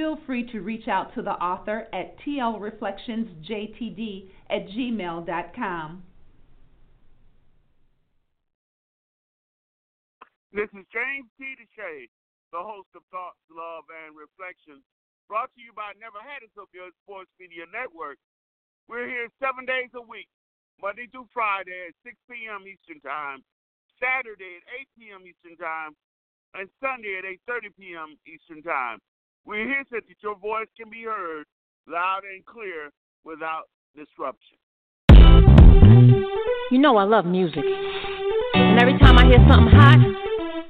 Feel 0.00 0.16
free 0.24 0.48
to 0.48 0.64
reach 0.64 0.88
out 0.88 1.12
to 1.12 1.20
the 1.20 1.36
author 1.36 1.84
at 1.92 2.16
tlreflectionsjtd 2.24 4.00
at 4.48 4.64
gmail.com. 4.72 5.88
This 10.56 10.72
is 10.72 10.88
James 10.88 11.28
T. 11.36 11.52
DeShay, 11.52 12.08
the 12.48 12.64
host 12.64 12.88
of 12.96 13.04
Thoughts, 13.12 13.44
Love, 13.52 13.84
and 13.92 14.16
Reflections, 14.16 14.80
brought 15.28 15.52
to 15.52 15.60
you 15.60 15.76
by 15.76 15.92
Never 16.00 16.24
Had 16.24 16.48
It 16.48 16.50
So 16.56 16.64
Good 16.72 16.96
Sports 17.04 17.28
Media 17.36 17.68
Network. 17.68 18.16
We're 18.88 19.04
here 19.04 19.28
seven 19.36 19.68
days 19.68 19.92
a 19.92 20.00
week, 20.00 20.32
Monday 20.80 21.12
through 21.12 21.28
Friday 21.28 21.92
at 21.92 21.94
6 22.08 22.16
p.m. 22.24 22.64
Eastern 22.64 23.04
Time, 23.04 23.44
Saturday 24.00 24.64
at 24.64 24.80
8 24.80 24.88
p.m. 24.96 25.28
Eastern 25.28 25.60
Time, 25.60 25.92
and 26.56 26.72
Sunday 26.80 27.20
at 27.20 27.28
8.30 27.44 27.76
p.m. 27.76 28.16
Eastern 28.24 28.64
Time. 28.64 28.96
We're 29.46 29.64
here 29.64 29.84
so 29.90 29.96
that 29.96 30.22
your 30.22 30.36
voice 30.36 30.68
can 30.76 30.90
be 30.90 31.04
heard 31.04 31.46
loud 31.88 32.20
and 32.24 32.44
clear 32.44 32.90
without 33.24 33.64
disruption. 33.96 34.58
You 36.70 36.78
know 36.78 36.96
I 36.96 37.04
love 37.04 37.24
music. 37.24 37.64
And 38.54 38.78
every 38.78 38.98
time 38.98 39.18
I 39.18 39.24
hear 39.26 39.38
something 39.48 39.72
hot, 39.74 39.98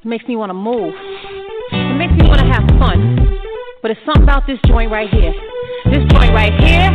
it 0.00 0.06
makes 0.06 0.24
me 0.26 0.36
want 0.36 0.50
to 0.50 0.54
move. 0.54 0.94
It 1.72 1.96
makes 1.98 2.12
me 2.14 2.26
want 2.26 2.40
to 2.40 2.46
have 2.46 2.64
fun. 2.78 3.38
But 3.82 3.90
it's 3.90 4.00
something 4.06 4.22
about 4.22 4.46
this 4.46 4.58
joint 4.66 4.90
right 4.90 5.10
here. 5.10 5.32
This 5.90 6.04
joint 6.12 6.32
right 6.32 6.54
here, 6.62 6.88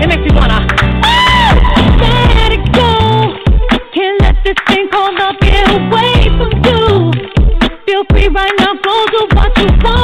it 0.00 0.08
makes 0.08 0.22
me 0.22 0.30
want 0.32 0.52
to. 0.52 0.60
let 2.38 2.52
it 2.52 2.64
go. 2.72 3.34
Can't 3.92 4.20
let 4.22 4.36
this 4.44 4.56
thing 4.68 4.88
called 4.90 5.14
love 5.18 5.36
get 5.40 5.68
away 5.68 6.28
from 6.38 6.50
you. 6.64 7.12
Feel 7.84 8.04
free 8.10 8.28
right 8.28 8.52
now, 8.58 8.74
go 8.82 9.06
do 9.10 9.28
what 9.36 9.56
you 9.58 9.66
wanna 9.82 10.03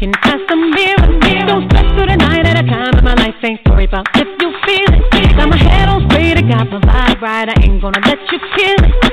I'm 0.00 0.12
past 0.12 0.46
the 0.48 0.54
mirror. 0.54 1.46
Don't 1.46 1.68
stress 1.70 1.90
through 1.96 2.06
the 2.06 2.16
night 2.16 2.46
at 2.46 2.64
a 2.64 2.66
time 2.68 2.96
in 2.98 3.04
my 3.04 3.14
life, 3.14 3.34
ain't 3.42 3.60
story 3.62 3.84
about 3.84 4.06
if 4.14 4.28
you 4.40 4.52
feel 4.64 4.94
it. 4.94 5.36
Got 5.36 5.48
my 5.48 5.56
head 5.56 5.88
on 5.88 6.08
straight, 6.08 6.36
I 6.36 6.42
got 6.42 6.70
my 6.70 6.78
vibe 6.78 7.20
right, 7.20 7.48
I 7.48 7.62
ain't 7.62 7.82
gonna 7.82 7.98
let 8.06 8.20
you 8.30 8.38
kill 8.38 8.76
it. 8.84 9.07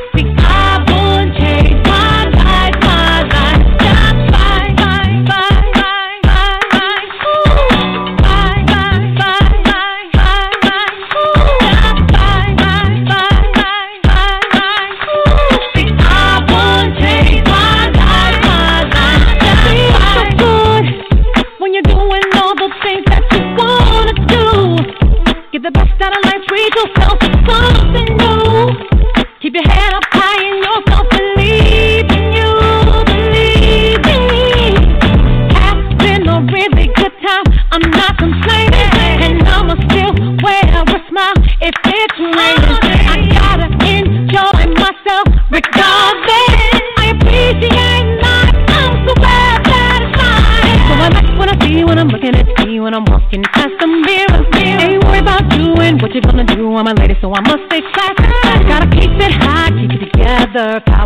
So 57.26 57.34
I 57.34 57.42
must 57.42 57.66
stay 57.66 57.82
classy. 57.82 58.68
Gotta 58.70 58.88
keep 58.94 59.10
it 59.18 59.34
high, 59.42 59.72
keep 59.74 59.90
it 59.98 60.12
together. 60.14 60.84
I 60.86 61.06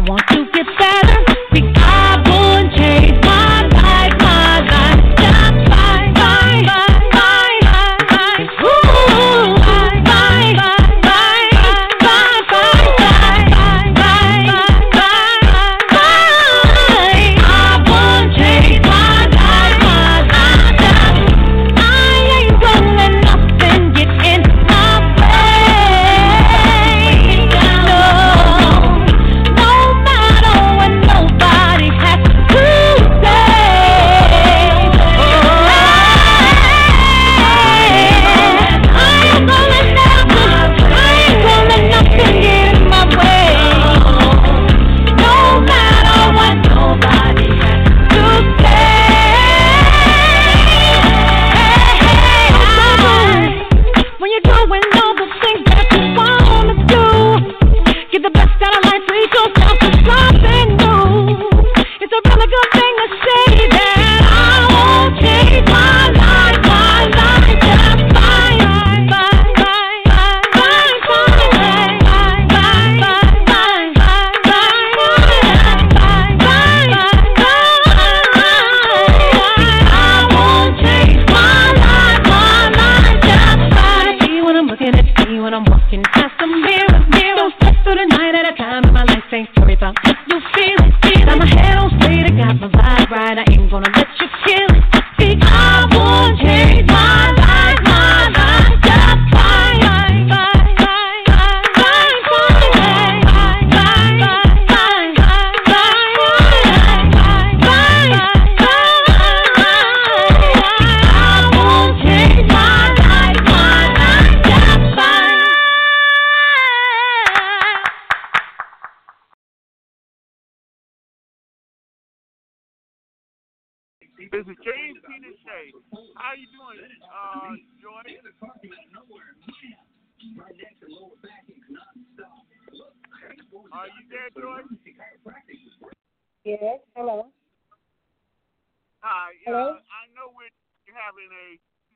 Hi. 139.46 139.52
Hello? 139.52 139.80
Uh, 139.80 139.80
I 139.80 140.04
know 140.16 140.32
we're 140.36 140.52
having 140.92 141.32
a. 141.32 141.48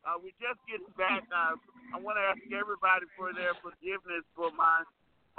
Uh, 0.03 0.19
we 0.19 0.35
just 0.39 0.59
getting 0.67 0.91
back. 0.99 1.23
Uh, 1.31 1.55
I 1.95 1.99
want 1.99 2.19
to 2.19 2.23
ask 2.27 2.39
everybody 2.51 3.07
for 3.15 3.31
their 3.31 3.55
forgiveness 3.63 4.23
for 4.35 4.51
my 4.51 4.83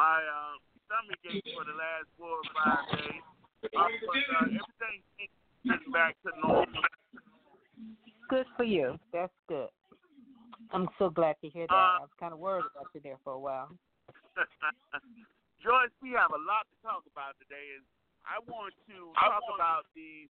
my 0.01 0.21
uh, 0.25 0.57
stomach 0.89 1.21
ache 1.29 1.45
for 1.53 1.65
the 1.69 1.77
last 1.77 2.09
four 2.17 2.41
or 2.41 2.47
five 2.53 2.85
days. 2.97 3.25
Uh, 3.77 3.89
but 4.09 4.25
uh, 4.37 4.49
everything 4.49 5.05
getting 5.65 5.93
back 5.93 6.17
to 6.25 6.33
normal. 6.41 6.85
Good 8.29 8.49
for 8.57 8.65
you. 8.65 8.97
That's 9.13 9.33
good. 9.49 9.69
I'm 10.73 10.89
so 10.99 11.13
glad 11.13 11.37
to 11.45 11.49
hear 11.49 11.69
that. 11.69 11.77
Uh, 11.77 12.01
I 12.01 12.09
was 12.09 12.17
kind 12.19 12.33
of 12.33 12.41
worried 12.41 12.65
about 12.73 12.89
you 12.97 13.01
there 13.05 13.21
for 13.23 13.37
a 13.37 13.41
while. 13.41 13.69
Joyce, 15.63 15.93
we 16.01 16.17
have 16.17 16.33
a 16.33 16.41
lot 16.41 16.65
to 16.73 16.77
talk 16.81 17.05
about 17.09 17.37
today, 17.41 17.77
and 17.77 17.85
I 18.25 18.41
want 18.49 18.73
to 18.89 19.13
talk 19.17 19.45
about 19.55 19.85
the 19.93 20.29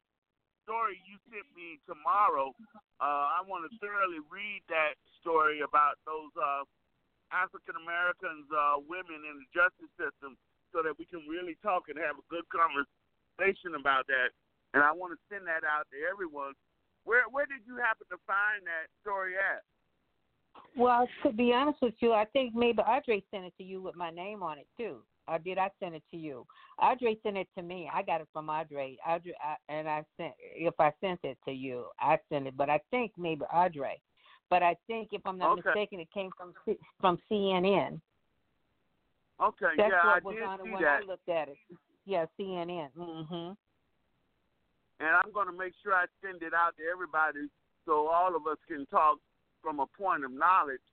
story 0.64 0.98
you 1.04 1.20
sent 1.28 1.46
me 1.52 1.78
tomorrow. 1.84 2.56
Uh, 2.98 3.36
I 3.36 3.44
want 3.44 3.68
to 3.68 3.70
thoroughly 3.78 4.24
read 4.32 4.64
that 4.72 4.96
story 5.20 5.60
about 5.60 6.00
those 6.08 6.32
uh, 6.40 6.64
African 7.30 7.76
Americans, 7.78 8.48
uh, 8.50 8.80
women 8.80 9.22
in 9.28 9.44
the 9.44 9.48
justice 9.52 9.92
system, 10.00 10.40
so 10.72 10.82
that 10.82 10.96
we 10.96 11.04
can 11.06 11.22
really 11.28 11.54
talk 11.62 11.86
and 11.92 12.00
have 12.00 12.16
a 12.16 12.26
good 12.32 12.48
conversation 12.50 13.76
about 13.78 14.08
that. 14.08 14.32
And 14.72 14.82
I 14.82 14.90
want 14.90 15.14
to 15.14 15.20
send 15.30 15.46
that 15.46 15.62
out 15.62 15.86
to 15.94 15.98
everyone. 16.02 16.56
Where 17.04 17.28
where 17.30 17.46
did 17.46 17.62
you 17.68 17.76
happen 17.76 18.08
to 18.10 18.18
find 18.26 18.64
that 18.66 18.88
story 19.04 19.36
at? 19.36 19.62
Well, 20.76 21.06
to 21.22 21.32
be 21.32 21.52
honest 21.52 21.78
with 21.82 21.94
you, 22.00 22.12
I 22.12 22.24
think 22.24 22.54
maybe 22.54 22.80
Audrey 22.80 23.24
sent 23.30 23.44
it 23.44 23.52
to 23.58 23.64
you 23.64 23.82
with 23.82 23.94
my 23.94 24.10
name 24.10 24.42
on 24.42 24.58
it 24.58 24.66
too. 24.76 24.98
Or 25.26 25.38
did 25.38 25.58
I 25.58 25.70
send 25.80 25.94
it 25.94 26.02
to 26.10 26.16
you? 26.16 26.46
Audrey 26.80 27.18
sent 27.22 27.36
it 27.36 27.48
to 27.56 27.62
me. 27.62 27.90
I 27.92 28.02
got 28.02 28.20
it 28.20 28.28
from 28.32 28.48
Audrey. 28.50 28.98
Audrey, 29.06 29.34
I, 29.42 29.56
and 29.72 29.88
I 29.88 30.04
sent. 30.16 30.34
If 30.38 30.74
I 30.78 30.92
sent 31.00 31.20
it 31.24 31.38
to 31.46 31.52
you, 31.52 31.86
I 31.98 32.18
sent 32.30 32.46
it. 32.46 32.56
But 32.56 32.68
I 32.70 32.80
think 32.90 33.12
maybe 33.16 33.44
Audrey. 33.52 34.00
But 34.50 34.62
I 34.62 34.76
think 34.86 35.08
if 35.12 35.22
I'm 35.24 35.38
not 35.38 35.58
Okay. 35.58 35.62
mistaken, 35.66 36.00
it 36.00 36.08
came 36.12 36.30
from 36.36 36.52
C- 36.64 36.78
from 37.00 37.18
CNN. 37.30 38.00
Okay, 39.40 39.74
That's 39.76 39.90
yeah, 39.90 40.00
I 40.04 40.14
what 40.14 40.24
was 40.24 40.34
did 40.36 40.44
on 40.44 40.58
see 40.64 40.70
when 40.70 40.82
that. 40.82 41.02
I 41.02 41.06
looked 41.06 41.28
at 41.28 41.48
it. 41.48 41.58
Yeah, 42.04 42.26
CNN. 42.38 42.90
Mhm. 42.94 43.56
and 45.00 45.08
I'm 45.08 45.32
going 45.32 45.46
to 45.48 45.52
make 45.52 45.74
sure 45.82 45.92
I 45.92 46.06
send 46.22 46.42
it 46.42 46.54
out 46.54 46.76
to 46.76 46.84
everybody 46.84 47.48
so 47.84 48.06
all 48.06 48.36
of 48.36 48.46
us 48.46 48.58
can 48.68 48.86
talk 48.86 49.18
from 49.62 49.80
a 49.80 49.86
point 49.98 50.24
of 50.24 50.30
knowledge. 50.30 50.84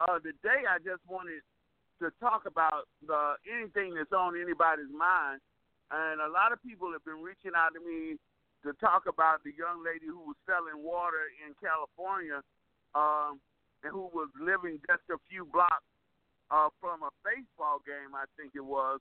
Uh, 0.00 0.18
today, 0.20 0.62
I 0.68 0.78
just 0.78 1.02
wanted 1.08 1.42
to 2.00 2.10
talk 2.20 2.46
about 2.46 2.88
the 3.06 3.36
anything 3.44 3.94
that's 3.94 4.12
on 4.12 4.38
anybody's 4.38 4.90
mind, 4.92 5.40
and 5.90 6.20
a 6.20 6.30
lot 6.30 6.52
of 6.52 6.62
people 6.62 6.92
have 6.92 7.04
been 7.04 7.20
reaching 7.20 7.52
out 7.56 7.74
to 7.74 7.80
me 7.80 8.16
to 8.64 8.72
talk 8.78 9.10
about 9.10 9.42
the 9.42 9.52
young 9.58 9.82
lady 9.82 10.06
who 10.06 10.22
was 10.22 10.38
selling 10.46 10.80
water 10.80 11.28
in 11.42 11.52
California, 11.58 12.40
um, 12.94 13.42
and 13.82 13.90
who 13.90 14.06
was 14.14 14.30
living 14.38 14.78
just 14.86 15.02
a 15.10 15.18
few 15.28 15.44
blocks 15.44 15.86
uh, 16.50 16.70
from 16.80 17.02
a 17.02 17.10
baseball 17.26 17.82
game, 17.82 18.14
I 18.14 18.24
think 18.38 18.54
it 18.54 18.64
was, 18.64 19.00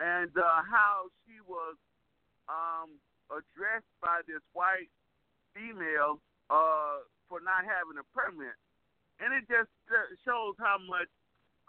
and 0.00 0.30
uh, 0.36 0.66
how 0.66 1.08
she 1.24 1.38
was. 1.46 1.78
Um, 2.50 2.98
addressed 3.30 3.90
by 4.02 4.20
this 4.26 4.42
white 4.52 4.90
female 5.54 6.18
uh, 6.50 7.06
for 7.30 7.38
not 7.38 7.62
having 7.62 7.98
a 7.98 8.06
permit, 8.10 8.58
and 9.22 9.30
it 9.30 9.46
just 9.46 9.70
uh, 9.90 10.10
shows 10.26 10.58
how 10.58 10.78
much 10.82 11.06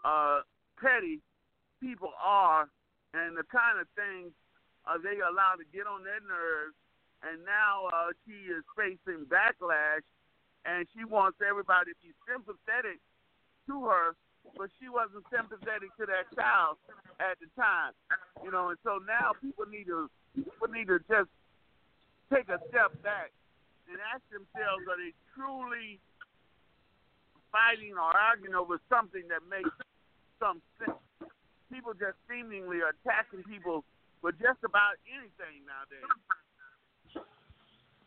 uh, 0.03 0.41
petty 0.79 1.20
people 1.79 2.13
are, 2.17 2.70
and 3.13 3.38
the 3.38 3.43
kind 3.50 3.79
of 3.79 3.88
things 3.96 4.31
uh, 4.88 4.98
they 4.98 5.20
allow 5.22 5.53
to 5.58 5.65
get 5.74 5.86
on 5.86 6.03
their 6.03 6.22
nerves. 6.22 6.75
And 7.22 7.46
now 7.46 7.86
uh, 7.93 8.17
she 8.25 8.50
is 8.50 8.65
facing 8.74 9.29
backlash, 9.29 10.01
and 10.65 10.89
she 10.98 11.05
wants 11.05 11.38
everybody 11.41 11.93
to 11.93 12.00
be 12.01 12.13
sympathetic 12.25 12.98
to 13.70 13.86
her, 13.86 14.17
but 14.58 14.74
she 14.81 14.89
wasn't 14.89 15.22
sympathetic 15.29 15.93
to 16.01 16.10
that 16.10 16.25
child 16.34 16.81
at 17.22 17.38
the 17.38 17.46
time, 17.53 17.93
you 18.41 18.50
know. 18.50 18.74
And 18.74 18.79
so 18.81 18.98
now 19.05 19.38
people 19.38 19.70
need 19.70 19.86
to 19.86 20.10
people 20.34 20.70
need 20.74 20.89
to 20.89 20.98
just 21.05 21.29
take 22.34 22.50
a 22.50 22.58
step 22.74 22.89
back 23.05 23.29
and 23.86 24.01
ask 24.10 24.25
themselves, 24.34 24.81
are 24.89 24.98
they 24.98 25.13
truly 25.36 26.01
fighting 27.51 28.00
or 28.00 28.10
arguing 28.15 28.55
over 28.55 28.79
something 28.89 29.27
that 29.27 29.43
makes 29.46 29.70
some 30.42 30.62
sense? 30.82 30.98
People 31.72 31.94
just 31.94 32.18
seemingly 32.28 32.82
are 32.82 32.92
attacking 33.06 33.44
people 33.44 33.86
for 34.20 34.32
just 34.34 34.60
about 34.66 34.98
anything 35.08 35.62
nowadays. 35.70 36.10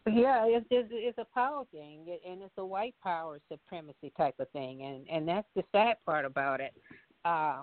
Yeah, 0.06 0.44
it's, 0.44 0.66
it's 0.70 0.88
it's 0.92 1.18
a 1.18 1.24
power 1.32 1.64
thing, 1.72 2.18
and 2.28 2.42
it's 2.42 2.52
a 2.58 2.66
white 2.66 2.94
power 3.02 3.38
supremacy 3.50 4.12
type 4.18 4.34
of 4.38 4.50
thing, 4.50 4.82
and 4.82 5.08
and 5.08 5.26
that's 5.26 5.48
the 5.56 5.62
sad 5.72 5.96
part 6.04 6.26
about 6.26 6.60
it. 6.60 6.74
Uh, 7.24 7.62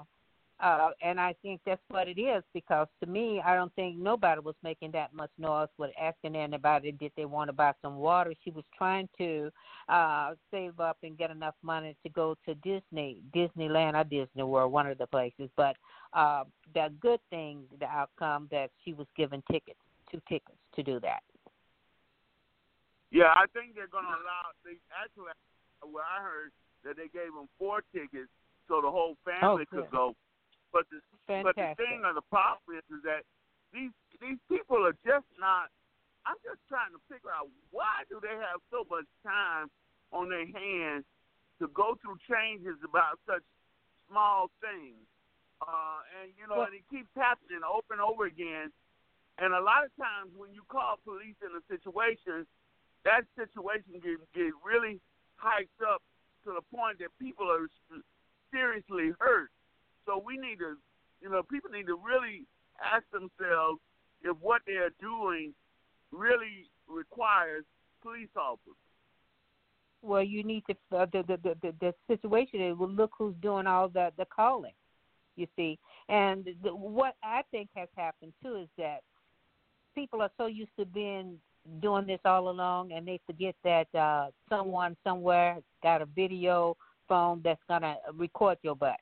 uh, 0.62 0.90
and 1.02 1.20
I 1.20 1.36
think 1.42 1.60
that's 1.66 1.82
what 1.90 2.08
it 2.08 2.20
is 2.20 2.44
because 2.54 2.88
to 3.04 3.10
me, 3.10 3.42
I 3.44 3.56
don't 3.56 3.74
think 3.74 3.98
nobody 3.98 4.42
was 4.42 4.56
making 4.64 4.92
that 4.92 5.14
much 5.14 5.32
noise 5.38 5.70
with 5.78 5.92
asking 6.00 6.36
anybody 6.36 6.92
did 6.92 7.12
they 7.18 7.26
want 7.26 7.50
to 7.50 7.54
buy 7.54 7.74
some 7.82 7.98
water. 7.98 8.34
She 8.44 8.52
was 8.52 8.64
trying 8.78 9.10
to 9.18 9.52
uh, 9.90 10.36
save 10.52 10.80
up 10.80 10.98
and 11.02 11.18
get 11.18 11.32
enough 11.32 11.56
money 11.64 11.96
to 12.04 12.10
go 12.10 12.38
to 12.46 12.54
Disney, 12.56 13.22
Disneyland 13.36 14.00
or 14.00 14.04
Disney 14.04 14.44
World, 14.44 14.72
one 14.72 14.86
of 14.86 15.00
the 15.00 15.08
places. 15.08 15.50
But 15.58 15.76
uh, 16.14 16.44
the 16.76 16.94
good 17.02 17.20
thing, 17.32 17.64
the 17.80 17.88
outcome 17.88 18.48
that 18.52 18.70
she 18.86 18.94
was 18.94 19.08
given 19.18 19.42
tickets, 19.52 19.80
two 20.12 20.22
tickets 20.30 20.58
to 20.76 20.84
do 20.84 21.00
that. 21.00 21.22
Yeah, 23.10 23.34
I 23.36 23.46
think 23.54 23.76
they're 23.76 23.88
going 23.88 24.06
to 24.06 24.12
allow. 24.12 24.54
They 24.64 24.78
actually, 24.96 25.34
what 25.82 26.04
I 26.06 26.22
heard 26.22 26.52
that 26.84 26.98
they 26.98 27.10
gave 27.12 27.34
them 27.34 27.50
four 27.58 27.82
tickets 27.94 28.30
so 28.68 28.80
the 28.82 28.90
whole 28.90 29.18
family 29.26 29.66
Oh, 29.72 29.76
could 29.76 29.92
go. 29.92 30.16
But 30.72 30.88
the 30.90 31.00
but 31.44 31.56
the 31.78 31.84
thing 31.84 32.02
or 32.06 32.14
the 32.14 32.26
problem 32.32 32.80
is, 32.80 32.86
is 32.92 33.04
that 33.04 33.24
these 33.74 33.92
these 34.20 34.40
people 34.50 34.86
are 34.86 34.96
just 35.06 35.28
not. 35.40 35.70
I'm 36.26 36.38
just 36.46 36.62
trying 36.70 36.94
to 36.94 37.02
figure 37.10 37.34
out 37.34 37.50
why 37.72 38.06
do 38.10 38.22
they 38.22 38.36
have 38.38 38.62
so 38.70 38.86
much 38.90 39.10
time 39.26 39.72
on 40.14 40.30
their 40.30 40.46
hands 40.46 41.04
to 41.60 41.68
go 41.74 41.98
through 41.98 42.18
changes 42.30 42.78
about 42.86 43.18
such 43.26 43.42
small 44.10 44.52
things. 44.62 45.02
Uh, 45.62 46.02
and 46.22 46.34
you 46.38 46.46
know, 46.48 46.62
Well- 46.62 46.68
and 46.70 46.76
it 46.76 46.88
keeps 46.90 47.10
happening 47.16 47.64
over 47.64 47.94
and 47.94 48.02
over 48.02 48.26
again. 48.26 48.72
And 49.38 49.54
a 49.54 49.60
lot 49.62 49.86
of 49.86 49.96
times 49.96 50.34
when 50.36 50.54
you 50.54 50.64
call 50.70 50.98
police 51.04 51.36
in 51.42 51.56
a 51.56 51.62
situation, 51.68 52.46
that 53.04 53.26
situation 53.36 54.00
get 54.00 54.20
get 54.34 54.54
really 54.64 55.02
hyped 55.42 55.82
up 55.82 56.04
to 56.46 56.54
the 56.54 56.62
point 56.62 57.00
that 57.00 57.10
people 57.18 57.50
are 57.50 57.68
seriously 58.52 59.14
hurt. 59.20 59.50
So 60.06 60.22
we 60.24 60.38
need 60.38 60.60
to, 60.60 60.78
you 61.22 61.30
know, 61.30 61.44
people 61.44 61.70
need 61.72 61.88
to 61.88 61.96
really 61.96 62.46
ask 62.84 63.04
themselves 63.12 63.80
if 64.24 64.36
what 64.40 64.62
they're 64.66 64.92
doing 65.00 65.54
really 66.12 66.70
requires 66.88 67.64
police 68.02 68.30
officers. 68.36 68.76
Well, 70.02 70.24
you 70.24 70.44
need 70.44 70.64
to 70.68 70.98
uh, 70.98 71.06
the, 71.12 71.24
the 71.28 71.56
the 71.62 71.74
the 71.80 71.94
situation 72.08 72.62
is 72.62 72.78
well, 72.78 72.90
look 72.90 73.12
who's 73.18 73.36
doing 73.42 73.68
all 73.68 73.88
the 73.88 74.12
the 74.18 74.26
calling. 74.26 74.74
You 75.36 75.48
see, 75.56 75.80
and 76.10 76.48
the, 76.64 76.76
what 76.76 77.16
I 77.24 77.44
think 77.52 77.70
has 77.76 77.88
happened 77.96 78.34
too 78.44 78.56
is 78.56 78.68
that 78.78 79.02
people 79.96 80.22
are 80.22 80.32
so 80.38 80.48
used 80.48 80.72
to 80.80 80.86
being 80.86 81.38
doing 81.82 82.08
this 82.08 82.20
all 82.26 82.50
along, 82.50 82.94
and 82.94 83.08
they 83.08 83.20
forget 83.28 83.56
that 83.64 83.88
uh 83.96 84.28
someone 84.50 84.98
somewhere 85.04 85.60
got 85.84 86.02
a 86.02 86.06
video 86.06 86.76
phone 87.08 87.42
that's 87.44 87.62
gonna 87.68 87.96
record 88.16 88.58
your 88.64 88.76
butt. 88.76 89.00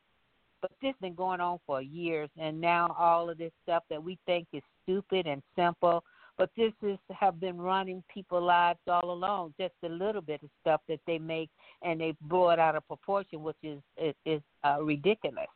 But 0.62 0.72
this 0.82 0.90
has 0.90 0.96
been 1.02 1.16
going 1.16 1.40
on 1.40 1.60
for 1.66 1.82
years, 1.82 2.30
and 2.38 2.60
now 2.60 2.96
all 2.98 3.30
of 3.30 3.38
this 3.38 3.52
stuff 3.64 3.84
that 3.90 4.04
we 4.04 4.18
think 4.26 4.48
is 4.52 4.62
stupid 4.84 5.26
and 5.26 5.42
simple, 5.56 6.04
but 6.38 6.50
this 6.56 6.74
is 6.82 6.98
have 7.18 7.40
been 7.40 7.58
running 7.58 8.04
people's 8.14 8.44
lives 8.44 8.80
all 8.88 9.12
along. 9.12 9.54
Just 9.60 9.74
a 9.84 9.90
little 9.90 10.22
bit 10.22 10.42
of 10.44 10.50
stuff 10.62 10.82
that 10.88 11.00
they 11.06 11.18
make, 11.18 11.50
and 11.82 12.00
they 12.00 12.14
blow 12.22 12.50
it 12.50 12.60
out 12.60 12.76
of 12.76 12.88
proportion, 12.88 13.44
which 13.44 13.58
is 13.64 13.80
is, 13.98 14.16
is 14.26 14.42
uh, 14.64 14.82
ridiculous. 14.82 15.48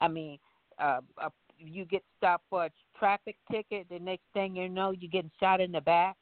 I 0.00 0.08
mean, 0.08 0.38
uh, 0.78 1.00
uh, 1.18 1.30
you 1.58 1.84
get 1.84 2.02
stopped 2.18 2.44
for 2.48 2.66
a 2.66 2.70
traffic 2.98 3.36
ticket, 3.50 3.86
the 3.90 3.98
next 3.98 4.24
thing 4.32 4.56
you 4.56 4.68
know, 4.68 4.92
you're 4.92 5.10
getting 5.10 5.30
shot 5.40 5.60
in 5.60 5.72
the 5.72 5.80
back. 5.80 6.16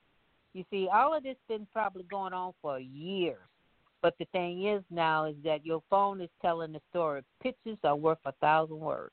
You 0.54 0.64
see, 0.70 0.88
all 0.92 1.16
of 1.16 1.22
this 1.22 1.36
been 1.48 1.66
probably 1.72 2.04
going 2.04 2.32
on 2.32 2.52
for 2.60 2.80
years. 2.80 3.38
But 4.00 4.14
the 4.18 4.26
thing 4.26 4.66
is 4.66 4.82
now 4.90 5.26
is 5.26 5.36
that 5.44 5.66
your 5.66 5.82
phone 5.90 6.20
is 6.20 6.30
telling 6.40 6.72
the 6.72 6.80
story. 6.90 7.22
Pictures 7.42 7.78
are 7.82 7.96
worth 7.96 8.18
a 8.24 8.32
thousand 8.40 8.78
words. 8.78 9.12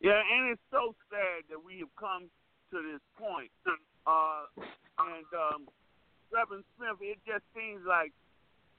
Yeah, 0.00 0.18
and 0.18 0.50
it's 0.50 0.66
so 0.70 0.94
sad 1.10 1.46
that 1.48 1.62
we 1.62 1.78
have 1.78 1.94
come 1.94 2.26
to 2.72 2.78
this 2.82 3.00
point. 3.14 3.54
Uh, 4.02 4.50
and 4.98 5.26
um, 5.30 5.70
Reverend 6.34 6.64
Smith, 6.74 6.98
it 6.98 7.22
just 7.22 7.46
seems 7.54 7.86
like 7.86 8.10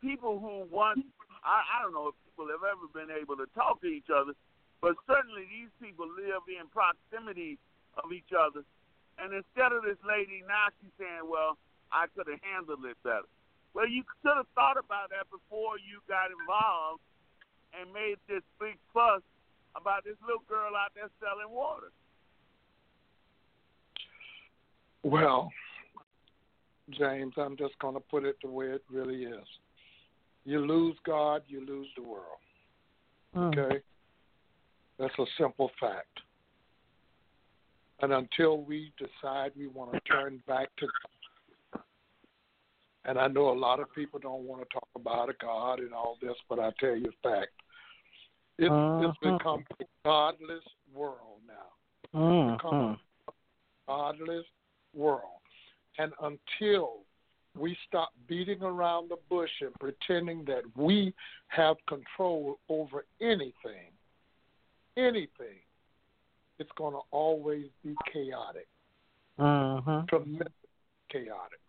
people 0.03 0.35
who 0.35 0.67
once, 0.67 0.99
I, 1.47 1.63
I 1.63 1.75
don't 1.79 1.95
know 1.95 2.11
if 2.11 2.15
people 2.27 2.51
have 2.51 2.67
ever 2.67 2.91
been 2.91 3.07
able 3.07 3.39
to 3.39 3.47
talk 3.55 3.79
to 3.81 3.87
each 3.87 4.11
other, 4.11 4.35
but 4.83 4.99
certainly 5.07 5.47
these 5.47 5.71
people 5.79 6.11
live 6.11 6.43
in 6.51 6.67
proximity 6.67 7.55
of 7.95 8.11
each 8.11 8.35
other. 8.35 8.67
And 9.15 9.31
instead 9.31 9.71
of 9.71 9.87
this 9.87 10.01
lady, 10.03 10.43
now 10.43 10.75
she's 10.81 10.91
saying, 10.99 11.23
well, 11.23 11.55
I 11.87 12.11
could 12.11 12.27
have 12.27 12.43
handled 12.43 12.83
it 12.83 12.99
better. 12.99 13.31
Well, 13.73 13.87
you 13.87 14.03
should 14.21 14.37
have 14.37 14.49
thought 14.55 14.77
about 14.77 15.09
that 15.09 15.25
before 15.31 15.77
you 15.81 15.99
got 16.07 16.29
involved 16.29 17.01
and 17.73 17.91
made 17.91 18.17
this 18.29 18.43
big 18.59 18.77
fuss 18.93 19.21
about 19.75 20.03
this 20.05 20.15
little 20.21 20.43
girl 20.47 20.75
out 20.77 20.91
there 20.93 21.09
selling 21.19 21.53
water. 21.53 21.91
Well, 25.03 25.51
James, 26.91 27.33
I'm 27.37 27.57
just 27.57 27.77
going 27.79 27.95
to 27.95 27.99
put 27.99 28.23
it 28.23 28.37
the 28.43 28.49
way 28.49 28.67
it 28.67 28.83
really 28.91 29.23
is. 29.23 29.47
You 30.45 30.59
lose 30.59 30.95
God, 31.05 31.41
you 31.47 31.65
lose 31.65 31.87
the 31.97 32.03
world. 32.03 32.41
Mm. 33.35 33.57
Okay? 33.57 33.81
That's 34.99 35.17
a 35.17 35.25
simple 35.39 35.71
fact. 35.79 36.19
And 38.01 38.13
until 38.13 38.61
we 38.61 38.91
decide 38.97 39.51
we 39.57 39.67
want 39.67 39.93
to 39.93 39.99
turn 40.01 40.41
back 40.47 40.69
to 40.77 40.87
and 43.05 43.17
I 43.19 43.27
know 43.27 43.49
a 43.49 43.57
lot 43.57 43.79
of 43.79 43.93
people 43.93 44.19
don't 44.19 44.43
want 44.43 44.61
to 44.61 44.73
talk 44.73 44.87
about 44.95 45.29
a 45.29 45.33
God 45.41 45.79
and 45.79 45.93
all 45.93 46.17
this, 46.21 46.35
but 46.49 46.59
I 46.59 46.71
tell 46.79 46.95
you 46.95 47.11
a 47.23 47.29
fact. 47.29 47.51
It's, 48.57 48.71
uh-huh. 48.71 49.09
it's 49.09 49.17
become 49.19 49.65
a 49.79 49.85
godless 50.05 50.63
world 50.93 51.39
now. 51.47 52.19
Uh-huh. 52.19 52.53
It's 52.53 52.61
become 52.61 52.97
a 53.27 53.31
godless 53.87 54.45
world. 54.93 55.41
And 55.97 56.13
until 56.21 56.99
we 57.57 57.77
stop 57.87 58.09
beating 58.27 58.61
around 58.61 59.09
the 59.09 59.17
bush 59.29 59.51
and 59.61 59.73
pretending 59.79 60.45
that 60.45 60.63
we 60.75 61.13
have 61.47 61.77
control 61.87 62.59
over 62.69 63.05
anything, 63.21 63.91
anything, 64.97 65.59
it's 66.59 66.71
going 66.77 66.93
to 66.93 67.01
always 67.11 67.65
be 67.83 67.95
chaotic. 68.11 68.67
Uh-huh. 69.37 70.03
Tremendous 70.07 70.53
chaotic. 71.11 71.59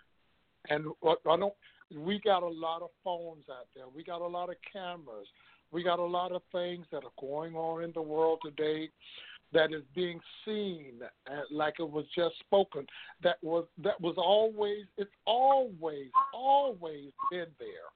And 0.71 0.87
I 1.07 1.37
don't 1.37 1.55
we 1.95 2.19
got 2.21 2.43
a 2.43 2.49
lot 2.49 2.83
of 2.83 2.91
phones 3.03 3.45
out 3.51 3.69
there. 3.75 3.85
We 3.95 4.03
got 4.03 4.21
a 4.21 4.27
lot 4.27 4.49
of 4.49 4.57
cameras. 4.73 5.29
We 5.71 5.83
got 5.83 5.99
a 5.99 6.05
lot 6.05 6.33
of 6.33 6.43
things 6.53 6.87
that 6.93 7.05
are 7.05 7.13
going 7.21 7.55
on 7.55 7.83
in 7.83 7.93
the 7.93 8.03
world 8.03 8.39
today 8.45 8.89
that 9.53 9.73
is 9.73 9.83
being 9.95 10.21
seen 10.45 10.95
uh, 11.31 11.43
like 11.51 11.75
it 11.79 11.89
was 11.89 12.05
just 12.15 12.39
spoken. 12.41 12.87
That 13.23 13.37
was 13.43 13.67
that 13.83 14.01
was 14.01 14.15
always 14.17 14.87
it's 14.97 15.11
always 15.27 16.11
always 16.33 17.11
been 17.31 17.47
there, 17.59 17.91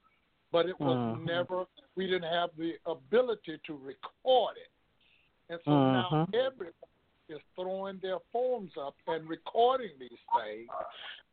but 0.52 0.66
it 0.66 0.78
was 0.80 0.98
Mhm. 0.98 1.24
never. 1.24 1.66
We 1.96 2.06
didn't 2.06 2.32
have 2.32 2.50
the 2.56 2.78
ability 2.86 3.60
to 3.66 3.74
record 3.74 4.56
it, 4.56 4.70
and 5.48 5.60
so 5.64 5.70
now 5.92 6.08
Mhm. 6.10 6.34
everybody 6.34 6.87
is 7.28 7.40
throwing 7.54 7.98
their 8.02 8.18
phones 8.32 8.72
up 8.80 8.94
and 9.06 9.28
recording 9.28 9.90
these 9.98 10.10
things, 10.10 10.68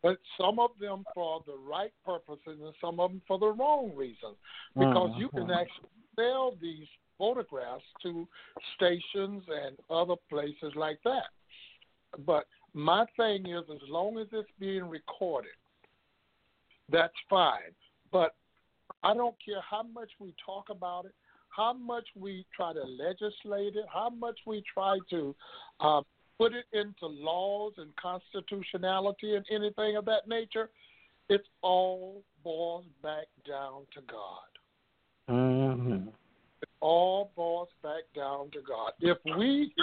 but 0.04 0.18
some 0.40 0.60
of 0.60 0.72
them 0.80 1.04
for 1.14 1.42
the 1.46 1.56
right 1.68 1.94
purposes 2.06 2.60
and 2.64 2.74
some 2.82 3.00
of 3.00 3.12
them 3.12 3.22
for 3.28 3.40
the 3.40 3.52
wrong 3.52 3.92
reasons. 3.96 4.36
Because 4.76 5.12
mm, 5.12 5.20
you 5.20 5.30
can 5.30 5.50
actually 5.52 5.90
sell 6.16 6.56
these 6.62 6.88
photographs 7.18 7.84
to 8.04 8.28
stations 8.76 9.44
and 9.50 9.78
other 9.90 10.16
places 10.30 10.74
like 10.76 11.00
that. 11.04 11.30
But 12.26 12.46
my 12.74 13.06
thing 13.18 13.48
is, 13.48 13.64
as 13.72 13.90
long 13.90 14.18
as 14.20 14.28
it's 14.32 14.50
being 14.60 14.90
recorded, 14.90 15.52
that's 16.92 17.14
fine. 17.30 17.74
But 18.12 18.36
I 19.04 19.14
don't 19.14 19.36
care 19.44 19.62
how 19.62 19.84
much 19.84 20.10
we 20.20 20.34
talk 20.46 20.66
about 20.70 21.06
it, 21.06 21.14
how 21.56 21.74
much 21.74 22.06
we 22.16 22.46
try 22.56 22.74
to 22.74 22.84
legislate 22.84 23.76
it, 23.76 23.86
how 23.92 24.10
much 24.10 24.40
we 24.46 24.64
try 24.74 24.98
to 25.10 25.36
uh, 25.80 26.02
put 26.38 26.54
it 26.54 26.66
into 26.74 27.06
laws 27.06 27.74
and 27.78 27.90
constitutionality 27.96 29.36
and 29.36 29.46
anything 29.50 29.96
of 29.96 30.06
that 30.06 30.28
nature. 30.28 30.70
It 31.30 31.42
all 31.62 32.24
boils 32.44 32.86
back 33.02 33.28
down 33.48 33.84
to 33.94 34.02
God. 34.10 35.34
Mm-hmm. 35.34 36.10
It 36.62 36.70
all 36.82 37.32
boils 37.36 37.70
back 37.82 38.04
down 38.16 38.52
to 38.52 38.60
God. 38.68 38.92
If 39.00 39.18
we, 39.38 39.74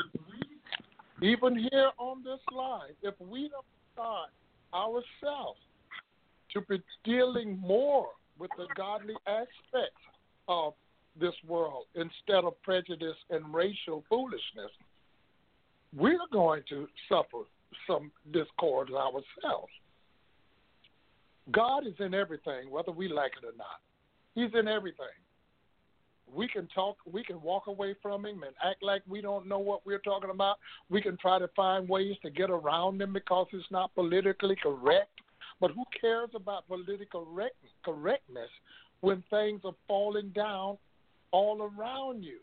even 1.21 1.57
here 1.71 1.91
on 1.99 2.23
this 2.23 2.41
line, 2.53 2.93
if 3.03 3.15
we 3.19 3.49
don't 3.49 3.65
start 3.93 4.31
ourselves 4.75 5.59
to 6.53 6.61
be 6.69 6.83
dealing 7.05 7.59
more 7.59 8.09
with 8.39 8.51
the 8.57 8.67
godly 8.77 9.15
aspects 9.27 10.01
of 10.49 10.75
this 11.19 11.35
world 11.47 11.87
instead 11.95 12.45
of 12.45 12.61
prejudice 12.63 13.17
and 13.31 13.55
racial 13.55 14.05
foolishness, 14.09 14.71
we're 15.97 16.19
going 16.33 16.63
to 16.69 16.87
suffer 17.09 17.45
some 17.87 18.11
discord 18.33 18.91
ourselves. 18.91 19.73
God 21.51 21.87
is 21.87 21.95
in 21.99 22.15
everything, 22.15 22.71
whether 22.71 22.93
we 22.93 23.09
like 23.09 23.33
it 23.43 23.47
or 23.47 23.57
not. 23.57 23.81
He's 24.35 24.59
in 24.59 24.69
everything. 24.69 25.07
We 26.33 26.49
can 26.49 26.67
talk, 26.69 26.97
we 27.11 27.23
can 27.23 27.43
walk 27.43 27.67
away 27.67 27.95
from 28.01 28.25
him 28.25 28.43
and 28.43 28.55
act 28.65 28.83
like 28.83 29.03
we 29.07 29.21
don't 29.21 29.47
know 29.47 29.59
what 29.59 29.85
we're 29.85 29.99
talking 29.99 30.31
about. 30.31 30.57
We 30.89 31.03
can 31.03 31.19
try 31.19 31.39
to 31.39 31.49
find 31.49 31.89
ways 31.89 32.17
to 32.23 32.31
get 32.31 32.49
around 32.49 33.03
him 33.03 33.13
because 33.13 33.49
it's 33.53 33.71
not 33.71 33.95
politically 33.95 34.57
correct. 34.63 35.11
But 35.61 35.73
who 35.73 35.85
cares 36.01 36.31
about 36.35 36.67
political 36.69 37.27
correctness 37.85 38.49
when 39.01 39.23
things 39.31 39.61
are 39.65 39.75
falling 39.87 40.31
down 40.31 40.79
all 41.33 41.71
around 41.77 42.23
you, 42.23 42.39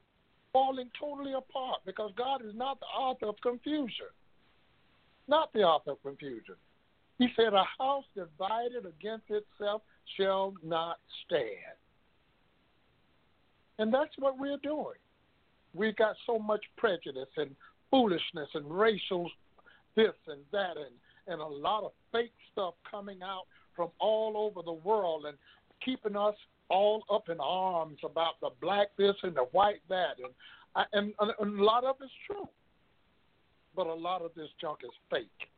falling 0.51 0.89
totally 0.99 1.33
apart? 1.33 1.79
Because 1.85 2.11
God 2.17 2.43
is 2.45 2.53
not 2.55 2.79
the 2.79 2.85
author 2.87 3.27
of 3.27 3.35
confusion. 3.41 4.07
Not 5.27 5.53
the 5.53 5.61
author 5.61 5.91
of 5.91 6.01
confusion. 6.01 6.55
He 7.19 7.27
said, 7.35 7.53
A 7.53 7.63
house 7.77 8.05
divided 8.15 8.85
against 8.85 9.25
itself 9.29 9.81
shall 10.17 10.53
not 10.63 10.97
stand. 11.25 11.77
And 13.77 13.93
that's 13.93 14.11
what 14.17 14.37
we're 14.37 14.57
doing. 14.57 14.97
We've 15.73 15.95
got 15.95 16.15
so 16.25 16.39
much 16.39 16.63
prejudice 16.77 17.29
and 17.37 17.55
foolishness 17.91 18.49
and 18.53 18.65
racial 18.69 19.29
this 19.95 20.13
and 20.27 20.39
that 20.51 20.77
and, 20.77 20.95
and 21.27 21.41
a 21.41 21.45
lot 21.45 21.83
of 21.83 21.91
fake 22.11 22.33
stuff 22.51 22.73
coming 22.89 23.21
out 23.23 23.43
from 23.75 23.89
all 23.99 24.35
over 24.37 24.63
the 24.63 24.73
world 24.73 25.25
and 25.25 25.37
keeping 25.83 26.15
us 26.15 26.35
all 26.69 27.03
up 27.11 27.29
in 27.29 27.37
arms 27.39 27.99
about 28.03 28.39
the 28.41 28.49
black 28.61 28.87
this 28.97 29.15
and 29.23 29.35
the 29.35 29.45
white 29.51 29.81
that. 29.89 30.17
And, 30.23 30.33
I- 30.75 30.85
and, 30.97 31.13
and 31.39 31.59
a 31.59 31.63
lot 31.63 31.83
of 31.83 31.95
it's 32.01 32.11
true. 32.27 32.47
But 33.75 33.87
a 33.87 33.93
lot 33.93 34.21
of 34.21 34.31
this 34.35 34.49
junk 34.59 34.79
is 34.83 34.91
fake. 35.09 35.49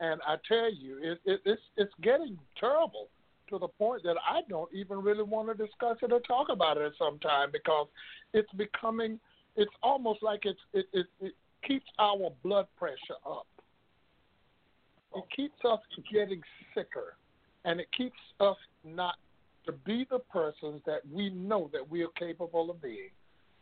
And 0.00 0.20
I 0.26 0.36
tell 0.48 0.72
you, 0.72 0.98
it, 1.02 1.20
it, 1.26 1.40
it's 1.44 1.60
it's 1.76 1.92
getting 2.00 2.38
terrible 2.58 3.08
to 3.50 3.58
the 3.58 3.68
point 3.68 4.02
that 4.04 4.16
I 4.26 4.40
don't 4.48 4.70
even 4.72 5.02
really 5.02 5.24
want 5.24 5.48
to 5.48 5.54
discuss 5.54 5.98
it 6.02 6.12
or 6.12 6.20
talk 6.20 6.48
about 6.48 6.78
it 6.78 6.84
at 6.84 6.92
some 6.98 7.18
time 7.18 7.50
because 7.52 7.86
it's 8.32 8.50
becoming 8.52 9.18
it's 9.56 9.72
almost 9.82 10.22
like 10.22 10.40
it's 10.44 10.60
it, 10.72 10.86
it, 10.92 11.06
it 11.20 11.32
keeps 11.66 11.84
our 11.98 12.30
blood 12.42 12.66
pressure 12.78 13.18
up. 13.26 13.46
It 15.14 15.24
keeps 15.36 15.58
us 15.64 15.80
getting 16.10 16.40
sicker 16.74 17.16
and 17.64 17.80
it 17.80 17.88
keeps 17.96 18.16
us 18.38 18.56
not 18.84 19.16
to 19.66 19.72
be 19.72 20.06
the 20.10 20.18
persons 20.18 20.80
that 20.86 21.00
we 21.12 21.30
know 21.30 21.70
that 21.72 21.88
we 21.88 22.02
are 22.02 22.08
capable 22.18 22.70
of 22.70 22.80
being 22.82 23.10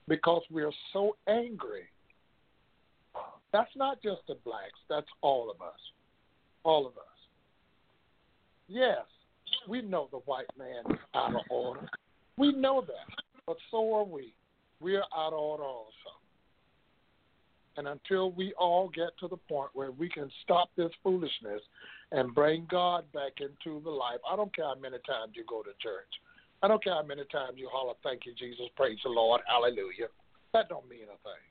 because 0.06 0.42
we 0.50 0.62
are 0.62 0.72
so 0.92 1.16
angry. 1.28 1.84
That's 3.52 3.70
not 3.76 4.02
just 4.02 4.22
the 4.28 4.36
blacks, 4.44 4.78
that's 4.88 5.06
all 5.22 5.50
of 5.50 5.60
us. 5.60 5.78
All 6.64 6.86
of 6.86 6.92
us. 6.92 7.04
Yes, 8.68 9.04
we 9.68 9.82
know 9.82 10.08
the 10.10 10.18
white 10.18 10.46
man 10.58 10.84
is 10.90 11.00
out 11.14 11.34
of 11.34 11.40
order. 11.50 11.88
We 12.36 12.52
know 12.52 12.82
that, 12.82 13.22
but 13.46 13.56
so 13.70 13.94
are 13.94 14.04
we. 14.04 14.32
we're 14.80 15.02
out 15.16 15.32
of 15.32 15.38
order 15.38 15.64
also. 15.64 15.92
And 17.76 17.88
until 17.88 18.32
we 18.32 18.52
all 18.58 18.88
get 18.88 19.10
to 19.20 19.28
the 19.28 19.36
point 19.36 19.70
where 19.72 19.92
we 19.92 20.08
can 20.08 20.30
stop 20.42 20.68
this 20.76 20.90
foolishness 21.02 21.62
and 22.12 22.34
bring 22.34 22.66
God 22.70 23.04
back 23.12 23.40
into 23.40 23.80
the 23.82 23.90
life, 23.90 24.20
I 24.28 24.36
don't 24.36 24.54
care 24.54 24.64
how 24.64 24.74
many 24.76 24.98
times 25.06 25.32
you 25.34 25.44
go 25.48 25.62
to 25.62 25.70
church. 25.80 26.08
I 26.62 26.68
don't 26.68 26.82
care 26.82 26.94
how 26.94 27.02
many 27.02 27.24
times 27.26 27.58
you 27.58 27.68
holler, 27.68 27.94
"Thank 28.02 28.26
you, 28.26 28.34
Jesus, 28.34 28.68
praise 28.76 28.98
the 29.02 29.10
Lord, 29.10 29.42
Hallelujah." 29.46 30.08
That 30.52 30.68
don't 30.68 30.88
mean 30.88 31.04
a 31.04 31.16
thing. 31.18 31.44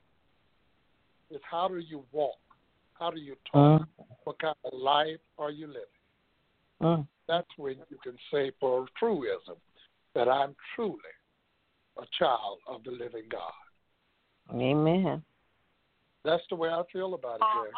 It's 1.30 1.44
how 1.44 1.68
do 1.68 1.78
you 1.78 2.04
walk? 2.12 2.40
How 2.94 3.10
do 3.10 3.20
you 3.20 3.36
talk? 3.50 3.82
Uh, 3.82 4.02
what 4.24 4.38
kind 4.38 4.56
of 4.64 4.72
life 4.74 5.20
are 5.38 5.50
you 5.50 5.66
living? 5.68 5.82
uh, 6.80 7.02
That's 7.26 7.48
when 7.56 7.76
you 7.88 7.98
can 8.02 8.18
say 8.30 8.50
for 8.60 8.86
truism 8.98 9.56
that 10.14 10.28
I'm 10.28 10.56
truly 10.74 10.98
a 11.96 12.06
child 12.18 12.58
of 12.66 12.82
the 12.84 12.90
living 12.90 13.28
God. 13.28 13.52
Amen. 14.52 15.22
That's 16.24 16.42
the 16.48 16.56
way 16.56 16.68
I 16.70 16.82
feel 16.92 17.14
about 17.14 17.36
it, 17.36 17.42
Uh, 17.42 17.54
Jerry. 17.54 17.72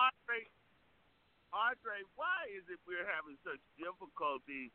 Andre, 1.50 2.06
why 2.14 2.46
is 2.54 2.62
it 2.70 2.78
we're 2.86 3.06
having 3.06 3.34
such 3.42 3.58
difficulty 3.74 4.70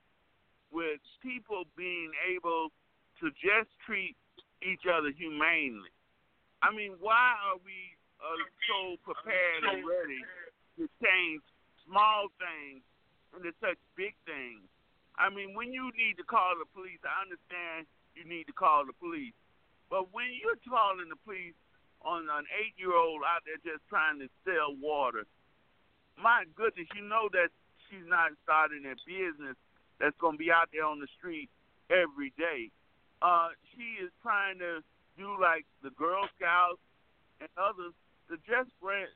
with 0.76 1.00
people 1.24 1.64
being 1.80 2.12
able 2.28 2.72
to 3.24 3.32
just 3.40 3.72
treat 3.88 4.16
each 4.60 4.84
other 4.84 5.16
humanely? 5.16 5.92
I 6.60 6.76
mean, 6.76 7.00
why 7.00 7.36
are 7.48 7.60
we 7.64 7.96
uh, 8.20 8.44
so 8.68 9.00
prepared 9.08 9.64
and 9.72 9.88
ready 9.88 10.20
to 10.80 10.84
change 11.00 11.44
small 11.88 12.28
things 12.44 12.84
into 13.32 13.56
such 13.64 13.80
big 13.96 14.16
things? 14.28 14.68
I 15.16 15.32
mean, 15.32 15.56
when 15.56 15.72
you 15.72 15.96
need 15.96 16.20
to 16.20 16.28
call 16.28 16.60
the 16.60 16.68
police, 16.76 17.00
I 17.08 17.24
understand 17.24 17.88
you 18.20 18.28
need 18.28 18.52
to 18.52 18.56
call 18.56 18.84
the 18.84 18.96
police. 18.96 19.36
But 19.88 20.12
when 20.12 20.28
you're 20.36 20.60
calling 20.68 21.08
the 21.08 21.20
police 21.24 21.56
on 22.04 22.28
an 22.28 22.44
eight 22.60 22.76
year 22.76 22.92
old 22.92 23.24
out 23.24 23.48
there 23.48 23.60
just 23.64 23.88
trying 23.88 24.20
to 24.20 24.28
sell 24.44 24.76
water, 24.76 25.24
my 26.22 26.44
goodness, 26.56 26.88
you 26.96 27.04
know 27.04 27.30
that 27.32 27.50
she's 27.90 28.06
not 28.08 28.32
starting 28.44 28.84
a 28.86 28.96
business 29.06 29.56
that's 30.00 30.16
going 30.20 30.34
to 30.36 30.38
be 30.38 30.52
out 30.52 30.70
there 30.74 30.86
on 30.86 31.00
the 31.00 31.08
street 31.18 31.50
every 31.90 32.34
day. 32.38 32.72
Uh, 33.22 33.50
she 33.74 34.04
is 34.04 34.12
trying 34.22 34.60
to 34.60 34.82
do 35.18 35.36
like 35.40 35.66
the 35.84 35.92
Girl 35.92 36.28
Scouts 36.38 36.80
and 37.40 37.50
others 37.58 37.94
to 38.30 38.38
just 38.48 38.72
raise, 38.82 39.08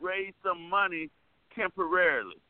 raise 0.00 0.32
some 0.42 0.68
money 0.68 1.10
temporarily. 1.54 2.40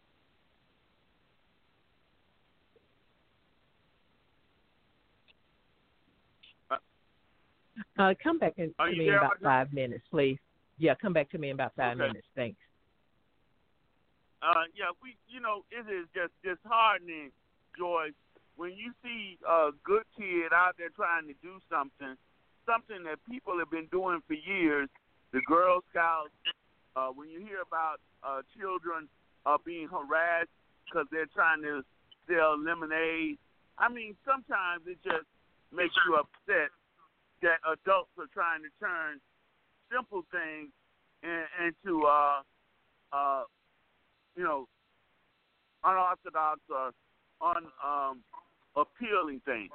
Uh, 7.99 8.15
come 8.23 8.39
back 8.39 8.55
in, 8.57 8.73
to 8.79 8.97
me 8.97 9.09
in 9.09 9.15
about 9.15 9.41
five 9.43 9.73
minutes, 9.73 10.05
please. 10.11 10.39
Yeah, 10.79 10.95
come 10.95 11.13
back 11.13 11.31
to 11.31 11.39
me 11.39 11.51
in 11.51 11.55
about 11.55 11.75
five 11.77 11.99
Okay. 11.99 12.07
minutes. 12.07 12.27
Thanks. 12.35 12.59
Uh, 14.43 14.69
yeah, 14.77 14.93
we, 15.03 15.17
you 15.29 15.41
know, 15.41 15.65
it 15.73 15.89
is 15.89 16.07
just 16.13 16.33
disheartening, 16.45 17.33
Joyce, 17.77 18.17
when 18.57 18.73
you 18.73 18.93
see 19.05 19.39
a 19.47 19.71
good 19.85 20.05
kid 20.17 20.53
out 20.53 20.77
there 20.79 20.89
trying 20.97 21.29
to 21.29 21.35
do 21.43 21.61
something, 21.69 22.17
something 22.65 23.05
that 23.05 23.21
people 23.29 23.59
have 23.59 23.71
been 23.71 23.89
doing 23.93 24.21
for 24.27 24.35
years. 24.35 24.89
The 25.33 25.41
Girl 25.47 25.85
Scouts. 25.91 26.33
Uh, 26.97 27.13
when 27.13 27.29
you 27.29 27.41
hear 27.41 27.61
about 27.61 28.01
uh, 28.25 28.41
children 28.57 29.07
uh, 29.45 29.59
being 29.61 29.87
harassed 29.87 30.49
because 30.85 31.05
they're 31.13 31.29
trying 31.35 31.61
to 31.61 31.85
sell 32.25 32.57
lemonade, 32.57 33.37
I 33.77 33.93
mean, 33.93 34.17
sometimes 34.25 34.89
it 34.89 34.97
just 35.05 35.29
makes 35.69 35.93
you 36.09 36.17
upset 36.17 36.73
that 37.43 37.61
adults 37.69 38.17
are 38.17 38.33
trying 38.33 38.65
to 38.65 38.73
turn 38.81 39.21
simple 39.93 40.25
things 40.33 40.73
in, 41.23 41.45
into 41.61 42.09
uh, 42.09 42.41
uh, 43.13 43.45
you 44.37 44.45
know, 44.45 44.67
unorthodox 45.85 46.61
or 46.71 46.93
un 47.41 47.65
um 47.85 48.21
appealing 48.77 49.41
things. 49.45 49.71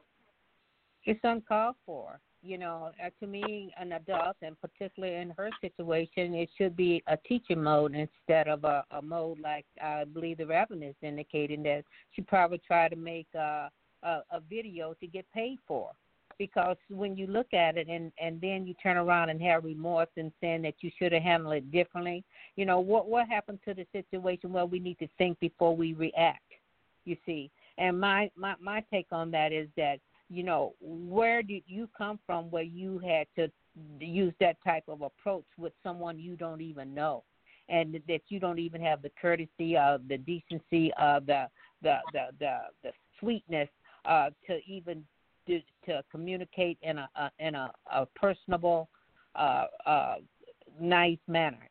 It's 1.05 1.19
uncalled 1.23 1.75
for. 1.85 2.19
You 2.43 2.57
know, 2.57 2.91
uh, 3.03 3.09
to 3.19 3.27
me, 3.27 3.71
an 3.79 3.91
adult, 3.91 4.35
and 4.41 4.59
particularly 4.59 5.15
in 5.15 5.31
her 5.37 5.49
situation, 5.61 6.33
it 6.33 6.49
should 6.57 6.75
be 6.75 7.03
a 7.07 7.15
teaching 7.17 7.61
mode 7.61 7.93
instead 7.93 8.47
of 8.47 8.63
a, 8.63 8.83
a 8.89 9.01
mode 9.01 9.39
like 9.39 9.65
I 9.81 10.05
believe 10.05 10.37
the 10.39 10.47
Reverend 10.47 10.83
is 10.83 10.95
indicating 11.03 11.61
that 11.63 11.83
she 12.15 12.23
probably 12.23 12.59
tried 12.65 12.89
to 12.89 12.95
make 12.95 13.27
a, 13.35 13.69
a, 14.01 14.21
a 14.31 14.39
video 14.49 14.95
to 14.99 15.07
get 15.07 15.25
paid 15.31 15.59
for. 15.67 15.91
Because 16.37 16.77
when 16.89 17.15
you 17.15 17.27
look 17.27 17.53
at 17.53 17.77
it 17.77 17.87
and 17.87 18.11
and 18.19 18.39
then 18.41 18.65
you 18.65 18.73
turn 18.81 18.97
around 18.97 19.29
and 19.29 19.41
have 19.41 19.63
remorse 19.63 20.09
and 20.17 20.31
saying 20.41 20.61
that 20.63 20.75
you 20.81 20.91
should 20.97 21.11
have 21.11 21.23
handled 21.23 21.55
it 21.55 21.71
differently, 21.71 22.23
you 22.55 22.65
know 22.65 22.79
what 22.79 23.07
what 23.07 23.27
happened 23.27 23.59
to 23.65 23.73
the 23.73 23.85
situation 23.91 24.51
well 24.51 24.67
we 24.67 24.79
need 24.79 24.99
to 24.99 25.07
think 25.17 25.39
before 25.39 25.75
we 25.75 25.93
react. 25.93 26.41
You 27.05 27.17
see, 27.25 27.49
and 27.77 27.99
my 27.99 28.29
my 28.35 28.55
my 28.59 28.83
take 28.91 29.07
on 29.11 29.31
that 29.31 29.51
is 29.51 29.67
that 29.77 29.99
you 30.31 30.43
know, 30.43 30.73
where 30.79 31.43
did 31.43 31.63
you 31.67 31.89
come 31.95 32.17
from 32.25 32.49
where 32.51 32.63
you 32.63 32.99
had 32.99 33.27
to 33.35 33.51
use 33.99 34.33
that 34.39 34.55
type 34.63 34.85
of 34.87 35.01
approach 35.01 35.43
with 35.57 35.73
someone 35.83 36.17
you 36.17 36.37
don't 36.37 36.61
even 36.61 36.93
know? 36.93 37.23
And 37.67 38.01
that 38.07 38.21
you 38.29 38.39
don't 38.39 38.59
even 38.59 38.81
have 38.81 39.01
the 39.01 39.11
courtesy 39.21 39.77
of 39.77 40.07
the 40.07 40.17
decency 40.17 40.91
of 40.99 41.25
the 41.25 41.47
the 41.83 41.97
the 42.13 42.27
the, 42.39 42.57
the 42.83 42.91
sweetness 43.19 43.69
uh, 44.05 44.29
to 44.47 44.59
even 44.65 45.03
to, 45.47 45.59
to 45.85 46.03
communicate 46.11 46.77
in 46.81 46.97
a, 46.97 47.09
a 47.15 47.31
in 47.39 47.55
a, 47.55 47.71
a 47.93 48.05
personable, 48.15 48.89
uh, 49.35 49.65
uh, 49.85 50.15
nice 50.79 51.17
manner. 51.27 51.69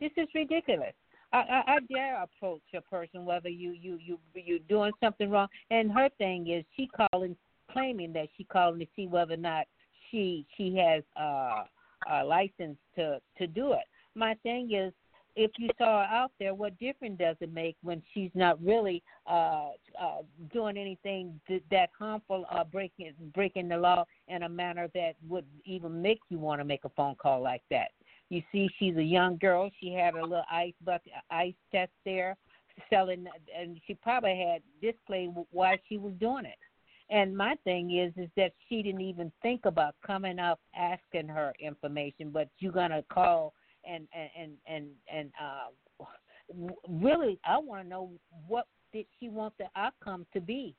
This 0.00 0.12
is 0.16 0.28
ridiculous. 0.34 0.92
I, 1.32 1.38
I, 1.38 1.62
I 1.74 1.78
dare 1.92 2.22
approach 2.22 2.62
a 2.74 2.80
person 2.80 3.24
whether 3.24 3.48
you 3.48 3.72
you 3.72 3.98
you 4.00 4.18
you 4.34 4.58
doing 4.60 4.92
something 5.00 5.30
wrong. 5.30 5.48
And 5.70 5.90
her 5.92 6.08
thing 6.18 6.48
is 6.48 6.64
she 6.76 6.88
calling 7.10 7.36
claiming 7.70 8.12
that 8.12 8.28
she 8.36 8.44
calling 8.44 8.80
to 8.80 8.86
see 8.94 9.06
whether 9.06 9.34
or 9.34 9.38
not 9.38 9.66
she 10.10 10.46
she 10.56 10.76
has 10.76 11.02
uh, 11.20 11.64
a 12.10 12.24
license 12.24 12.78
to 12.96 13.20
to 13.38 13.46
do 13.46 13.72
it. 13.72 13.84
My 14.14 14.34
thing 14.42 14.72
is, 14.72 14.92
if 15.36 15.50
you 15.58 15.68
saw 15.76 16.02
her 16.02 16.14
out 16.14 16.32
there, 16.40 16.54
what 16.54 16.78
difference 16.78 17.18
does 17.18 17.36
it 17.40 17.52
make 17.52 17.76
when 17.82 18.02
she's 18.12 18.30
not 18.34 18.60
really 18.62 19.02
uh, 19.26 19.68
uh, 20.00 20.22
doing 20.52 20.78
anything 20.78 21.38
th- 21.46 21.62
that 21.70 21.90
harmful 21.96 22.46
or 22.50 22.64
breaking 22.64 23.12
breaking 23.34 23.68
the 23.68 23.76
law 23.76 24.04
in 24.28 24.44
a 24.44 24.48
manner 24.48 24.88
that 24.94 25.14
would 25.28 25.44
even 25.66 26.00
make 26.00 26.20
you 26.30 26.38
want 26.38 26.60
to 26.60 26.64
make 26.64 26.84
a 26.84 26.88
phone 26.90 27.14
call 27.16 27.42
like 27.42 27.62
that? 27.70 27.88
You 28.30 28.42
see, 28.50 28.68
she's 28.78 28.96
a 28.96 29.02
young 29.02 29.36
girl. 29.36 29.70
She 29.78 29.92
had 29.92 30.14
a 30.14 30.22
little 30.22 30.42
ice 30.50 30.74
bucket, 30.84 31.12
ice 31.30 31.54
test 31.70 31.92
there, 32.04 32.36
selling, 32.90 33.26
and 33.56 33.78
she 33.86 33.94
probably 33.94 34.38
had 34.38 34.62
displayed 34.80 35.30
why 35.52 35.78
she 35.88 35.98
was 35.98 36.14
doing 36.18 36.46
it. 36.46 36.58
And 37.08 37.36
my 37.36 37.54
thing 37.62 37.96
is, 37.96 38.12
is 38.16 38.30
that 38.36 38.52
she 38.68 38.82
didn't 38.82 39.02
even 39.02 39.30
think 39.42 39.64
about 39.64 39.94
coming 40.04 40.40
up 40.40 40.58
asking 40.74 41.28
her 41.28 41.52
information, 41.60 42.30
but 42.30 42.48
you're 42.58 42.72
gonna 42.72 43.04
call 43.12 43.52
and 43.88 44.06
and 44.14 44.52
and 44.66 44.86
and, 45.12 45.32
uh, 45.40 46.04
really, 46.88 47.38
I 47.44 47.58
want 47.58 47.82
to 47.82 47.88
know 47.88 48.10
what 48.46 48.66
did 48.92 49.06
she 49.18 49.28
want 49.28 49.54
the 49.58 49.66
outcome 49.76 50.26
to 50.32 50.40
be? 50.40 50.74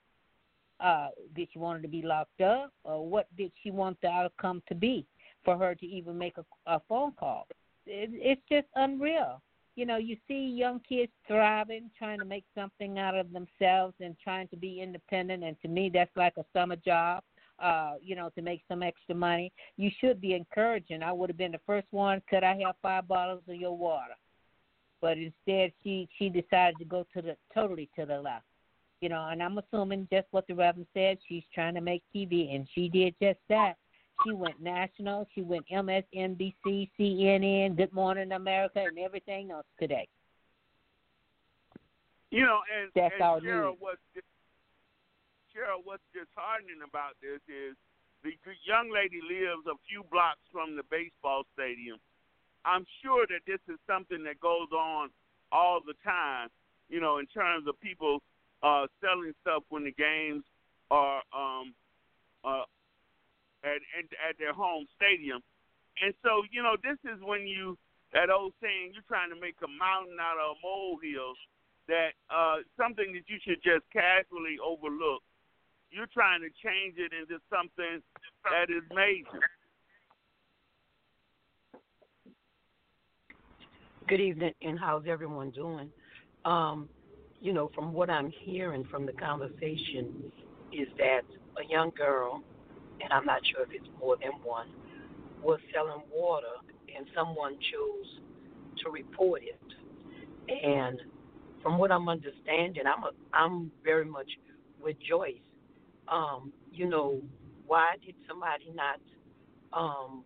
Uh, 0.79 1.09
did 1.35 1.49
she 1.51 1.59
want 1.59 1.77
her 1.77 1.81
to 1.81 1.87
be 1.87 2.01
locked 2.01 2.41
up, 2.41 2.71
or 2.83 3.07
what 3.07 3.27
did 3.35 3.51
she 3.63 3.71
want 3.71 3.97
the 4.01 4.07
outcome 4.07 4.61
to 4.67 4.75
be 4.75 5.05
for 5.43 5.57
her 5.57 5.73
to 5.75 5.85
even 5.85 6.17
make 6.17 6.37
a, 6.37 6.45
a 6.67 6.81
phone 6.87 7.13
call? 7.19 7.47
It, 7.85 8.09
it's 8.13 8.41
just 8.49 8.67
unreal 8.75 9.41
you 9.77 9.85
know, 9.85 9.97
you 9.97 10.17
see 10.27 10.55
young 10.57 10.81
kids 10.89 11.11
thriving, 11.27 11.91
trying 11.97 12.17
to 12.17 12.25
make 12.25 12.43
something 12.55 12.97
out 12.97 13.15
of 13.15 13.31
themselves 13.31 13.93
and 14.01 14.15
trying 14.21 14.47
to 14.47 14.57
be 14.57 14.81
independent. 14.81 15.43
And 15.43 15.55
to 15.61 15.67
me, 15.67 15.91
that's 15.93 16.15
like 16.17 16.33
a 16.37 16.45
summer 16.51 16.75
job, 16.75 17.23
uh, 17.59 17.93
you 18.01 18.15
know, 18.15 18.29
to 18.35 18.41
make 18.41 18.61
some 18.67 18.83
extra 18.83 19.15
money. 19.15 19.51
You 19.77 19.89
should 19.99 20.21
be 20.21 20.33
encouraging. 20.33 21.03
I 21.03 21.11
would 21.11 21.29
have 21.29 21.37
been 21.37 21.51
the 21.51 21.61
first 21.65 21.87
one. 21.91 22.21
Could 22.29 22.43
I 22.43 22.59
have 22.65 22.75
five 22.81 23.07
bottles 23.07 23.43
of 23.47 23.55
your 23.55 23.75
water? 23.75 24.15
But 25.01 25.17
instead, 25.17 25.71
she 25.83 26.07
she 26.17 26.29
decided 26.29 26.77
to 26.79 26.85
go 26.85 27.05
to 27.15 27.21
the 27.21 27.37
totally 27.53 27.89
to 27.97 28.05
the 28.05 28.19
left. 28.19 28.45
You 29.01 29.09
know, 29.09 29.27
and 29.29 29.43
I'm 29.43 29.59
assuming 29.59 30.07
just 30.11 30.27
what 30.31 30.47
the 30.47 30.55
Reverend 30.55 30.87
said. 30.93 31.19
She's 31.27 31.43
trying 31.53 31.75
to 31.75 31.81
make 31.81 32.03
TV, 32.15 32.55
and 32.55 32.67
she 32.73 32.89
did 32.89 33.13
just 33.21 33.39
that. 33.49 33.75
She 34.25 34.33
went 34.33 34.59
national. 34.59 35.27
She 35.35 35.43
went 35.43 35.65
MSNBC, 35.71 36.89
CNN, 36.99 37.77
Good 37.77 37.93
Morning 37.93 38.31
America, 38.31 38.79
and 38.79 38.97
everything 38.97 39.51
else 39.51 39.67
today. 39.79 40.07
You 42.31 42.43
know, 42.43 42.59
and, 42.75 42.91
That's 42.95 43.13
and 43.19 43.43
Cheryl, 43.43 43.71
news. 43.71 44.23
What's 45.83 46.05
disheartening 46.13 46.85
about 46.85 47.17
this 47.21 47.41
is 47.49 47.73
the 48.23 48.33
the 48.45 48.53
young 48.65 48.93
lady 48.93 49.21
lives 49.21 49.65
a 49.65 49.77
few 49.89 50.03
blocks 50.11 50.43
from 50.51 50.75
the 50.75 50.83
baseball 50.89 51.43
stadium. 51.53 51.97
I'm 52.65 52.85
sure 53.01 53.25
that 53.29 53.45
this 53.47 53.61
is 53.71 53.79
something 53.87 54.23
that 54.23 54.39
goes 54.39 54.69
on 54.75 55.09
all 55.51 55.79
the 55.81 55.95
time. 56.03 56.49
You 56.89 57.01
know, 57.01 57.17
in 57.17 57.27
terms 57.27 57.67
of 57.67 57.79
people 57.81 58.21
uh, 58.63 58.87
selling 59.01 59.33
stuff 59.41 59.63
when 59.69 59.83
the 59.83 59.91
games 59.91 60.43
are 60.89 61.21
um, 61.35 61.73
uh, 62.43 62.63
at, 63.63 63.81
at 63.97 64.05
at 64.29 64.35
their 64.39 64.53
home 64.53 64.85
stadium. 64.95 65.41
And 66.01 66.13
so, 66.21 66.45
you 66.51 66.61
know, 66.61 66.77
this 66.77 66.97
is 67.09 67.17
when 67.23 67.47
you 67.47 67.77
that 68.13 68.29
old 68.29 68.53
saying, 68.61 68.91
you're 68.93 69.07
trying 69.07 69.29
to 69.29 69.39
make 69.39 69.57
a 69.63 69.67
mountain 69.67 70.17
out 70.21 70.37
of 70.39 70.55
a 70.55 70.59
molehill. 70.63 71.35
That 71.87 72.19
uh, 72.29 72.67
something 72.75 73.15
that 73.15 73.25
you 73.27 73.39
should 73.43 73.63
just 73.63 73.87
casually 73.91 74.59
overlook. 74.59 75.23
You're 75.91 76.07
trying 76.13 76.41
to 76.41 76.49
change 76.63 76.95
it 76.97 77.11
into 77.13 77.41
something 77.49 78.01
that 78.43 78.69
is 78.69 78.83
major. 78.93 79.39
Good 84.07 84.19
evening, 84.21 84.53
and 84.61 84.79
how's 84.79 85.03
everyone 85.07 85.51
doing? 85.51 85.89
Um, 86.45 86.87
you 87.41 87.53
know, 87.53 87.71
from 87.75 87.93
what 87.93 88.09
I'm 88.09 88.31
hearing 88.43 88.85
from 88.89 89.05
the 89.05 89.13
conversation, 89.13 90.31
is 90.71 90.87
that 90.97 91.21
a 91.57 91.69
young 91.69 91.91
girl, 91.97 92.43
and 93.01 93.11
I'm 93.11 93.25
not 93.25 93.41
sure 93.51 93.63
if 93.63 93.69
it's 93.71 93.87
more 93.99 94.17
than 94.21 94.31
one, 94.43 94.67
was 95.41 95.59
selling 95.73 96.03
water, 96.13 96.45
and 96.95 97.05
someone 97.15 97.53
chose 97.53 98.21
to 98.83 98.89
report 98.89 99.41
it. 99.43 100.63
And 100.63 100.99
from 101.61 101.77
what 101.77 101.91
I'm 101.91 102.07
understanding, 102.09 102.83
I'm 102.85 103.03
a, 103.03 103.11
I'm 103.33 103.71
very 103.83 104.05
much 104.05 104.29
with 104.81 104.95
Joyce. 105.07 105.35
Um, 106.07 106.53
you 106.71 106.87
know, 106.87 107.21
why 107.65 107.95
did 108.05 108.15
somebody 108.27 108.71
not, 108.73 108.99
um, 109.73 110.23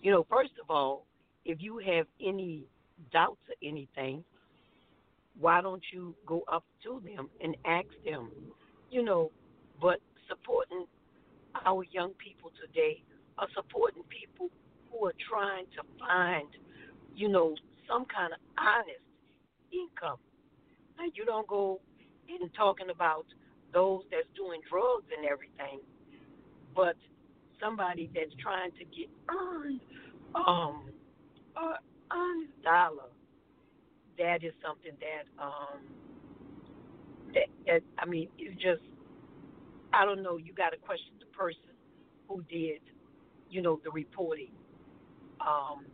you 0.00 0.10
know, 0.10 0.24
first 0.30 0.52
of 0.62 0.70
all, 0.70 1.06
if 1.44 1.60
you 1.60 1.78
have 1.78 2.06
any 2.24 2.64
doubts 3.12 3.40
or 3.48 3.54
anything, 3.68 4.22
why 5.40 5.60
don't 5.60 5.82
you 5.92 6.14
go 6.26 6.44
up 6.50 6.64
to 6.84 7.02
them 7.04 7.28
and 7.42 7.56
ask 7.64 7.88
them? 8.04 8.30
You 8.90 9.02
know, 9.02 9.30
but 9.80 9.98
supporting 10.28 10.86
our 11.66 11.84
young 11.90 12.12
people 12.14 12.50
today 12.60 13.02
are 13.38 13.48
supporting 13.54 14.02
people 14.04 14.48
who 14.90 15.06
are 15.06 15.14
trying 15.28 15.64
to 15.76 15.82
find, 15.98 16.48
you 17.14 17.28
know, 17.28 17.54
some 17.88 18.04
kind 18.04 18.32
of 18.32 18.38
honest 18.58 19.02
income. 19.72 20.18
Now 20.96 21.04
you 21.14 21.24
don't 21.24 21.46
go 21.48 21.80
in 22.28 22.48
talking 22.50 22.90
about 22.90 23.26
those 23.72 24.02
that's 24.10 24.28
doing 24.36 24.60
drugs 24.68 25.06
and 25.16 25.26
everything, 25.26 25.80
but 26.74 26.96
somebody 27.60 28.10
that's 28.14 28.34
trying 28.42 28.70
to 28.72 28.84
get 28.84 29.08
earned 29.30 29.80
um 30.34 30.90
uh, 31.56 31.76
honest 32.10 32.52
dollar. 32.62 33.10
That 34.18 34.44
is 34.44 34.52
something 34.64 34.92
that 35.00 35.42
um 35.42 35.80
that, 37.34 37.48
that 37.66 37.80
I 37.98 38.06
mean 38.06 38.28
you 38.38 38.52
just 38.52 38.82
I 39.92 40.04
don't 40.04 40.22
know, 40.22 40.36
you 40.36 40.52
gotta 40.54 40.76
question 40.78 41.12
the 41.20 41.26
person 41.36 41.76
who 42.28 42.42
did, 42.48 42.80
you 43.50 43.62
know, 43.62 43.80
the 43.84 43.90
reporting. 43.90 44.52
Um 45.40 45.86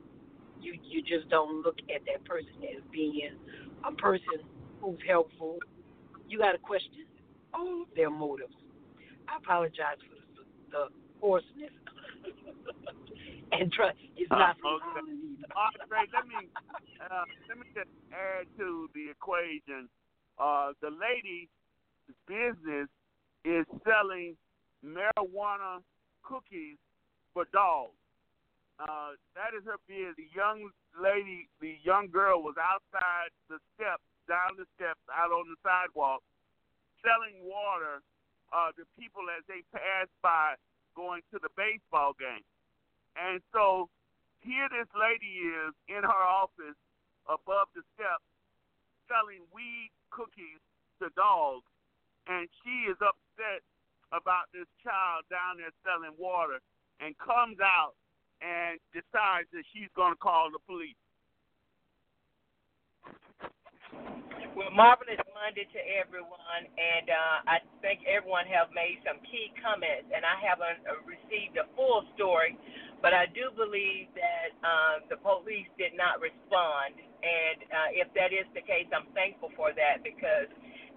you 0.60 0.74
you 0.82 1.02
just 1.02 1.28
don't 1.30 1.62
look 1.62 1.78
at 1.94 2.02
that 2.06 2.24
person 2.24 2.52
as 2.76 2.82
being 2.92 3.30
a 3.84 3.92
person 3.92 4.46
who's 4.80 4.98
helpful. 5.06 5.58
You 6.28 6.38
gotta 6.38 6.58
question 6.58 7.07
all 7.54 7.84
their 7.96 8.10
motives. 8.10 8.54
I 9.28 9.36
apologize 9.36 10.00
for 10.08 10.16
the, 10.36 10.44
the 10.70 10.84
hoarseness. 11.20 11.72
and 13.52 13.72
try 13.72 13.92
it's 14.16 14.30
not 14.30 14.56
uh, 14.64 14.76
okay. 14.76 15.06
Right, 15.90 16.08
let 16.12 16.26
me 16.28 16.48
uh, 17.00 17.24
let 17.48 17.58
me 17.58 17.66
just 17.74 17.88
add 18.12 18.46
to 18.58 18.88
the 18.94 19.10
equation. 19.10 19.88
Uh, 20.38 20.72
the 20.80 20.90
lady's 20.90 21.48
business 22.26 22.88
is 23.44 23.66
selling 23.84 24.36
marijuana 24.84 25.80
cookies 26.22 26.76
for 27.32 27.46
dogs. 27.52 27.96
Uh, 28.78 29.18
that 29.34 29.58
is 29.58 29.66
her 29.66 29.80
business. 29.90 30.14
The 30.14 30.30
young 30.30 30.70
lady, 30.94 31.48
the 31.60 31.74
young 31.82 32.06
girl, 32.06 32.42
was 32.42 32.54
outside 32.54 33.34
the 33.50 33.58
steps, 33.74 34.04
down 34.30 34.54
the 34.54 34.70
steps, 34.78 35.02
out 35.10 35.34
on 35.34 35.50
the 35.50 35.58
sidewalk, 35.66 36.22
selling 37.04 37.42
water 37.44 38.02
uh, 38.52 38.72
to 38.76 38.82
people 38.98 39.26
as 39.32 39.44
they 39.46 39.62
pass 39.72 40.08
by 40.22 40.54
going 40.96 41.22
to 41.32 41.38
the 41.38 41.52
baseball 41.54 42.14
game. 42.18 42.44
And 43.14 43.42
so 43.52 43.88
here 44.40 44.68
this 44.70 44.88
lady 44.94 45.42
is 45.46 45.74
in 45.90 46.02
her 46.02 46.24
office 46.26 46.78
above 47.26 47.68
the 47.74 47.82
steps 47.94 48.24
selling 49.08 49.44
weed 49.52 49.90
cookies 50.10 50.60
to 51.00 51.08
dogs. 51.16 51.66
And 52.28 52.44
she 52.60 52.90
is 52.90 52.98
upset 53.00 53.64
about 54.12 54.52
this 54.52 54.68
child 54.84 55.24
down 55.32 55.60
there 55.60 55.72
selling 55.84 56.12
water 56.20 56.60
and 57.00 57.16
comes 57.16 57.56
out 57.60 57.96
and 58.44 58.78
decides 58.92 59.48
that 59.52 59.64
she's 59.72 59.90
going 59.96 60.12
to 60.12 60.20
call 60.20 60.52
the 60.52 60.60
police. 60.68 60.98
Well, 64.58 64.74
marvelous 64.74 65.22
Monday 65.38 65.70
to 65.70 65.80
everyone, 66.02 66.66
and 66.66 67.06
uh, 67.06 67.46
I 67.46 67.62
think 67.78 68.02
everyone 68.10 68.42
have 68.50 68.74
made 68.74 68.98
some 69.06 69.22
key 69.30 69.54
comments, 69.62 70.10
and 70.10 70.26
I 70.26 70.34
haven't 70.42 70.82
uh, 70.82 70.98
received 71.06 71.54
a 71.62 71.70
full 71.78 72.02
story, 72.18 72.58
but 72.98 73.14
I 73.14 73.30
do 73.30 73.54
believe 73.54 74.10
that 74.18 74.50
uh, 74.58 75.06
the 75.14 75.18
police 75.22 75.70
did 75.78 75.94
not 75.94 76.18
respond, 76.18 76.98
and 76.98 77.58
uh, 77.70 78.02
if 78.02 78.10
that 78.18 78.34
is 78.34 78.50
the 78.50 78.66
case, 78.66 78.90
I'm 78.90 79.06
thankful 79.14 79.54
for 79.54 79.70
that 79.78 80.02
because 80.02 80.50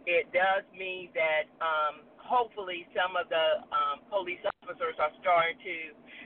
it 0.10 0.26
does 0.34 0.66
mean 0.74 1.14
that 1.14 1.46
um, 1.62 2.02
hopefully 2.18 2.90
some 2.98 3.14
of 3.14 3.30
the 3.30 3.62
um, 3.70 4.02
police 4.10 4.42
officers 4.66 4.98
are 4.98 5.14
starting 5.22 5.62
to 5.62 5.78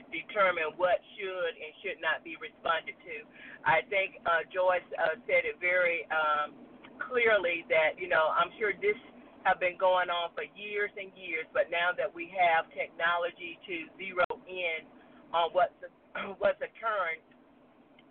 determine 0.08 0.72
what 0.80 1.04
should 1.20 1.52
and 1.52 1.72
should 1.84 2.00
not 2.00 2.24
be 2.24 2.40
responded 2.40 2.96
to. 3.04 3.28
I 3.68 3.84
think 3.92 4.24
uh, 4.24 4.48
Joyce 4.48 4.88
uh, 4.96 5.20
said 5.28 5.44
it 5.44 5.60
very 5.60 6.08
um, 6.08 6.56
clearly 6.98 7.64
that 7.68 8.00
you 8.00 8.08
know 8.08 8.32
I'm 8.32 8.50
sure 8.58 8.72
this 8.76 8.98
have 9.46 9.62
been 9.62 9.78
going 9.78 10.10
on 10.10 10.34
for 10.34 10.42
years 10.58 10.90
and 10.98 11.14
years, 11.14 11.46
but 11.54 11.70
now 11.70 11.94
that 11.94 12.10
we 12.10 12.26
have 12.34 12.66
technology 12.74 13.54
to 13.62 13.86
zero 13.94 14.26
in 14.50 14.82
on 15.30 15.54
what's 15.54 15.76
what's 16.42 16.58
occurring, 16.58 17.22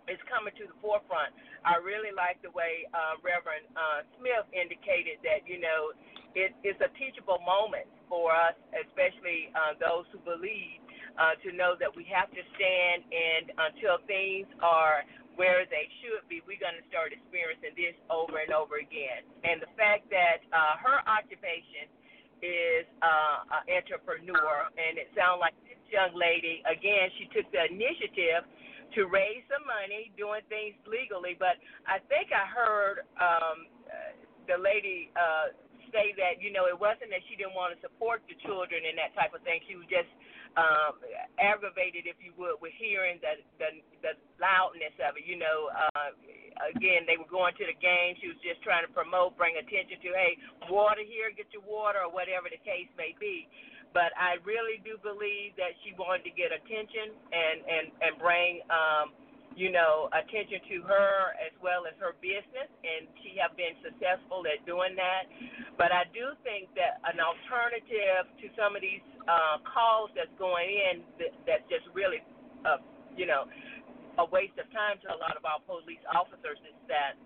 it's 0.08 0.22
coming 0.30 0.54
to 0.56 0.64
the 0.70 0.76
forefront. 0.80 1.34
I 1.66 1.82
really 1.82 2.14
like 2.14 2.40
the 2.40 2.54
way 2.54 2.86
uh, 2.94 3.18
Reverend 3.20 3.66
uh, 3.74 4.06
Smith 4.16 4.46
indicated 4.54 5.20
that 5.26 5.44
you 5.44 5.60
know 5.60 5.92
it, 6.36 6.54
it's 6.62 6.80
a 6.80 6.90
teachable 6.96 7.40
moment 7.44 7.88
for 8.08 8.30
us, 8.30 8.54
especially 8.72 9.50
uh, 9.56 9.74
those 9.76 10.06
who 10.14 10.20
believe, 10.22 10.80
uh, 11.18 11.34
to 11.42 11.52
know 11.56 11.74
that 11.80 11.90
we 11.90 12.04
have 12.12 12.28
to 12.30 12.42
stand 12.54 13.02
and 13.08 13.44
until 13.72 13.98
things 14.06 14.46
are 14.60 15.02
where 15.36 15.68
they 15.68 15.86
should 16.00 16.24
be, 16.26 16.40
we're 16.48 16.60
going 16.60 16.76
to 16.76 16.86
start 16.88 17.12
experiencing 17.12 17.76
this 17.76 17.96
over 18.08 18.40
and 18.40 18.50
over 18.50 18.80
again. 18.80 19.22
And 19.44 19.60
the 19.60 19.70
fact 19.76 20.08
that 20.10 20.42
uh, 20.50 20.80
her 20.80 20.98
occupation 21.04 21.88
is 22.40 22.84
uh, 23.00 23.60
an 23.60 23.64
entrepreneur, 23.68 24.68
and 24.76 24.96
it 24.96 25.08
sounds 25.16 25.40
like 25.40 25.56
this 25.64 25.80
young 25.88 26.16
lady, 26.16 26.64
again, 26.64 27.08
she 27.20 27.28
took 27.32 27.48
the 27.52 27.68
initiative 27.68 28.48
to 28.96 29.08
raise 29.08 29.44
some 29.52 29.64
money, 29.68 30.12
doing 30.16 30.44
things 30.48 30.76
legally. 30.88 31.36
But 31.36 31.60
I 31.84 32.00
think 32.08 32.32
I 32.32 32.44
heard 32.48 33.04
um, 33.20 33.68
the 34.48 34.56
lady 34.56 35.10
uh, 35.18 35.52
say 35.92 36.14
that 36.16 36.38
you 36.40 36.50
know 36.54 36.66
it 36.70 36.78
wasn't 36.78 37.10
that 37.10 37.22
she 37.28 37.34
didn't 37.36 37.54
want 37.56 37.74
to 37.74 37.78
support 37.82 38.22
the 38.26 38.36
children 38.46 38.86
and 38.86 38.96
that 38.98 39.12
type 39.14 39.34
of 39.34 39.42
thing. 39.42 39.60
She 39.66 39.76
was 39.76 39.86
just 39.86 40.08
um, 40.56 40.96
aggravated, 41.36 42.08
if 42.08 42.16
you 42.18 42.32
would, 42.40 42.58
with 42.64 42.72
hearing 42.80 43.20
the 43.20 43.44
the, 43.60 43.70
the 44.00 44.12
loudness 44.40 44.96
of 45.04 45.20
it. 45.20 45.28
You 45.28 45.36
know, 45.36 45.68
uh, 45.70 46.10
again, 46.72 47.04
they 47.04 47.20
were 47.20 47.28
going 47.28 47.52
to 47.60 47.64
the 47.68 47.76
game. 47.76 48.16
She 48.18 48.32
was 48.32 48.40
just 48.40 48.64
trying 48.64 48.88
to 48.88 48.92
promote, 48.92 49.36
bring 49.36 49.60
attention 49.60 50.00
to, 50.00 50.10
hey, 50.16 50.32
water 50.72 51.04
here, 51.04 51.28
get 51.36 51.52
your 51.52 51.64
water, 51.64 52.08
or 52.08 52.10
whatever 52.10 52.48
the 52.48 52.60
case 52.64 52.88
may 52.96 53.12
be. 53.20 53.46
But 53.92 54.12
I 54.16 54.40
really 54.44 54.80
do 54.84 54.96
believe 55.00 55.56
that 55.56 55.72
she 55.84 55.96
wanted 55.96 56.24
to 56.28 56.32
get 56.32 56.52
attention 56.52 57.16
and 57.32 57.58
and 57.64 57.86
and 58.00 58.12
bring. 58.16 58.64
Um, 58.72 59.25
you 59.54 59.72
know, 59.72 60.10
attention 60.12 60.60
to 60.68 60.76
her 60.84 61.32
as 61.40 61.54
well 61.62 61.86
as 61.88 61.96
her 62.02 62.18
business, 62.20 62.68
and 62.82 63.08
she 63.22 63.38
have 63.40 63.56
been 63.56 63.72
successful 63.80 64.44
at 64.44 64.60
doing 64.68 64.92
that. 64.98 65.24
But 65.80 65.94
I 65.96 66.04
do 66.10 66.36
think 66.44 66.68
that 66.76 67.00
an 67.08 67.22
alternative 67.22 68.28
to 68.42 68.46
some 68.58 68.76
of 68.76 68.82
these 68.82 69.04
uh, 69.24 69.62
calls 69.64 70.10
that's 70.12 70.32
going 70.36 70.68
in 70.68 70.94
that, 71.22 71.32
that's 71.48 71.66
just 71.72 71.88
really, 71.96 72.20
uh, 72.68 72.82
you 73.16 73.24
know, 73.24 73.48
a 74.20 74.24
waste 74.28 74.56
of 74.60 74.68
time 74.72 75.00
to 75.04 75.12
a 75.12 75.18
lot 75.20 75.36
of 75.36 75.44
our 75.44 75.60
police 75.64 76.02
officers 76.12 76.60
is 76.64 76.76
that 76.88 77.16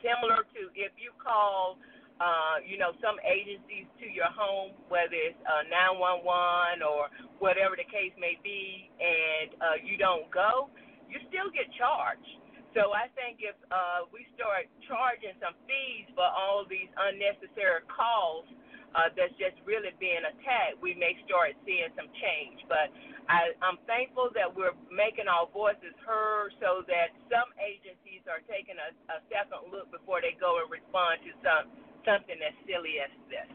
similar 0.00 0.44
to 0.56 0.72
if 0.76 0.92
you 0.96 1.12
call. 1.20 1.76
Uh, 2.22 2.62
you 2.62 2.78
know, 2.78 2.94
some 3.02 3.18
agencies 3.26 3.90
to 3.98 4.06
your 4.06 4.30
home, 4.30 4.70
whether 4.86 5.18
it's 5.18 5.34
uh, 5.50 5.66
911 5.66 6.78
or 6.86 7.10
whatever 7.42 7.74
the 7.74 7.82
case 7.90 8.14
may 8.22 8.38
be, 8.38 8.86
and 9.02 9.50
uh, 9.58 9.74
you 9.82 9.98
don't 9.98 10.30
go, 10.30 10.70
you 11.14 11.22
still 11.30 11.46
get 11.54 11.70
charged. 11.78 12.42
So 12.74 12.90
I 12.90 13.06
think 13.14 13.38
if 13.38 13.54
uh, 13.70 14.10
we 14.10 14.26
start 14.34 14.66
charging 14.90 15.38
some 15.38 15.54
fees 15.62 16.10
for 16.18 16.26
all 16.26 16.66
these 16.66 16.90
unnecessary 16.98 17.86
calls, 17.86 18.50
uh, 18.98 19.10
that's 19.14 19.34
just 19.38 19.54
really 19.62 19.94
being 20.02 20.22
attacked, 20.22 20.78
we 20.82 20.94
may 20.94 21.14
start 21.26 21.54
seeing 21.62 21.90
some 21.94 22.10
change. 22.18 22.62
But 22.66 22.90
I, 23.30 23.54
I'm 23.62 23.78
thankful 23.86 24.30
that 24.34 24.50
we're 24.50 24.74
making 24.90 25.30
our 25.30 25.46
voices 25.50 25.94
heard 26.02 26.54
so 26.58 26.82
that 26.90 27.14
some 27.30 27.50
agencies 27.62 28.26
are 28.26 28.42
taking 28.50 28.74
a, 28.78 28.90
a 29.10 29.18
second 29.30 29.70
look 29.70 29.90
before 29.94 30.18
they 30.18 30.34
go 30.38 30.58
and 30.62 30.66
respond 30.66 31.22
to 31.26 31.30
some 31.46 31.70
something 32.02 32.36
as 32.36 32.54
silly 32.68 33.00
as 33.00 33.12
this. 33.32 33.50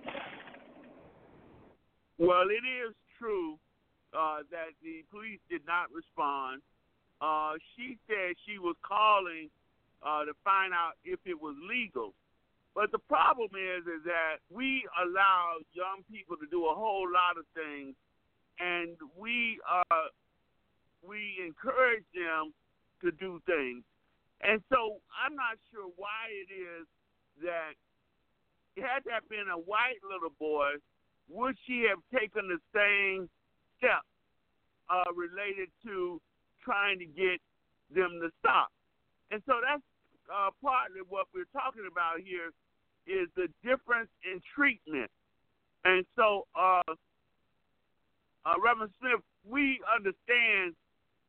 Well, 2.17 2.49
it 2.49 2.65
is 2.65 2.91
true 3.15 3.61
uh, 4.11 4.43
that 4.49 4.73
the 4.81 5.05
police 5.13 5.39
did 5.47 5.61
not 5.69 5.87
respond. 5.93 6.65
Uh, 7.21 7.53
she 7.75 7.97
said 8.07 8.35
she 8.47 8.59
was 8.59 8.75
calling 8.81 9.49
uh, 10.03 10.23
to 10.23 10.33
find 10.43 10.73
out 10.73 10.93
if 11.03 11.19
it 11.25 11.39
was 11.39 11.55
legal. 11.67 12.13
But 12.75 12.91
the 12.91 12.99
problem 12.99 13.51
is, 13.59 13.83
is 13.83 14.03
that 14.05 14.39
we 14.49 14.87
allow 14.95 15.59
young 15.73 16.05
people 16.11 16.37
to 16.37 16.47
do 16.47 16.67
a 16.67 16.75
whole 16.75 17.07
lot 17.11 17.35
of 17.35 17.43
things, 17.51 17.95
and 18.59 18.95
we 19.17 19.59
uh, 19.67 20.07
we 21.03 21.43
encourage 21.43 22.05
them 22.13 22.53
to 23.03 23.11
do 23.11 23.41
things. 23.45 23.83
And 24.41 24.61
so 24.71 25.03
I'm 25.11 25.35
not 25.35 25.59
sure 25.71 25.91
why 25.97 26.31
it 26.31 26.53
is 26.53 26.87
that 27.43 27.75
had 28.79 29.03
that 29.05 29.27
been 29.27 29.51
a 29.51 29.59
white 29.59 29.99
little 30.03 30.31
boy, 30.39 30.79
would 31.27 31.55
she 31.67 31.85
have 31.89 31.99
taken 32.15 32.47
the 32.47 32.59
same 32.71 33.29
step 33.77 34.03
uh, 34.89 35.11
related 35.11 35.69
to 35.83 36.21
trying 36.69 37.01
to 37.01 37.09
get 37.09 37.41
them 37.89 38.21
to 38.21 38.29
stop? 38.37 38.69
And 39.31 39.41
so 39.49 39.57
that's 39.65 39.81
uh, 40.29 40.53
partly 40.61 41.01
what 41.09 41.25
we're 41.33 41.49
talking 41.49 41.89
about 41.89 42.21
here 42.21 42.53
is 43.09 43.27
the 43.33 43.49
difference 43.65 44.09
in 44.21 44.37
treatment. 44.53 45.09
And 45.85 46.05
so, 46.15 46.45
uh, 46.53 46.93
uh, 48.45 48.53
Reverend 48.61 48.91
Smith, 48.99 49.25
we 49.47 49.81
understand 49.89 50.75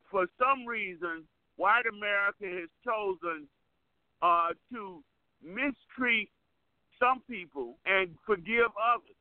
for 0.09 0.27
some 0.37 0.65
reason 0.67 1.25
white 1.57 1.85
America 1.89 2.45
has 2.45 2.69
chosen 2.85 3.47
uh, 4.21 4.49
to 4.71 5.01
mistreat 5.41 6.29
some 6.99 7.21
people 7.29 7.77
and 7.85 8.13
forgive 8.25 8.69
others. 8.77 9.17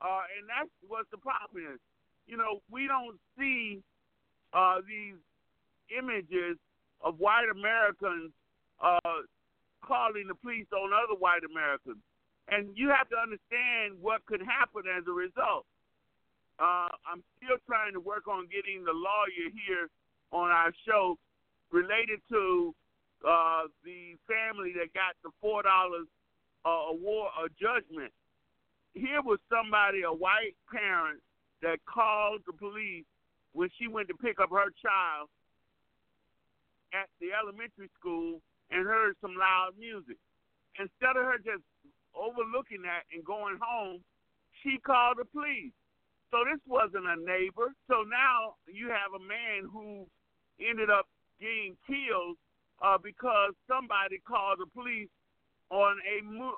Uh, 0.00 0.26
and 0.36 0.48
that's 0.48 0.70
what 0.88 1.06
the 1.10 1.18
problem 1.18 1.62
is. 1.72 1.80
You 2.26 2.36
know, 2.36 2.60
we 2.70 2.86
don't 2.86 3.16
see 3.38 3.82
uh, 4.52 4.80
these 4.86 5.20
images 5.90 6.56
of 7.00 7.18
white 7.18 7.48
Americans 7.50 8.32
uh, 8.82 9.24
calling 9.84 10.26
the 10.28 10.34
police 10.34 10.66
on 10.72 10.90
other 10.92 11.18
white 11.18 11.44
Americans. 11.44 12.00
And 12.48 12.76
you 12.76 12.92
have 12.92 13.08
to 13.08 13.16
understand 13.16 13.96
what 14.00 14.24
could 14.26 14.40
happen 14.40 14.84
as 14.88 15.04
a 15.08 15.12
result. 15.12 15.64
Uh, 16.60 16.92
I'm 17.08 17.24
still 17.40 17.56
trying 17.66 17.92
to 17.94 18.00
work 18.00 18.28
on 18.28 18.46
getting 18.52 18.84
the 18.84 18.94
lawyer 18.94 19.48
here 19.50 19.88
on 20.30 20.50
our 20.50 20.72
show 20.86 21.16
related 21.72 22.20
to 22.30 22.74
uh, 23.26 23.66
the 23.82 24.14
family 24.28 24.72
that 24.76 24.92
got 24.92 25.16
the 25.24 25.30
four 25.40 25.62
dollars 25.62 26.06
uh, 26.64 26.94
award 26.94 27.32
a 27.42 27.48
judgment 27.58 28.12
here 28.94 29.20
was 29.22 29.38
somebody, 29.50 30.02
a 30.02 30.12
white 30.12 30.54
parent, 30.70 31.20
that 31.62 31.78
called 31.86 32.42
the 32.46 32.52
police 32.52 33.04
when 33.52 33.68
she 33.78 33.88
went 33.88 34.08
to 34.08 34.14
pick 34.14 34.38
up 34.40 34.50
her 34.50 34.70
child 34.82 35.28
at 36.94 37.10
the 37.18 37.34
elementary 37.34 37.90
school 37.98 38.38
and 38.70 38.86
heard 38.86 39.18
some 39.20 39.34
loud 39.34 39.74
music. 39.78 40.16
Instead 40.78 41.18
of 41.18 41.26
her 41.26 41.38
just 41.38 41.66
overlooking 42.14 42.82
that 42.86 43.02
and 43.10 43.26
going 43.26 43.58
home, 43.58 44.00
she 44.62 44.78
called 44.78 45.18
the 45.18 45.26
police. 45.26 45.74
So 46.30 46.42
this 46.46 46.62
wasn't 46.66 47.06
a 47.06 47.18
neighbor. 47.18 47.74
So 47.86 48.06
now 48.06 48.58
you 48.66 48.88
have 48.90 49.14
a 49.14 49.22
man 49.22 49.70
who 49.70 50.06
ended 50.58 50.90
up 50.90 51.06
getting 51.38 51.76
killed 51.86 52.38
uh, 52.82 52.98
because 52.98 53.54
somebody 53.70 54.18
called 54.26 54.58
the 54.58 54.66
police 54.70 55.10
on 55.70 55.98
a 56.02 56.16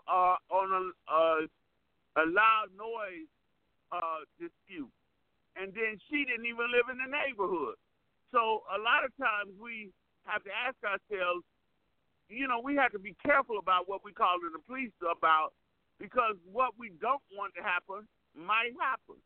uh, 0.09 0.37
on 0.49 0.69
a, 0.73 0.83
uh, 1.09 1.41
a 2.21 2.25
loud 2.25 2.73
noise 2.77 3.29
uh, 3.93 4.25
dispute. 4.41 4.93
And 5.57 5.73
then 5.73 5.97
she 6.09 6.25
didn't 6.25 6.45
even 6.45 6.69
live 6.73 6.89
in 6.93 7.01
the 7.01 7.09
neighborhood. 7.09 7.77
So 8.33 8.65
a 8.69 8.81
lot 8.81 9.05
of 9.05 9.13
times 9.17 9.57
we 9.61 9.93
have 10.27 10.43
to 10.45 10.51
ask 10.51 10.77
ourselves, 10.85 11.45
you 12.29 12.49
know, 12.49 12.61
we 12.63 12.77
have 12.77 12.93
to 12.93 12.99
be 12.99 13.15
careful 13.25 13.59
about 13.59 13.89
what 13.89 14.05
we 14.05 14.13
call 14.13 14.37
in 14.47 14.53
the 14.53 14.59
police 14.67 14.93
about 15.01 15.53
because 15.99 16.35
what 16.51 16.73
we 16.79 16.91
don't 17.01 17.23
want 17.33 17.55
to 17.55 17.63
happen 17.63 18.07
might 18.35 18.73
happen. 18.79 19.17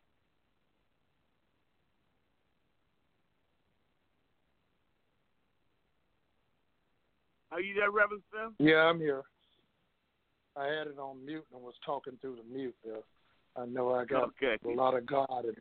Are 7.53 7.61
you 7.61 7.75
there, 7.75 7.91
Reverend 7.91 8.23
Smith? 8.31 8.53
Yeah, 8.59 8.87
I'm 8.87 9.01
here. 9.01 9.23
I 10.57 10.67
had 10.67 10.87
it 10.87 10.99
on 10.99 11.25
mute 11.25 11.47
and 11.53 11.63
was 11.63 11.75
talking 11.85 12.17
through 12.21 12.37
the 12.37 12.55
mute 12.55 12.77
there. 12.85 13.03
I 13.57 13.67
know 13.67 13.93
I 13.93 14.05
got 14.05 14.31
okay. 14.39 14.57
a 14.65 14.69
lot 14.69 14.95
of 14.95 15.07
God 15.07 15.45
in 15.45 15.55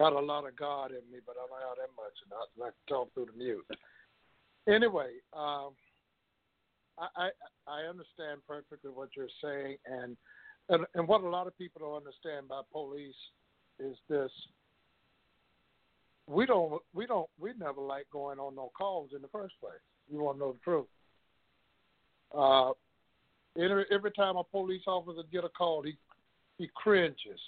got 0.00 0.14
a 0.14 0.18
lot 0.18 0.48
of 0.48 0.56
God 0.56 0.90
in 0.90 1.04
me, 1.12 1.20
but 1.26 1.36
I 1.36 1.44
don't 1.44 1.60
have 1.60 1.76
that 1.76 1.92
much, 1.92 2.16
and 2.24 2.32
I, 2.32 2.68
I 2.68 2.72
can 2.72 2.84
talk 2.88 3.12
through 3.12 3.26
the 3.26 3.36
mute. 3.36 3.66
Anyway, 4.68 5.10
um, 5.32 5.70
I, 6.98 7.06
I 7.16 7.30
I 7.66 7.80
understand 7.88 8.40
perfectly 8.46 8.90
what 8.90 9.10
you're 9.16 9.28
saying, 9.42 9.76
and, 9.86 10.16
and 10.68 10.86
and 10.94 11.08
what 11.08 11.22
a 11.22 11.28
lot 11.28 11.46
of 11.46 11.56
people 11.56 11.80
don't 11.80 11.96
understand 11.96 12.46
about 12.46 12.70
police 12.70 13.14
is 13.78 13.96
this: 14.08 14.30
we 16.26 16.46
don't 16.46 16.80
we 16.92 17.06
don't 17.06 17.28
we 17.38 17.52
never 17.58 17.80
like 17.80 18.06
going 18.12 18.38
on 18.38 18.54
no 18.54 18.70
calls 18.76 19.10
in 19.14 19.22
the 19.22 19.28
first 19.28 19.54
place. 19.60 19.72
You 20.10 20.20
want 20.20 20.38
to 20.38 20.40
know 20.40 20.52
the 20.52 20.58
truth? 20.64 20.86
Uh, 22.36 22.72
Every, 23.58 23.84
every 23.90 24.12
time 24.12 24.36
a 24.36 24.44
police 24.44 24.82
officer 24.86 25.22
get 25.32 25.44
a 25.44 25.48
call, 25.48 25.82
he 25.82 25.96
he 26.56 26.70
cringes, 26.74 27.40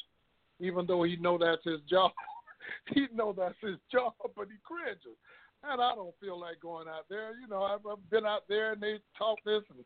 even 0.58 0.86
though 0.86 1.02
he 1.04 1.16
know 1.16 1.38
that's 1.38 1.64
his 1.64 1.80
job. 1.88 2.10
he 2.94 3.06
know 3.14 3.32
that's 3.36 3.54
his 3.60 3.76
job, 3.90 4.14
but 4.34 4.48
he 4.48 4.56
cringes. 4.64 5.16
And 5.64 5.80
I 5.80 5.94
don't 5.94 6.14
feel 6.20 6.38
like 6.38 6.60
going 6.60 6.88
out 6.88 7.06
there. 7.08 7.30
You 7.40 7.48
know, 7.48 7.62
I've, 7.62 7.86
I've 7.86 8.10
been 8.10 8.26
out 8.26 8.42
there 8.48 8.72
and 8.72 8.82
they 8.82 8.98
talk 9.16 9.38
this 9.44 9.62
and 9.70 9.84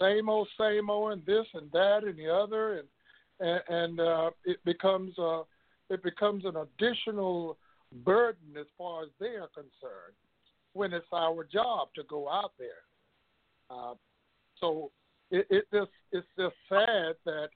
same 0.00 0.28
old, 0.28 0.48
same 0.58 0.90
old, 0.90 1.12
and 1.12 1.26
this 1.26 1.46
and 1.54 1.70
that 1.72 2.04
and 2.04 2.18
the 2.18 2.32
other, 2.32 2.78
and 2.78 2.88
and, 3.38 3.60
and 3.68 4.00
uh, 4.00 4.30
it 4.44 4.58
becomes 4.64 5.18
uh, 5.18 5.42
it 5.90 6.02
becomes 6.02 6.44
an 6.44 6.54
additional 6.56 7.58
burden 8.04 8.56
as 8.58 8.66
far 8.76 9.02
as 9.02 9.08
they 9.20 9.36
are 9.36 9.48
concerned 9.54 10.16
when 10.72 10.92
it's 10.92 11.06
our 11.12 11.44
job 11.44 11.88
to 11.94 12.02
go 12.08 12.28
out 12.28 12.52
there. 12.58 12.68
Uh, 13.70 13.94
so 14.60 14.90
it, 15.30 15.46
it 15.50 15.64
just 15.72 15.90
it's 16.12 16.26
just 16.38 16.54
sad 16.68 17.14
that 17.24 17.48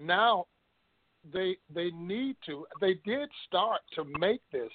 now 0.00 0.46
they 1.32 1.56
they 1.74 1.90
need 1.90 2.36
to 2.46 2.66
they 2.80 2.94
did 3.04 3.28
start 3.46 3.80
to 3.94 4.04
make 4.18 4.40
this 4.52 4.70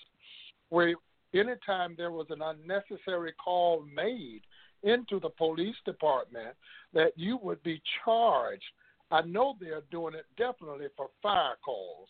where 0.69 0.95
anytime 1.33 1.95
there 1.97 2.11
was 2.11 2.27
an 2.29 2.41
unnecessary 2.41 3.33
call 3.43 3.85
made 3.93 4.41
into 4.83 5.19
the 5.19 5.29
police 5.29 5.75
department 5.85 6.55
that 6.93 7.13
you 7.15 7.37
would 7.41 7.61
be 7.63 7.81
charged. 8.03 8.63
I 9.11 9.21
know 9.21 9.55
they're 9.59 9.83
doing 9.91 10.13
it 10.15 10.25
definitely 10.37 10.87
for 10.97 11.09
fire 11.21 11.55
calls 11.63 12.09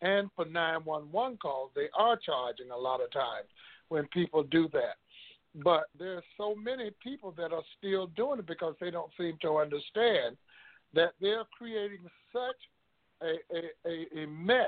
and 0.00 0.28
for 0.36 0.44
911 0.44 1.38
calls. 1.38 1.70
They 1.74 1.88
are 1.96 2.16
charging 2.16 2.70
a 2.70 2.76
lot 2.76 3.02
of 3.02 3.10
times 3.12 3.48
when 3.88 4.06
people 4.08 4.42
do 4.42 4.68
that. 4.72 4.96
But 5.62 5.84
there's 5.98 6.24
so 6.36 6.54
many 6.54 6.90
people 7.02 7.32
that 7.36 7.52
are 7.52 7.62
still 7.78 8.06
doing 8.08 8.38
it 8.40 8.46
because 8.46 8.74
they 8.80 8.90
don't 8.90 9.10
seem 9.18 9.36
to 9.42 9.58
understand 9.58 10.36
that 10.94 11.12
they're 11.20 11.44
creating 11.56 12.00
such 12.32 12.56
a, 13.22 13.34
a, 13.54 13.90
a, 13.90 14.22
a 14.24 14.26
mess 14.26 14.66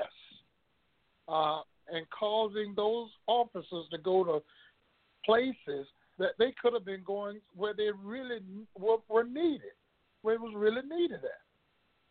uh, 1.27 1.61
and 1.91 2.05
causing 2.09 2.73
those 2.75 3.09
officers 3.27 3.85
to 3.91 3.97
go 3.97 4.23
to 4.23 4.41
places 5.25 5.87
that 6.17 6.31
they 6.39 6.53
could 6.61 6.73
have 6.73 6.85
been 6.85 7.03
going 7.05 7.39
where 7.55 7.73
they 7.73 7.89
really 8.03 8.39
were, 8.77 9.23
needed, 9.23 9.75
where 10.21 10.35
it 10.35 10.41
was 10.41 10.53
really 10.55 10.81
needed 10.87 11.23
at. 11.23 11.41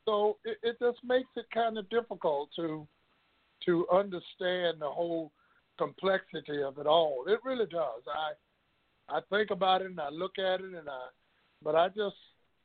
So 0.05 0.37
it, 0.45 0.59
it 0.63 0.77
just 0.81 0.99
makes 1.05 1.31
it 1.37 1.47
kind 1.53 1.79
of 1.79 1.89
difficult 1.91 2.51
to 2.57 2.87
to 3.65 3.87
understand 3.91 4.81
the 4.81 4.91
whole 4.91 5.33
complexity 5.79 6.63
of 6.63 6.77
it 6.79 6.87
all. 6.87 7.25
It 7.27 7.41
really 7.45 7.67
does. 7.67 8.03
I 8.07 9.17
I 9.17 9.21
think 9.31 9.51
about 9.51 9.83
it 9.83 9.87
and 9.87 10.01
I 10.01 10.11
look 10.11 10.39
at 10.39 10.61
it 10.61 10.75
and 10.75 10.89
I, 10.89 11.07
but 11.63 11.75
I 11.75 11.89
just 11.89 12.17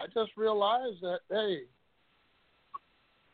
I 0.01 0.05
just 0.07 0.31
realize 0.35 0.95
that 1.01 1.19
hey, 1.29 1.61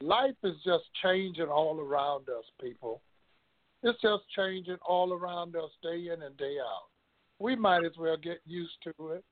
life 0.02 0.36
is 0.44 0.56
just 0.64 0.84
changing 1.02 1.48
all 1.48 1.80
around 1.80 2.30
us, 2.30 2.46
people. 2.62 3.02
It's 3.86 4.02
just 4.02 4.24
changing 4.36 4.80
all 4.84 5.14
around 5.14 5.56
us 5.56 5.70
day 5.84 6.10
in 6.12 6.24
and 6.24 6.36
day 6.38 6.58
out. 6.60 6.88
We 7.38 7.56
might 7.56 7.86
as 7.86 7.92
well 8.00 8.18
get 8.18 8.40
used 8.44 8.74
to 8.84 9.10
it 9.10 9.24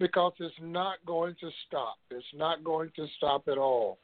because 0.00 0.32
it's 0.40 0.54
not 0.62 0.96
going 1.06 1.34
to 1.40 1.50
stop. 1.66 1.98
It's 2.10 2.24
not 2.34 2.64
going 2.64 2.90
to 2.96 3.06
stop 3.18 3.48
at 3.48 3.58
all. 3.58 3.98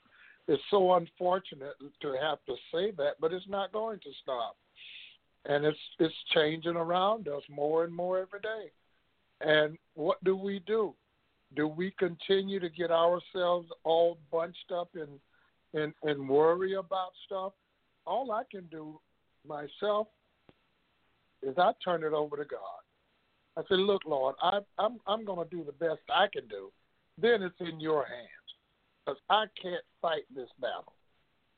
it's 0.46 0.62
so 0.70 0.92
unfortunate 0.92 1.72
to 2.02 2.16
have 2.20 2.38
to 2.44 2.54
say 2.70 2.90
that, 2.98 3.14
but 3.18 3.32
it's 3.32 3.48
not 3.48 3.72
going 3.72 3.98
to 4.00 4.10
stop. 4.22 4.56
And 5.46 5.64
it's 5.64 5.78
it's 5.98 6.14
changing 6.34 6.76
around 6.76 7.26
us 7.26 7.42
more 7.48 7.84
and 7.84 7.94
more 7.94 8.18
every 8.18 8.40
day. 8.40 8.70
And 9.40 9.78
what 9.94 10.22
do 10.22 10.36
we 10.36 10.60
do? 10.66 10.94
Do 11.56 11.66
we 11.66 11.92
continue 11.98 12.60
to 12.60 12.68
get 12.68 12.90
ourselves 12.90 13.68
all 13.84 14.18
bunched 14.30 14.70
up 14.70 14.90
and 14.96 15.18
and, 15.72 15.94
and 16.02 16.28
worry 16.28 16.74
about 16.74 17.12
stuff? 17.24 17.54
All 18.06 18.32
I 18.32 18.42
can 18.50 18.66
do 18.70 19.00
myself 19.46 20.08
is 21.42 21.56
I 21.58 21.72
turn 21.84 22.02
it 22.02 22.12
over 22.12 22.36
to 22.36 22.44
God. 22.44 22.60
I 23.56 23.62
said, 23.68 23.78
"Look, 23.78 24.02
Lord, 24.06 24.34
I, 24.42 24.60
I'm 24.78 24.98
I'm 25.06 25.24
going 25.24 25.48
to 25.48 25.56
do 25.56 25.64
the 25.64 25.72
best 25.72 26.00
I 26.08 26.26
can 26.32 26.48
do. 26.48 26.70
Then 27.20 27.42
it's 27.42 27.60
in 27.60 27.80
your 27.80 28.04
hands, 28.04 28.28
because 29.04 29.20
I 29.30 29.44
can't 29.60 29.84
fight 30.02 30.24
this 30.34 30.48
battle. 30.60 30.94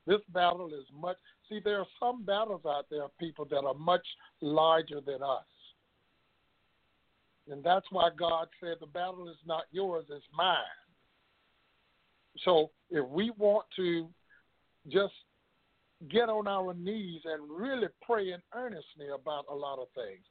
This 0.06 0.20
battle 0.32 0.68
is 0.68 0.84
much. 0.94 1.16
See, 1.48 1.60
there 1.64 1.78
are 1.78 1.86
some 1.98 2.24
battles 2.24 2.62
out 2.66 2.86
there, 2.90 3.06
people 3.18 3.46
that 3.46 3.64
are 3.64 3.74
much 3.74 4.06
larger 4.40 5.00
than 5.00 5.22
us, 5.22 5.46
and 7.50 7.62
that's 7.62 7.86
why 7.90 8.10
God 8.16 8.48
said 8.60 8.76
the 8.80 8.86
battle 8.86 9.28
is 9.28 9.36
not 9.46 9.64
yours, 9.70 10.04
it's 10.10 10.24
mine. 10.36 10.56
So 12.44 12.70
if 12.90 13.08
we 13.08 13.30
want 13.38 13.66
to 13.76 14.08
just 14.88 15.14
get 16.10 16.28
on 16.28 16.46
our 16.46 16.74
knees 16.74 17.22
and 17.24 17.50
really 17.50 17.88
pray 18.02 18.32
in 18.32 18.40
earnestly 18.54 19.06
about 19.14 19.46
a 19.50 19.54
lot 19.54 19.78
of 19.78 19.88
things. 19.94 20.24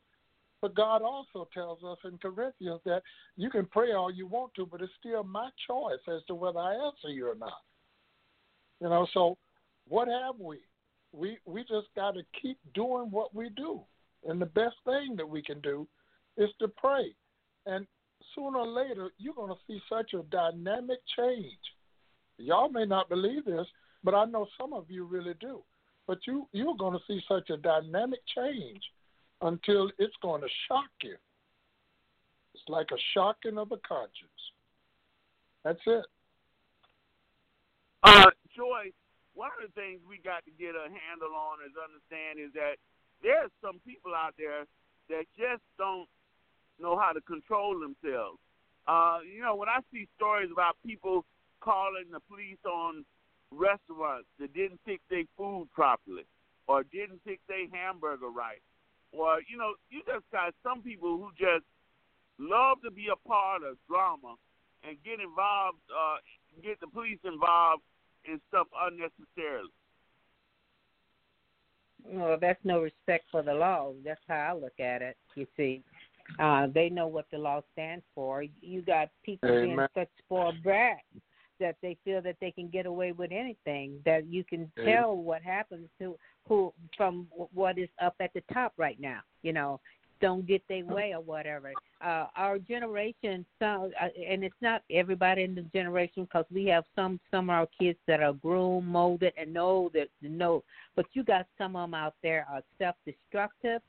But 0.62 0.76
God 0.76 1.02
also 1.02 1.48
tells 1.54 1.84
us 1.84 1.98
in 2.06 2.18
Corinthians 2.18 2.82
that 2.86 3.04
you 3.36 3.50
can 3.50 3.66
pray 3.66 3.94
all 3.94 4.12
you 4.12 4.26
want 4.26 4.54
to, 4.56 4.66
but 4.66 4.82
it's 4.82 4.92
still 5.00 5.24
my 5.24 5.50
choice 5.68 6.00
as 6.08 6.24
to 6.28 6.36
whether 6.36 6.60
I 6.60 6.74
answer 6.74 7.10
you 7.10 7.30
or 7.30 7.36
not. 7.36 7.62
You 8.82 8.90
know, 8.90 9.08
so 9.14 9.38
what 9.88 10.08
have 10.08 10.40
we? 10.40 10.58
We 11.12 11.38
we 11.46 11.62
just 11.62 11.88
got 11.96 12.16
to 12.16 12.22
keep 12.42 12.58
doing 12.74 13.10
what 13.10 13.34
we 13.34 13.50
do, 13.50 13.82
and 14.28 14.42
the 14.42 14.48
best 14.48 14.76
thing 14.86 15.16
that 15.18 15.28
we 15.28 15.42
can 15.42 15.62
do 15.62 15.88
is 16.38 16.50
to 16.60 16.68
pray. 16.68 17.16
And 17.66 17.88
sooner 18.34 18.60
or 18.60 18.68
later, 18.68 19.12
you're 19.18 19.34
going 19.34 19.54
to 19.54 19.62
see 19.68 19.80
such 19.90 20.14
a 20.14 20.24
dynamic 20.24 21.00
change. 21.18 21.60
Y'all 22.38 22.70
may 22.70 22.86
not 22.86 23.08
believe 23.08 23.46
this, 23.46 23.68
but 24.06 24.14
I 24.14 24.26
know 24.26 24.48
some 24.58 24.72
of 24.72 24.86
you 24.90 25.04
really 25.04 25.34
do. 25.42 25.62
But 26.08 26.20
you 26.28 26.48
you're 26.54 26.78
going 26.78 26.94
to 26.94 27.04
see 27.08 27.20
such 27.28 27.50
a 27.50 27.58
dynamic 27.58 28.20
change 28.36 28.82
until 29.42 29.90
it's 29.98 30.16
going 30.22 30.42
to 30.42 30.48
shock 30.68 30.92
you. 31.02 31.16
It's 32.54 32.64
like 32.70 32.88
a 32.94 33.02
shocking 33.14 33.58
of 33.58 33.70
the 33.70 33.80
conscience. 33.86 34.32
That's 35.64 35.82
it. 35.88 36.06
Uh, 38.04 38.30
Joy, 38.56 38.94
one 39.34 39.50
of 39.58 39.68
the 39.68 39.74
things 39.74 40.00
we 40.08 40.22
got 40.24 40.46
to 40.46 40.52
get 40.52 40.78
a 40.78 40.86
handle 40.86 41.34
on 41.34 41.66
is 41.66 41.74
understand 41.74 42.38
is 42.38 42.54
that 42.54 42.78
there's 43.24 43.50
some 43.66 43.82
people 43.82 44.14
out 44.14 44.36
there 44.38 44.70
that 45.10 45.26
just 45.36 45.64
don't 45.80 46.08
know 46.80 46.98
how 46.98 47.12
to 47.12 47.22
control 47.22 47.74
themselves. 47.74 48.38
Uh, 48.88 49.20
you 49.26 49.42
know, 49.42 49.56
when 49.56 49.70
I 49.70 49.80
see 49.92 50.08
stories 50.16 50.50
about 50.54 50.78
people 50.86 51.26
calling 51.62 52.06
the 52.12 52.20
police 52.30 52.62
on 52.64 53.04
restaurants 53.56 54.28
that 54.40 54.54
didn't 54.54 54.80
fix 54.86 55.02
their 55.10 55.24
food 55.38 55.68
properly 55.74 56.24
or 56.68 56.84
didn't 56.84 57.22
fix 57.24 57.42
their 57.48 57.68
hamburger 57.72 58.30
right. 58.30 58.62
Or, 59.12 59.40
you 59.50 59.58
know, 59.58 59.74
you 59.90 60.02
just 60.06 60.26
got 60.32 60.54
some 60.64 60.82
people 60.82 61.18
who 61.18 61.30
just 61.38 61.66
love 62.38 62.78
to 62.84 62.92
be 62.92 63.08
a 63.12 63.28
part 63.28 63.64
of 63.64 63.78
drama 63.88 64.36
and 64.88 64.98
get 65.04 65.20
involved, 65.20 65.78
uh, 65.90 66.18
get 66.62 66.80
the 66.80 66.88
police 66.88 67.20
involved 67.24 67.84
in 68.26 68.40
stuff 68.50 68.68
unnecessarily. 68.76 69.72
Well, 72.08 72.38
that's 72.40 72.60
no 72.64 72.82
respect 72.82 73.26
for 73.32 73.42
the 73.42 73.54
law. 73.54 73.94
That's 74.04 74.22
how 74.28 74.52
I 74.52 74.54
look 74.54 74.80
at 74.80 75.02
it. 75.02 75.18
You 75.36 75.48
see, 75.58 75.82
uh, 76.40 76.68
they 76.74 76.90
know 76.90 77.08
what 77.08 77.26
the 77.32 77.38
law 77.38 77.62
stands 77.74 78.04
for. 78.14 78.44
You 78.62 78.82
got 78.82 79.10
people 79.24 79.50
Amen. 79.50 79.76
being 79.76 79.88
such 79.96 80.10
spoiled 80.24 80.62
brats 80.62 81.02
that 81.60 81.76
they 81.82 81.98
feel 82.04 82.22
that 82.22 82.38
they 82.42 82.52
can 82.52 82.68
get 82.68 82.86
away 82.86 83.12
with 83.12 83.32
anything. 83.32 84.00
That 84.06 84.26
you 84.28 84.44
can 84.44 84.72
tell 84.84 85.16
what 85.16 85.42
happens 85.42 85.88
to 86.00 86.18
who 86.48 86.74
from 86.96 87.28
what 87.54 87.78
is 87.78 87.90
up 88.02 88.16
at 88.20 88.34
the 88.34 88.44
top 88.54 88.74
right 88.78 89.00
now. 89.00 89.22
You 89.42 89.54
know, 89.54 89.80
don't 90.22 90.48
get 90.48 90.62
their 90.68 90.86
way 90.86 91.14
or 91.14 91.22
whatever. 91.22 91.74
Uh, 92.02 92.28
our 92.36 92.58
generation, 92.58 93.46
some, 93.60 93.92
uh, 94.02 94.08
and 94.28 94.44
it's 94.44 94.56
not 94.62 94.84
everybody 94.90 95.44
in 95.44 95.56
the 95.56 95.64
generation 95.74 96.24
because 96.24 96.46
we 96.54 96.66
have 96.66 96.86
some 96.96 97.20
some 97.32 97.50
of 97.50 97.56
our 97.56 97.68
kids 97.80 98.00
that 98.08 98.22
are 98.22 98.34
groomed, 98.34 98.88
molded, 98.88 99.34
and 99.38 99.54
know 99.54 99.90
that 99.94 100.08
know. 100.22 100.64
But 100.96 101.06
you 101.14 101.24
got 101.24 101.48
some 101.58 101.76
of 101.76 101.84
them 101.84 101.94
out 101.94 102.16
there 102.24 102.46
are 102.52 102.62
self-destructive, 102.78 103.82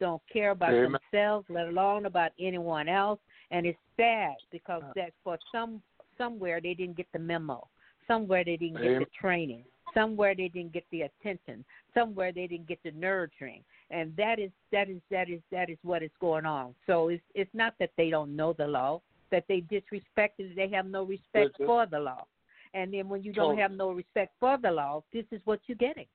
don't 0.00 0.22
care 0.32 0.50
about 0.50 0.74
Amen. 0.74 0.96
themselves, 1.12 1.46
let 1.48 1.68
alone 1.68 2.06
about 2.06 2.32
anyone 2.40 2.88
else, 2.88 3.20
and 3.50 3.66
it's 3.66 3.78
sad 3.96 4.34
because 4.50 4.82
Uh. 4.82 4.92
that 4.96 5.12
for 5.22 5.38
some 5.52 5.82
somewhere 6.18 6.60
they 6.60 6.74
didn't 6.74 6.96
get 6.96 7.06
the 7.12 7.18
memo, 7.18 7.66
somewhere 8.06 8.44
they 8.44 8.56
didn't 8.56 8.82
get 8.82 8.98
the 8.98 9.06
training, 9.20 9.64
somewhere 9.94 10.34
they 10.34 10.48
didn't 10.48 10.72
get 10.72 10.84
the 10.90 11.02
attention, 11.02 11.64
somewhere 11.94 12.32
they 12.32 12.46
didn't 12.46 12.68
get 12.68 12.78
the 12.84 12.90
nurturing, 12.92 13.62
and 13.90 14.14
that 14.16 14.38
is 14.38 14.50
that 14.70 14.88
is 14.88 15.00
that 15.10 15.28
is 15.28 15.40
that 15.50 15.70
is 15.70 15.78
what 15.82 16.02
is 16.02 16.10
going 16.20 16.46
on. 16.46 16.74
So 16.86 17.08
it's 17.08 17.22
it's 17.34 17.54
not 17.54 17.74
that 17.78 17.90
they 17.96 18.10
don't 18.10 18.34
know 18.34 18.52
the 18.52 18.66
law, 18.66 19.00
that 19.30 19.44
they 19.48 19.60
disrespect 19.60 20.40
it, 20.40 20.56
they 20.56 20.68
have 20.68 20.86
no 20.86 21.04
respect 21.04 21.56
Yes, 21.58 21.66
for 21.66 21.86
the 21.86 21.98
law, 21.98 22.26
and 22.74 22.92
then 22.92 23.08
when 23.08 23.22
you 23.22 23.32
don't 23.32 23.46
Totally. 23.56 23.62
have 23.62 23.72
no 23.72 23.90
respect 23.92 24.32
for 24.40 24.58
the 24.58 24.70
law, 24.70 25.02
this 25.12 25.24
is 25.30 25.40
what 25.44 25.60
you're 25.66 25.76
getting. 25.76 26.06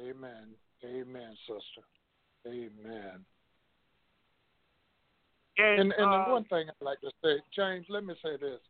Amen. 0.00 0.48
Amen, 0.84 1.36
sister. 1.46 1.86
Amen. 2.46 3.24
And, 5.58 5.80
And 5.80 5.92
and 5.92 6.14
uh, 6.14 6.24
the 6.24 6.30
one 6.30 6.44
thing 6.44 6.68
I'd 6.68 6.84
like 6.84 7.00
to 7.00 7.10
say, 7.22 7.36
James, 7.54 7.84
let 7.88 8.04
me 8.04 8.14
say 8.22 8.36
this: 8.40 8.60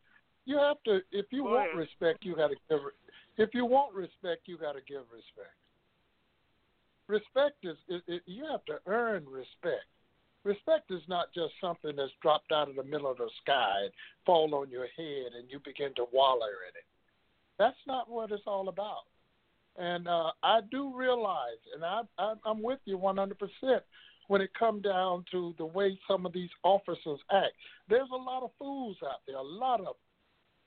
you 0.47 0.59
have 0.59 0.77
to, 0.85 1.01
if 1.13 1.27
you 1.31 1.45
Go 1.45 1.55
want 1.55 1.71
ahead. 1.71 1.79
respect, 1.79 2.25
you 2.25 2.37
got 2.37 2.49
to 2.49 2.57
give. 2.69 2.81
If 3.37 3.51
you 3.55 3.65
want 3.65 3.95
respect, 3.95 4.43
you 4.47 4.59
got 4.59 4.73
to 4.73 4.81
give 4.87 5.03
respect. 5.13 5.55
Respect 7.07 7.65
is, 7.65 7.77
is, 7.89 8.03
is 8.07 8.21
you 8.27 8.47
have 8.51 8.65
to 8.67 8.79
earn 8.87 9.25
respect. 9.27 9.87
Respect 10.45 10.91
is 10.91 11.03
not 11.09 11.27
just 11.35 11.53
something 11.61 11.97
that's 11.97 12.13
dropped 12.23 12.53
out 12.53 12.69
of 12.69 12.77
the 12.77 12.85
middle 12.85 13.11
of 13.11 13.19
the 13.19 13.29
sky 13.43 13.83
and 13.85 13.93
fall 14.25 14.55
on 14.55 14.71
your 14.71 14.87
head 14.97 15.33
and 15.37 15.51
you 15.51 15.61
begin 15.65 15.93
to 15.97 16.07
wallow 16.13 16.47
in 16.47 16.77
it. 16.77 16.87
That's 17.59 17.77
not 17.87 18.09
what 18.09 18.31
it's 18.31 18.45
all 18.47 18.69
about. 18.69 19.05
And 19.77 20.09
uh, 20.09 20.31
I 20.43 20.61
do 20.71 20.97
realize, 20.97 21.61
and 21.75 21.85
I, 21.85 22.03
I, 22.19 22.35
I'm 22.45 22.63
with 22.63 22.79
you 22.85 22.97
100% 22.97 23.33
when 24.29 24.41
it 24.41 24.51
come 24.59 24.81
down 24.81 25.25
to 25.33 25.55
the 25.59 25.67
way 25.67 25.99
some 26.09 26.25
of 26.25 26.33
these 26.33 26.51
officers 26.63 27.19
act. 27.33 27.53
There's 27.89 28.09
a 28.13 28.17
lot 28.17 28.43
of 28.43 28.51
fools 28.59 28.97
out 29.05 29.21
there, 29.27 29.37
a 29.37 29.43
lot 29.43 29.81
of 29.81 29.97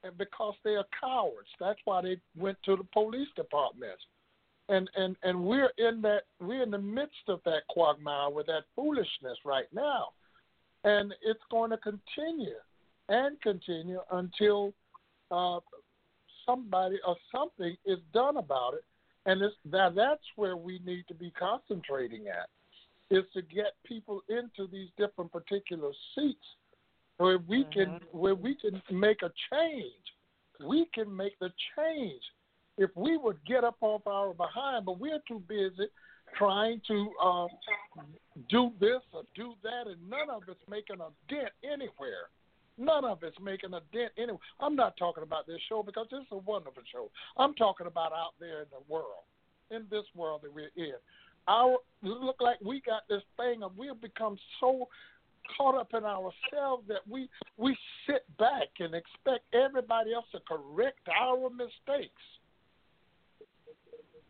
and 0.04 0.18
because 0.18 0.56
they 0.64 0.76
are 0.76 0.86
cowards. 0.99 1.49
That's 1.60 1.80
why 1.86 2.01
they 2.01 2.18
went 2.38 2.58
to 2.66 2.76
the 2.76 2.84
police 2.93 3.30
department. 3.36 3.99
And 4.70 4.89
and 4.95 5.16
and 5.24 5.43
we're 5.43 5.72
in 5.78 6.01
that 6.04 6.24
we're 6.39 6.64
in 6.64 6.72
the 6.72 6.78
midst 6.78 7.28
of 7.28 7.41
that 7.45 7.68
quagmire 7.70 8.30
with 8.30 8.47
that 8.47 8.64
foolishness 8.76 9.38
right 9.43 9.68
now, 9.74 10.10
and 10.86 11.14
it's 11.22 11.43
going 11.51 11.72
to 11.72 11.78
continue 11.78 12.56
and 13.10 13.39
continue 13.41 13.99
until 14.12 14.74
uh, 15.32 15.60
somebody 16.45 16.97
or 17.06 17.18
something 17.30 17.76
is 17.86 17.99
done 18.14 18.38
about 18.38 18.76
it. 18.76 18.86
And 19.26 19.41
it's, 19.41 19.56
that 19.66 19.95
that's 19.95 20.24
where 20.36 20.58
we 20.58 20.80
need 20.86 21.06
to 21.08 21.14
be 21.14 21.32
concentrating 21.32 22.28
at 22.28 22.49
is 23.10 23.24
to 23.34 23.41
get 23.41 23.74
people 23.86 24.22
into 24.30 24.70
these 24.72 24.89
different 24.97 25.32
particular 25.32 25.91
seats 26.16 26.45
where 27.18 27.38
we 27.38 27.66
can 27.74 27.99
where 28.11 28.36
we 28.36 28.55
can 28.55 28.82
make 28.91 29.22
a 29.22 29.32
change. 29.51 29.93
We 30.66 30.88
can 30.93 31.16
make 31.16 31.38
the 31.39 31.51
change 31.76 32.22
if 32.78 32.89
we 32.95 33.18
would 33.18 33.38
get 33.45 33.64
up 33.64 33.78
off 33.82 34.05
our 34.07 34.34
behind, 34.34 34.86
but 34.86 34.99
we're 34.99 35.22
too 35.28 35.41
busy 35.47 35.88
trying 36.38 36.82
to 36.88 37.11
uh, 37.22 37.47
do 38.49 38.72
this 38.80 39.01
or 39.11 39.24
do 39.36 39.53
that, 39.64 39.88
and 39.88 40.09
none 40.09 40.30
of 40.30 40.43
it's 40.47 40.59
making 40.70 40.97
a 40.99 41.09
dent 41.32 41.51
anywhere. 41.64 42.30
None 42.78 43.05
of 43.05 43.22
it's 43.22 43.38
making 43.39 43.74
a 43.74 43.82
dent 43.95 44.11
anywhere. 44.18 44.39
I'm 44.59 44.76
not 44.76 44.97
talking 44.97 45.24
about 45.24 45.45
this 45.45 45.59
show 45.70 45.84
because 45.84 46.07
this 46.09 46.22
is 46.22 46.28
a 46.32 46.38
wonderful 46.38 46.82
show. 46.91 47.11
I'm 47.38 47.53
talking 47.53 47.86
about 47.86 48.14
out 48.14 48.34
there 48.39 48.61
in 48.61 48.68
the 48.72 48.91
world, 48.91 49.26
in 49.70 49.86
this 49.91 50.05
world 50.16 50.41
that 50.43 50.53
we're 50.53 50.72
in. 50.76 50.95
Our 51.47 51.78
look 52.01 52.38
like 52.39 52.57
we 52.64 52.82
got 52.82 53.03
this 53.09 53.22
thing, 53.38 53.61
and 53.64 53.78
we've 53.78 53.99
become 54.01 54.38
so 54.59 54.88
caught 55.58 55.76
up 55.76 55.94
in 55.94 56.04
ourselves 56.04 56.84
that 56.88 57.08
we 57.10 57.30
we 57.58 57.76
sit 58.08 58.26
back 58.38 58.70
and 58.80 58.94
expect 58.94 59.44
everybody 59.54 60.14
else 60.14 60.26
to 60.32 60.39
correct 60.48 61.08
our 61.20 61.50
mistakes. 61.50 62.22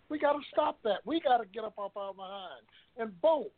We 0.09 0.19
got 0.19 0.33
to 0.33 0.41
stop 0.51 0.79
that. 0.83 0.99
We 1.05 1.19
got 1.21 1.37
to 1.37 1.45
get 1.45 1.63
up 1.63 1.73
off 1.77 1.95
our 1.95 2.13
behind 2.13 2.63
and 2.97 3.11
vote. 3.21 3.51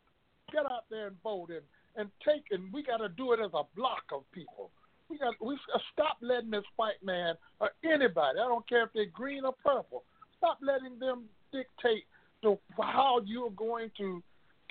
Get 0.52 0.64
out 0.64 0.84
there 0.90 1.08
and 1.08 1.16
vote 1.22 1.50
and 1.50 1.62
and 1.96 2.10
take 2.24 2.44
and 2.50 2.72
we 2.72 2.82
got 2.82 2.98
to 2.98 3.08
do 3.08 3.32
it 3.32 3.40
as 3.40 3.50
a 3.54 3.62
block 3.74 4.04
of 4.12 4.22
people. 4.32 4.70
We 5.08 5.18
got 5.18 5.34
we 5.44 5.54
uh, 5.74 5.78
stop 5.92 6.18
letting 6.20 6.50
this 6.50 6.64
white 6.76 7.02
man 7.02 7.34
or 7.60 7.70
anybody. 7.84 8.38
I 8.38 8.48
don't 8.48 8.68
care 8.68 8.84
if 8.84 8.90
they're 8.94 9.06
green 9.06 9.44
or 9.44 9.54
purple. 9.64 10.04
Stop 10.38 10.58
letting 10.60 10.98
them 10.98 11.24
dictate 11.52 12.04
to 12.42 12.58
how 12.78 13.20
you're 13.24 13.50
going 13.50 13.90
to 13.98 14.22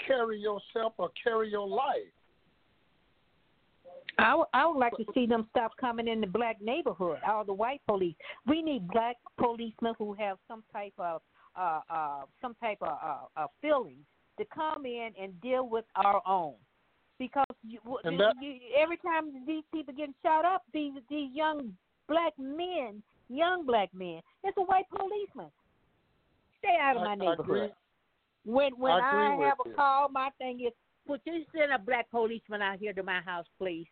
carry 0.05 0.39
yourself 0.39 0.93
or 0.97 1.09
carry 1.21 1.49
your 1.49 1.67
life. 1.67 2.11
I, 4.17 4.29
w- 4.31 4.45
I 4.53 4.65
would 4.67 4.77
like 4.77 4.95
to 4.97 5.05
see 5.13 5.25
them 5.25 5.47
stop 5.51 5.71
coming 5.79 6.07
in 6.07 6.21
the 6.21 6.27
black 6.27 6.61
neighborhood, 6.61 7.19
all 7.27 7.43
the 7.43 7.53
white 7.53 7.81
police. 7.87 8.15
We 8.47 8.61
need 8.61 8.87
black 8.87 9.17
policemen 9.37 9.93
who 9.97 10.13
have 10.13 10.37
some 10.47 10.63
type 10.71 10.93
of 10.97 11.21
uh, 11.57 11.79
uh, 11.89 12.21
some 12.41 12.55
type 12.61 12.77
of 12.81 12.97
uh, 13.03 13.41
uh, 13.41 13.47
feelings 13.61 14.05
to 14.37 14.45
come 14.53 14.85
in 14.85 15.09
and 15.21 15.39
deal 15.41 15.67
with 15.69 15.85
our 15.95 16.21
own. 16.27 16.55
Because 17.17 17.45
you, 17.63 17.79
that- 18.03 18.33
you, 18.41 18.55
every 18.77 18.97
time 18.97 19.31
these 19.47 19.63
people 19.73 19.93
get 19.93 20.09
shot 20.21 20.43
up, 20.45 20.63
these 20.73 20.93
these 21.09 21.29
young 21.33 21.73
black 22.09 22.33
men, 22.37 23.01
young 23.29 23.65
black 23.65 23.89
men, 23.93 24.21
it's 24.43 24.57
a 24.57 24.61
white 24.63 24.85
policeman. 24.89 25.49
Stay 26.59 26.75
out 26.81 26.97
of 26.97 27.03
I- 27.03 27.05
my 27.05 27.15
neighborhood. 27.15 27.71
When 28.45 28.73
when 28.77 28.91
I 28.91 29.37
I, 29.39 29.45
have 29.47 29.57
you. 29.65 29.71
a 29.71 29.75
call, 29.75 30.09
my 30.09 30.29
thing 30.37 30.59
is, 30.59 30.73
put 31.07 31.21
you 31.25 31.43
send 31.57 31.71
a 31.71 31.79
black 31.79 32.11
policeman 32.11 32.61
out 32.61 32.79
here 32.79 32.93
to 32.93 33.01
my 33.01 33.21
house, 33.21 33.45
please? 33.57 33.87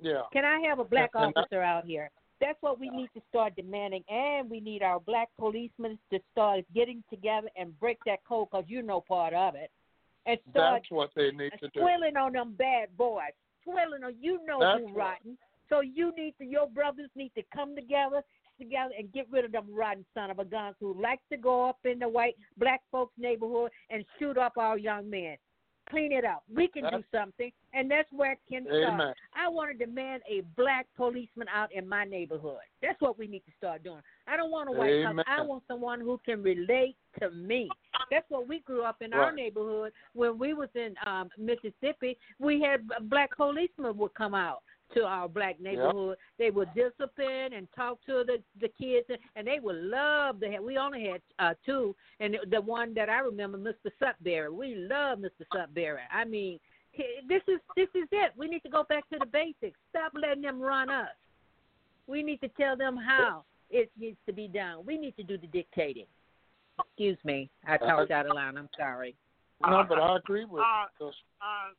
Yeah. 0.00 0.22
Can 0.32 0.44
I 0.44 0.60
have 0.68 0.78
a 0.78 0.84
black 0.84 1.10
officer 1.14 1.62
out 1.62 1.84
here? 1.84 2.10
That's 2.40 2.56
what 2.62 2.80
we 2.80 2.88
need 2.88 3.10
to 3.14 3.20
start 3.28 3.54
demanding, 3.54 4.02
and 4.08 4.48
we 4.48 4.60
need 4.60 4.82
our 4.82 4.98
black 4.98 5.28
policemen 5.38 5.98
to 6.10 6.18
start 6.32 6.64
getting 6.74 7.04
together 7.10 7.48
and 7.54 7.78
break 7.78 7.98
that 8.06 8.24
code 8.26 8.48
because 8.50 8.64
you 8.66 8.80
know 8.80 9.02
part 9.02 9.34
of 9.34 9.54
it, 9.54 9.70
and 10.24 10.38
start 10.50 10.80
That's 10.80 10.90
what 10.90 11.10
they 11.14 11.30
need 11.32 11.52
to 11.60 11.68
do. 11.68 11.80
swilling 11.80 12.16
on 12.16 12.32
them 12.32 12.54
bad 12.56 12.96
boys, 12.96 13.32
swilling 13.62 14.04
on 14.04 14.14
you 14.20 14.40
know 14.46 14.58
That's 14.60 14.80
who 14.80 14.94
rotten. 14.94 15.36
So 15.68 15.82
you 15.82 16.12
need 16.16 16.34
to, 16.38 16.44
your 16.44 16.66
brothers 16.68 17.10
need 17.14 17.32
to 17.36 17.42
come 17.54 17.76
together, 17.76 18.22
together 18.58 18.92
and 18.98 19.12
get 19.12 19.26
rid 19.30 19.44
of 19.44 19.52
them 19.52 19.66
rotten 19.70 20.04
son 20.14 20.30
of 20.30 20.38
a 20.38 20.44
guns 20.44 20.76
who 20.80 21.00
like 21.00 21.20
to 21.30 21.36
go 21.36 21.68
up 21.68 21.78
in 21.84 21.98
the 21.98 22.08
white 22.08 22.36
black 22.56 22.80
folks 22.90 23.12
neighborhood 23.18 23.70
and 23.90 24.04
shoot 24.18 24.38
up 24.38 24.54
our 24.56 24.78
young 24.78 25.08
men. 25.10 25.36
Clean 25.88 26.12
it 26.12 26.24
up. 26.24 26.44
We 26.54 26.68
can 26.68 26.84
do 26.84 27.02
something, 27.12 27.50
and 27.74 27.90
that's 27.90 28.08
where 28.12 28.32
it 28.32 28.38
can 28.48 28.66
Amen. 28.68 28.94
start. 28.94 29.16
I 29.34 29.48
want 29.48 29.76
to 29.76 29.86
demand 29.86 30.22
a 30.30 30.42
black 30.56 30.86
policeman 30.96 31.48
out 31.52 31.72
in 31.72 31.88
my 31.88 32.04
neighborhood. 32.04 32.58
That's 32.80 33.00
what 33.00 33.18
we 33.18 33.26
need 33.26 33.40
to 33.40 33.52
start 33.58 33.82
doing. 33.82 34.00
I 34.28 34.36
don't 34.36 34.52
want 34.52 34.68
a 34.68 34.72
white 34.72 35.02
cop. 35.02 35.12
Amen. 35.12 35.24
I 35.26 35.42
want 35.42 35.64
someone 35.66 36.00
who 36.00 36.20
can 36.24 36.42
relate 36.42 36.96
to 37.18 37.30
me. 37.30 37.68
That's 38.10 38.26
what 38.28 38.48
we 38.48 38.60
grew 38.60 38.84
up 38.84 39.02
in 39.02 39.12
our 39.12 39.32
neighborhood. 39.32 39.92
When 40.14 40.38
we 40.38 40.54
was 40.54 40.68
in 40.74 40.94
um 41.06 41.28
Mississippi, 41.36 42.16
we 42.38 42.60
had 42.60 42.82
black 43.08 43.36
policemen 43.36 43.96
would 43.98 44.14
come 44.14 44.34
out 44.34 44.62
to 44.94 45.04
our 45.04 45.28
black 45.28 45.60
neighborhood. 45.60 46.16
They 46.38 46.50
would 46.50 46.68
discipline 46.74 47.52
and 47.54 47.68
talk 47.74 47.98
to 48.06 48.24
the 48.26 48.38
the 48.60 48.68
kids, 48.68 49.06
and 49.36 49.46
they 49.46 49.58
would 49.60 49.76
love 49.76 50.40
to 50.40 50.50
have. 50.50 50.62
We 50.62 50.78
only 50.78 51.06
had 51.06 51.20
uh 51.38 51.54
two, 51.64 51.94
and 52.20 52.36
the 52.50 52.60
one 52.60 52.94
that 52.94 53.08
I 53.08 53.20
remember, 53.20 53.58
Mr. 53.58 53.90
Sutberry. 54.00 54.50
We 54.50 54.74
love 54.74 55.18
Mr. 55.18 55.44
Sutberry. 55.54 56.00
I 56.12 56.24
mean, 56.24 56.58
this 57.28 57.42
is 57.48 57.60
this 57.76 57.88
is 57.94 58.08
it. 58.12 58.32
We 58.36 58.48
need 58.48 58.62
to 58.62 58.68
go 58.70 58.84
back 58.88 59.08
to 59.10 59.18
the 59.18 59.26
basics. 59.26 59.78
Stop 59.90 60.12
letting 60.14 60.42
them 60.42 60.60
run 60.60 60.90
us. 60.90 61.08
We 62.06 62.22
need 62.22 62.40
to 62.40 62.48
tell 62.48 62.76
them 62.76 62.96
how 62.96 63.44
it 63.70 63.90
needs 63.98 64.18
to 64.26 64.32
be 64.32 64.48
done. 64.48 64.84
We 64.84 64.98
need 64.98 65.16
to 65.16 65.22
do 65.22 65.38
the 65.38 65.46
dictating. 65.46 66.06
Excuse 66.80 67.18
me, 67.24 67.50
I 67.66 67.76
talked 67.76 68.10
out 68.10 68.26
of 68.26 68.34
line. 68.34 68.56
I'm 68.56 68.68
sorry. 68.76 69.14
No, 69.62 69.84
but 69.86 69.98
I 69.98 70.16
agree 70.16 70.46
with 70.46 70.62
Uh, 70.62 70.86
Uh, 71.40 71.70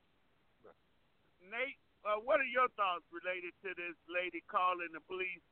Nate, 1.49 1.75
uh, 2.05 2.17
what 2.23 2.39
are 2.39 2.49
your 2.49 2.69
thoughts 2.73 3.05
related 3.13 3.53
to 3.61 3.69
this 3.77 3.97
lady 4.09 4.41
calling 4.49 4.89
the 4.93 5.03
police 5.05 5.43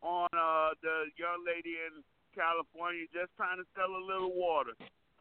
on 0.00 0.28
uh, 0.32 0.72
the 0.80 1.12
young 1.20 1.44
lady 1.44 1.76
in 1.76 2.00
California 2.32 3.04
just 3.12 3.28
trying 3.36 3.60
to 3.60 3.66
sell 3.76 3.92
a 3.92 4.04
little 4.04 4.32
water? 4.32 4.72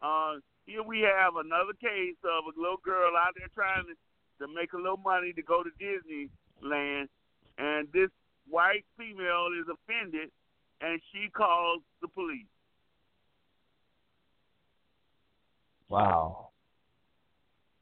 Uh, 0.01 0.39
here 0.65 0.83
we 0.83 1.01
have 1.01 1.35
another 1.35 1.75
case 1.75 2.15
of 2.23 2.47
a 2.47 2.53
little 2.55 2.79
girl 2.83 3.17
out 3.17 3.35
there 3.35 3.51
trying 3.51 3.83
to, 3.91 3.95
to 4.39 4.45
make 4.47 4.71
a 4.73 4.79
little 4.79 5.01
money 5.03 5.33
to 5.33 5.41
go 5.41 5.63
to 5.63 5.71
Disneyland, 5.75 7.09
and 7.57 7.87
this 7.91 8.09
white 8.47 8.85
female 8.97 9.51
is 9.59 9.67
offended, 9.67 10.31
and 10.79 11.01
she 11.11 11.29
calls 11.29 11.81
the 12.01 12.07
police. 12.07 12.47
Wow. 15.89 16.49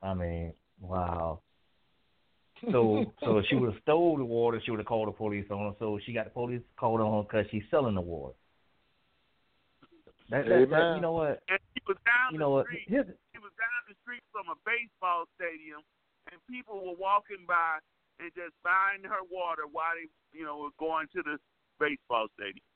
I 0.02 0.14
mean, 0.14 0.54
wow. 0.80 1.42
So, 2.72 3.14
so 3.24 3.38
if 3.38 3.46
she 3.50 3.56
would 3.56 3.74
have 3.74 3.82
stole 3.82 4.18
the 4.18 4.26
water, 4.26 4.62
she 4.64 4.72
would 4.72 4.80
have 4.80 4.88
called 4.88 5.08
the 5.08 5.14
police 5.14 5.46
on 5.50 5.72
her. 5.72 5.76
So 5.80 6.00
she 6.06 6.12
got 6.12 6.26
the 6.26 6.32
police 6.32 6.62
called 6.78 7.00
on 7.00 7.12
her 7.16 7.24
because 7.24 7.46
she's 7.52 7.64
selling 7.72 7.96
the 7.96 8.02
water. 8.02 8.36
That, 10.30 10.44
that, 10.44 10.68
that, 10.68 10.96
you 10.96 11.02
know 11.02 11.16
what? 11.16 11.40
And 11.48 11.60
she 11.72 11.80
was 11.88 11.96
down 12.04 12.36
You 12.36 12.40
know 12.40 12.52
what? 12.52 12.68
street. 12.68 12.84
Here's, 12.92 13.08
She 13.32 13.40
was 13.40 13.56
down 13.56 13.80
the 13.88 13.96
street 14.04 14.24
from 14.36 14.52
a 14.52 14.60
baseball 14.68 15.24
stadium, 15.40 15.80
and 16.28 16.36
people 16.52 16.84
were 16.84 17.00
walking 17.00 17.48
by 17.48 17.80
and 18.20 18.28
just 18.36 18.52
buying 18.60 19.08
her 19.08 19.24
water 19.32 19.72
while 19.72 19.96
they, 19.96 20.12
you 20.36 20.44
know, 20.44 20.60
were 20.60 20.76
going 20.76 21.08
to 21.16 21.24
the 21.24 21.40
baseball 21.80 22.28
stadium. 22.36 22.67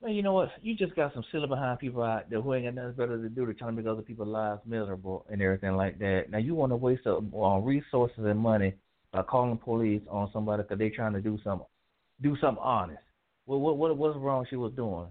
Well, 0.00 0.12
you 0.12 0.22
know 0.22 0.32
what? 0.32 0.50
You 0.62 0.74
just 0.74 0.96
got 0.96 1.12
some 1.12 1.24
silly 1.30 1.46
behind 1.46 1.78
people 1.78 2.02
out 2.02 2.30
there 2.30 2.40
who 2.40 2.54
ain't 2.54 2.64
got 2.64 2.74
nothing 2.74 2.96
better 2.96 3.20
to 3.20 3.28
do 3.28 3.44
to 3.44 3.52
trying 3.52 3.76
to 3.76 3.82
make 3.82 3.90
other 3.90 4.02
people's 4.02 4.28
lives 4.28 4.62
miserable 4.64 5.26
and 5.30 5.42
everything 5.42 5.76
like 5.76 5.98
that. 5.98 6.30
Now 6.30 6.38
you 6.38 6.54
want 6.54 6.72
to 6.72 6.76
waste 6.76 7.06
up 7.06 7.22
on 7.34 7.64
resources 7.64 8.24
and 8.24 8.38
money 8.38 8.74
by 9.12 9.22
calling 9.22 9.58
police 9.58 10.02
on 10.08 10.30
somebody 10.32 10.62
because 10.62 10.78
they 10.78 10.88
trying 10.88 11.12
to 11.12 11.20
do 11.20 11.38
something, 11.44 11.66
do 12.22 12.36
something 12.40 12.62
honest. 12.62 13.02
What 13.44 13.58
what 13.58 13.76
what 13.76 13.96
what's 13.96 14.16
wrong? 14.16 14.46
She 14.48 14.56
was 14.56 14.72
doing. 14.74 15.08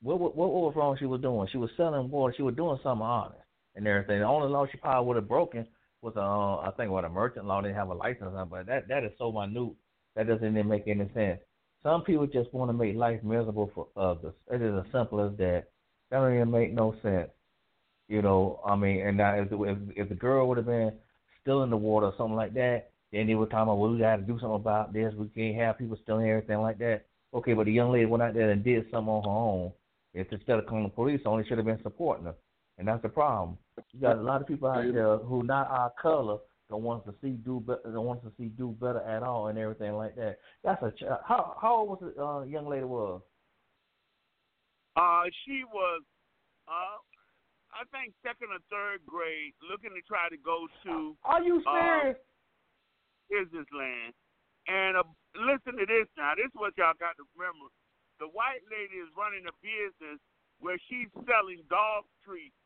What, 0.00 0.20
what 0.20 0.36
what 0.36 0.48
was 0.48 0.74
wrong 0.76 0.96
she 0.98 1.06
was 1.06 1.20
doing? 1.20 1.48
She 1.50 1.58
was 1.58 1.70
selling 1.76 2.10
water. 2.10 2.32
She 2.36 2.42
was 2.42 2.54
doing 2.54 2.78
something 2.82 3.04
honest 3.04 3.40
and 3.74 3.86
everything. 3.86 4.20
The 4.20 4.26
only 4.26 4.48
law 4.48 4.66
she 4.70 4.78
probably 4.78 5.06
would 5.06 5.16
have 5.16 5.28
broken 5.28 5.66
was 6.00 6.14
uh 6.16 6.66
I 6.66 6.70
think 6.76 6.90
what 6.92 7.04
a 7.04 7.10
merchant 7.10 7.46
law 7.46 7.60
didn't 7.60 7.76
have 7.76 7.88
a 7.88 7.94
license 7.94 8.32
on, 8.34 8.48
but 8.48 8.66
that 8.66 8.88
that 8.88 9.04
is 9.04 9.12
so 9.18 9.32
minute 9.32 9.74
that 10.16 10.26
doesn't 10.28 10.46
even 10.46 10.68
make 10.68 10.86
any 10.86 11.10
sense. 11.12 11.40
Some 11.82 12.02
people 12.02 12.26
just 12.26 12.52
want 12.52 12.70
to 12.70 12.72
make 12.72 12.96
life 12.96 13.22
miserable 13.22 13.70
for 13.74 13.86
others. 13.96 14.34
It 14.50 14.62
is 14.62 14.74
as 14.74 14.92
simple 14.92 15.20
as 15.20 15.36
that. 15.38 15.64
That 16.10 16.20
don't 16.20 16.34
even 16.34 16.50
make 16.50 16.72
no 16.72 16.94
sense. 17.02 17.30
You 18.08 18.22
know, 18.22 18.60
I 18.64 18.74
mean, 18.74 19.06
and 19.06 19.16
now 19.18 19.34
if 19.34 19.50
the, 19.50 19.62
if, 19.64 19.78
if 19.96 20.08
the 20.08 20.14
girl 20.14 20.48
would 20.48 20.56
have 20.56 20.66
been 20.66 20.92
still 21.42 21.62
in 21.62 21.70
the 21.70 21.76
water 21.76 22.06
or 22.06 22.14
something 22.16 22.36
like 22.36 22.54
that, 22.54 22.90
then 23.12 23.26
they 23.26 23.34
were 23.34 23.46
talking 23.46 23.62
about, 23.62 23.78
well, 23.78 23.92
we 23.92 23.98
got 23.98 24.16
to 24.16 24.22
do 24.22 24.38
something 24.40 24.54
about 24.54 24.92
this. 24.92 25.14
We 25.14 25.28
can't 25.28 25.56
have 25.56 25.78
people 25.78 25.98
stealing 26.02 26.28
everything 26.28 26.60
like 26.60 26.78
that. 26.78 27.04
Okay, 27.34 27.52
but 27.52 27.66
the 27.66 27.72
young 27.72 27.92
lady 27.92 28.06
went 28.06 28.22
out 28.22 28.34
there 28.34 28.50
and 28.50 28.64
did 28.64 28.84
something 28.90 29.12
on 29.12 29.24
her 29.24 29.30
own. 29.30 29.72
If 30.14 30.32
instead 30.32 30.58
of 30.58 30.66
calling 30.66 30.84
the 30.84 30.90
police, 30.90 31.20
only 31.26 31.46
should 31.46 31.58
have 31.58 31.66
been 31.66 31.82
supporting 31.82 32.24
her, 32.24 32.34
and 32.78 32.88
that's 32.88 33.02
the 33.02 33.08
problem. 33.10 33.58
You 33.92 34.00
got 34.00 34.16
a 34.16 34.22
lot 34.22 34.40
of 34.40 34.46
people 34.46 34.68
out 34.68 34.92
there 34.92 35.18
who 35.18 35.42
not 35.42 35.70
our 35.70 35.92
color 36.00 36.38
don't 36.68 36.82
want 36.82 37.04
to 37.06 37.14
see 37.22 37.30
do 37.30 37.60
better, 37.60 37.80
don't 37.84 38.04
want 38.04 38.22
to 38.22 38.32
see 38.38 38.48
do 38.48 38.76
better 38.80 39.00
at 39.00 39.22
all, 39.22 39.48
and 39.48 39.58
everything 39.58 39.92
like 39.92 40.14
that. 40.16 40.38
That's 40.62 40.82
a 40.82 40.90
ch- 40.90 41.08
how 41.26 41.56
how 41.60 41.76
old 41.76 41.88
was 41.88 42.12
the 42.14 42.22
uh, 42.22 42.42
young 42.44 42.68
lady 42.68 42.84
was? 42.84 43.22
Uh, 44.96 45.30
she 45.46 45.62
was, 45.62 46.02
uh, 46.66 46.98
I 47.70 47.86
think, 47.94 48.12
second 48.26 48.50
or 48.50 48.58
third 48.66 49.06
grade, 49.06 49.54
looking 49.62 49.94
to 49.94 50.02
try 50.02 50.26
to 50.28 50.36
go 50.36 50.66
to 50.84 51.14
Are 51.24 51.42
you 51.42 51.62
uh, 51.62 52.12
serious? 52.12 52.18
Disneyland. 53.30 54.12
And 54.66 54.98
uh, 54.98 55.06
listen 55.38 55.78
to 55.78 55.86
this 55.86 56.10
now. 56.18 56.34
This 56.34 56.50
is 56.50 56.58
what 56.58 56.76
y'all 56.76 56.98
got 56.98 57.16
to 57.16 57.24
remember. 57.38 57.70
The 58.18 58.26
white 58.26 58.66
lady 58.66 58.98
is 58.98 59.08
running 59.14 59.46
a 59.46 59.54
business 59.62 60.18
where 60.58 60.76
she's 60.90 61.08
selling 61.24 61.62
dog 61.70 62.02
treats, 62.26 62.58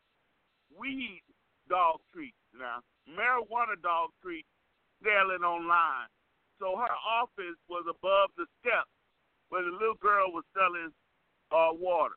weed 0.72 1.20
dog 1.68 2.00
treats 2.10 2.40
now, 2.56 2.80
marijuana 3.08 3.80
dog 3.82 4.10
treats, 4.22 4.48
selling 5.02 5.42
online. 5.44 6.08
So 6.58 6.76
her 6.76 6.94
office 7.02 7.58
was 7.68 7.84
above 7.90 8.30
the 8.36 8.46
steps 8.60 8.90
where 9.48 9.62
the 9.64 9.70
little 9.72 9.98
girl 10.00 10.30
was 10.32 10.44
selling 10.54 10.90
uh, 11.50 11.74
water. 11.74 12.14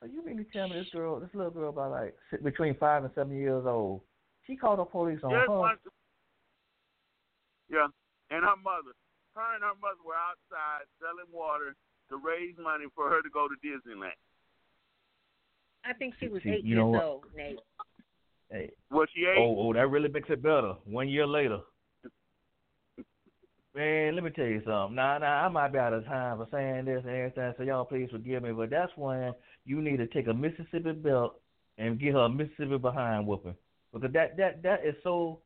So 0.00 0.06
you 0.06 0.24
mean 0.24 0.36
to 0.38 0.44
tell 0.52 0.68
me 0.68 0.76
this 0.78 0.90
girl, 0.92 1.18
this 1.20 1.30
little 1.34 1.50
girl, 1.50 1.70
about 1.70 1.90
like 1.90 2.14
between 2.44 2.74
five 2.76 3.04
and 3.04 3.12
seven 3.14 3.36
years 3.36 3.64
old, 3.66 4.02
she 4.46 4.54
called 4.56 4.78
the 4.78 4.84
police 4.84 5.18
on 5.22 5.30
Just 5.30 5.48
her? 5.48 5.58
once- 5.58 5.80
yeah, 7.70 7.86
and 8.30 8.44
her 8.44 8.56
mother. 8.56 8.94
Her 9.34 9.54
and 9.54 9.62
her 9.62 9.74
mother 9.80 10.00
were 10.06 10.14
outside 10.16 10.86
selling 10.98 11.30
water 11.32 11.74
to 12.10 12.16
raise 12.16 12.54
money 12.58 12.86
for 12.94 13.10
her 13.10 13.22
to 13.22 13.28
go 13.30 13.46
to 13.46 13.54
Disneyland. 13.60 14.16
I 15.84 15.92
think 15.92 16.14
she 16.18 16.28
was 16.28 16.42
See, 16.42 16.50
eight 16.50 16.64
you 16.64 16.76
years 16.76 17.02
old, 17.02 17.24
Nate. 17.36 17.58
Hey, 18.50 18.70
Was 18.90 19.08
she 19.14 19.22
eight? 19.22 19.38
oh, 19.38 19.56
oh, 19.58 19.72
that 19.74 19.88
really 19.88 20.08
makes 20.08 20.30
it 20.30 20.42
better. 20.42 20.74
One 20.84 21.08
year 21.08 21.26
later. 21.26 21.60
Man, 23.74 24.14
let 24.14 24.24
me 24.24 24.30
tell 24.30 24.46
you 24.46 24.62
something. 24.64 24.96
Now, 24.96 25.18
now 25.18 25.44
I 25.44 25.48
might 25.48 25.72
be 25.72 25.78
out 25.78 25.92
of 25.92 26.04
time 26.06 26.38
for 26.38 26.48
saying 26.50 26.86
this 26.86 27.04
and 27.06 27.14
everything, 27.14 27.54
so 27.56 27.62
y'all 27.62 27.84
please 27.84 28.08
forgive 28.10 28.42
me, 28.42 28.50
but 28.52 28.70
that's 28.70 28.90
when 28.96 29.32
you 29.64 29.80
need 29.80 29.98
to 29.98 30.06
take 30.06 30.26
a 30.26 30.34
Mississippi 30.34 30.92
belt 30.92 31.40
and 31.76 32.00
get 32.00 32.14
her 32.14 32.20
a 32.20 32.28
Mississippi 32.28 32.78
behind 32.78 33.26
whooping 33.26 33.54
because 33.92 34.12
that 34.12 34.36
that 34.36 34.62
that 34.62 34.84
is 34.84 34.94
so 35.02 35.40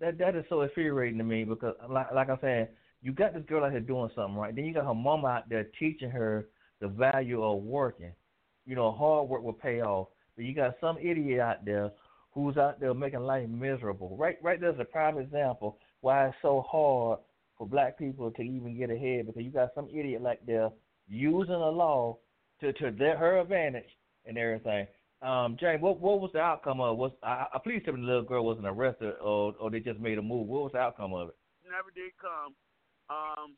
that 0.00 0.18
that 0.18 0.34
is 0.34 0.44
so 0.48 0.62
infuriating 0.62 1.18
to 1.18 1.24
me 1.24 1.44
because, 1.44 1.74
like, 1.88 2.12
like 2.12 2.30
I 2.30 2.36
said, 2.40 2.68
you 3.02 3.12
got 3.12 3.34
this 3.34 3.44
girl 3.46 3.64
out 3.64 3.70
here 3.70 3.80
doing 3.80 4.10
something 4.14 4.36
right. 4.36 4.54
Then 4.54 4.64
you 4.64 4.74
got 4.74 4.86
her 4.86 4.94
mama 4.94 5.28
out 5.28 5.48
there 5.48 5.68
teaching 5.78 6.10
her 6.10 6.48
the 6.80 6.88
value 6.88 7.42
of 7.42 7.62
working. 7.62 8.12
You 8.66 8.74
know, 8.74 8.92
hard 8.92 9.28
work 9.28 9.42
will 9.42 9.52
pay 9.52 9.80
off. 9.80 10.08
But 10.36 10.44
you 10.44 10.54
got 10.54 10.74
some 10.80 10.98
idiot 10.98 11.40
out 11.40 11.64
there 11.64 11.90
who's 12.32 12.56
out 12.56 12.80
there 12.80 12.94
making 12.94 13.20
life 13.20 13.48
miserable. 13.48 14.16
Right, 14.16 14.36
right 14.42 14.60
there's 14.60 14.80
a 14.80 14.84
prime 14.84 15.18
example 15.18 15.78
why 16.00 16.26
it's 16.26 16.36
so 16.42 16.64
hard 16.68 17.20
for 17.56 17.66
black 17.66 17.98
people 17.98 18.30
to 18.30 18.42
even 18.42 18.76
get 18.76 18.90
ahead 18.90 19.26
because 19.26 19.42
you 19.42 19.50
got 19.50 19.70
some 19.74 19.88
idiot 19.88 20.22
like 20.22 20.44
there 20.46 20.70
using 21.08 21.52
the 21.52 21.70
law 21.70 22.18
to 22.60 22.72
to 22.72 22.90
their 22.90 23.16
her 23.16 23.38
advantage 23.38 23.90
and 24.26 24.38
everything. 24.38 24.86
Um, 25.20 25.56
James, 25.60 25.82
what 25.82 26.00
what 26.00 26.20
was 26.20 26.30
the 26.32 26.40
outcome 26.40 26.80
of? 26.80 26.96
Was 26.96 27.12
I, 27.22 27.46
I 27.52 27.58
please 27.62 27.82
tell 27.84 27.94
me 27.94 28.00
the 28.00 28.06
little 28.06 28.22
girl 28.22 28.44
wasn't 28.44 28.66
arrested 28.66 29.14
or 29.22 29.54
or 29.60 29.70
they 29.70 29.80
just 29.80 30.00
made 30.00 30.18
a 30.18 30.22
move? 30.22 30.48
What 30.48 30.62
was 30.62 30.72
the 30.72 30.78
outcome 30.78 31.14
of 31.14 31.28
it? 31.28 31.36
Never 31.62 31.90
did 31.94 32.10
come. 32.18 32.54
Um, 33.10 33.54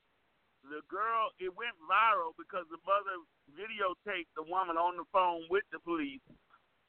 the 0.64 0.80
girl, 0.88 1.28
it 1.40 1.52
went 1.52 1.76
viral 1.84 2.32
because 2.36 2.64
the 2.72 2.80
mother 2.88 3.16
videotaped 3.52 4.32
the 4.36 4.44
woman 4.48 4.76
on 4.76 4.96
the 4.96 5.04
phone 5.12 5.44
with 5.52 5.64
the 5.72 5.78
police, 5.80 6.24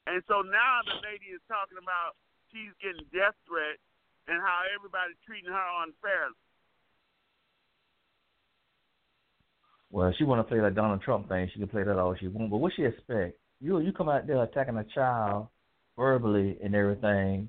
and 0.06 0.22
so 0.26 0.42
now 0.42 0.82
the 0.86 0.96
lady 1.02 1.34
is 1.34 1.42
talking 1.50 1.78
about 1.78 2.14
she's 2.50 2.72
getting 2.82 3.06
death 3.10 3.34
threats 3.46 3.82
and 4.28 4.38
how 4.42 4.62
everybody's 4.74 5.18
treating 5.26 5.50
her 5.50 5.68
unfairly. 5.86 6.38
Well, 9.90 10.12
she 10.18 10.24
want 10.24 10.40
to 10.40 10.48
play 10.48 10.60
that 10.60 10.74
Donald 10.74 11.02
Trump 11.02 11.28
thing. 11.28 11.48
She 11.52 11.58
can 11.58 11.68
play 11.68 11.84
that 11.84 11.98
all 11.98 12.14
she 12.18 12.28
want. 12.28 12.50
But 12.50 12.58
what 12.58 12.72
she 12.74 12.84
expect? 12.84 13.38
You 13.60 13.80
you 13.80 13.92
come 13.92 14.08
out 14.08 14.26
there 14.26 14.42
attacking 14.42 14.76
a 14.76 14.84
child 14.84 15.48
verbally 15.96 16.58
and 16.62 16.74
everything, 16.74 17.48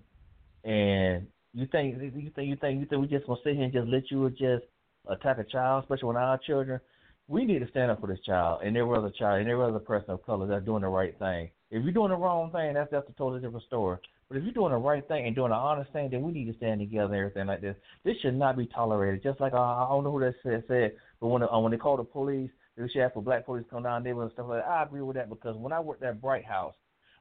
and 0.64 1.28
you 1.54 1.68
think 1.72 2.02
you 2.02 2.12
think 2.12 2.48
you 2.48 2.56
think 2.56 2.80
you 2.80 2.86
think 2.86 3.02
we 3.02 3.08
just 3.08 3.28
gonna 3.28 3.40
sit 3.44 3.56
here 3.56 3.64
and 3.64 3.74
just 3.74 3.88
let 3.88 4.10
you 4.10 4.30
just 4.30 4.66
attack 5.10 5.40
a 5.40 5.44
child, 5.44 5.84
especially 5.84 6.08
when 6.08 6.18
our 6.18 6.38
children? 6.38 6.80
We 7.28 7.44
need 7.44 7.60
to 7.60 7.68
stand 7.70 7.92
up 7.92 8.00
for 8.00 8.08
this 8.08 8.22
child 8.26 8.62
and 8.64 8.78
every 8.78 8.96
other 8.96 9.10
child 9.10 9.42
and 9.42 9.50
every 9.50 9.66
other 9.66 9.80
person 9.80 10.12
of 10.12 10.26
color 10.26 10.48
that's 10.48 10.64
doing 10.64 10.84
the 10.84 10.88
right 10.88 11.18
thing. 11.20 11.50
If 11.70 11.84
you're 11.84 11.94
doing 11.94 12.12
the 12.12 12.18
wrong 12.18 12.52
thing, 12.52 12.74
that's 12.74 12.92
that's 12.92 13.10
a 13.10 13.14
totally 13.14 13.42
different 13.42 13.66
story. 13.66 13.98
But 14.30 14.38
if 14.38 14.44
you're 14.44 14.54
doing 14.54 14.72
the 14.72 14.78
right 14.78 15.06
thing 15.08 15.26
and 15.26 15.36
doing 15.36 15.52
the 15.52 15.56
honest 15.56 15.92
thing, 15.92 16.10
then 16.10 16.22
we 16.22 16.32
need 16.32 16.52
to 16.52 16.58
stand 16.58 16.80
together 16.80 17.14
and 17.14 17.16
everything 17.16 17.48
like 17.48 17.62
this. 17.62 17.76
This 18.04 18.16
should 18.22 18.36
not 18.36 18.58
be 18.58 18.66
tolerated. 18.68 19.24
Just 19.24 19.40
like 19.40 19.54
uh, 19.54 19.58
I 19.58 19.88
don't 19.90 20.04
know 20.04 20.12
who 20.12 20.20
that 20.22 20.36
said, 20.44 20.64
said 20.68 20.92
but 21.20 21.28
when 21.28 21.44
uh, 21.44 21.60
when 21.60 21.72
they 21.72 21.78
call 21.78 21.98
the 21.98 22.04
police, 22.04 22.52
they 22.78 22.88
should 22.88 23.02
have 23.02 23.14
for 23.14 23.24
black 23.24 23.46
police 23.46 23.66
come 23.70 23.84
down 23.84 24.04
there 24.04 24.22
and 24.22 24.32
stuff 24.32 24.48
like 24.50 24.64
that. 24.64 24.70
I 24.70 24.84
agree 24.84 25.02
with 25.02 25.16
that 25.16 25.30
because 25.30 25.56
when 25.58 25.74
I 25.74 25.80
worked 25.80 26.04
at 26.04 26.22
Bright 26.22 26.46
House, 26.46 26.76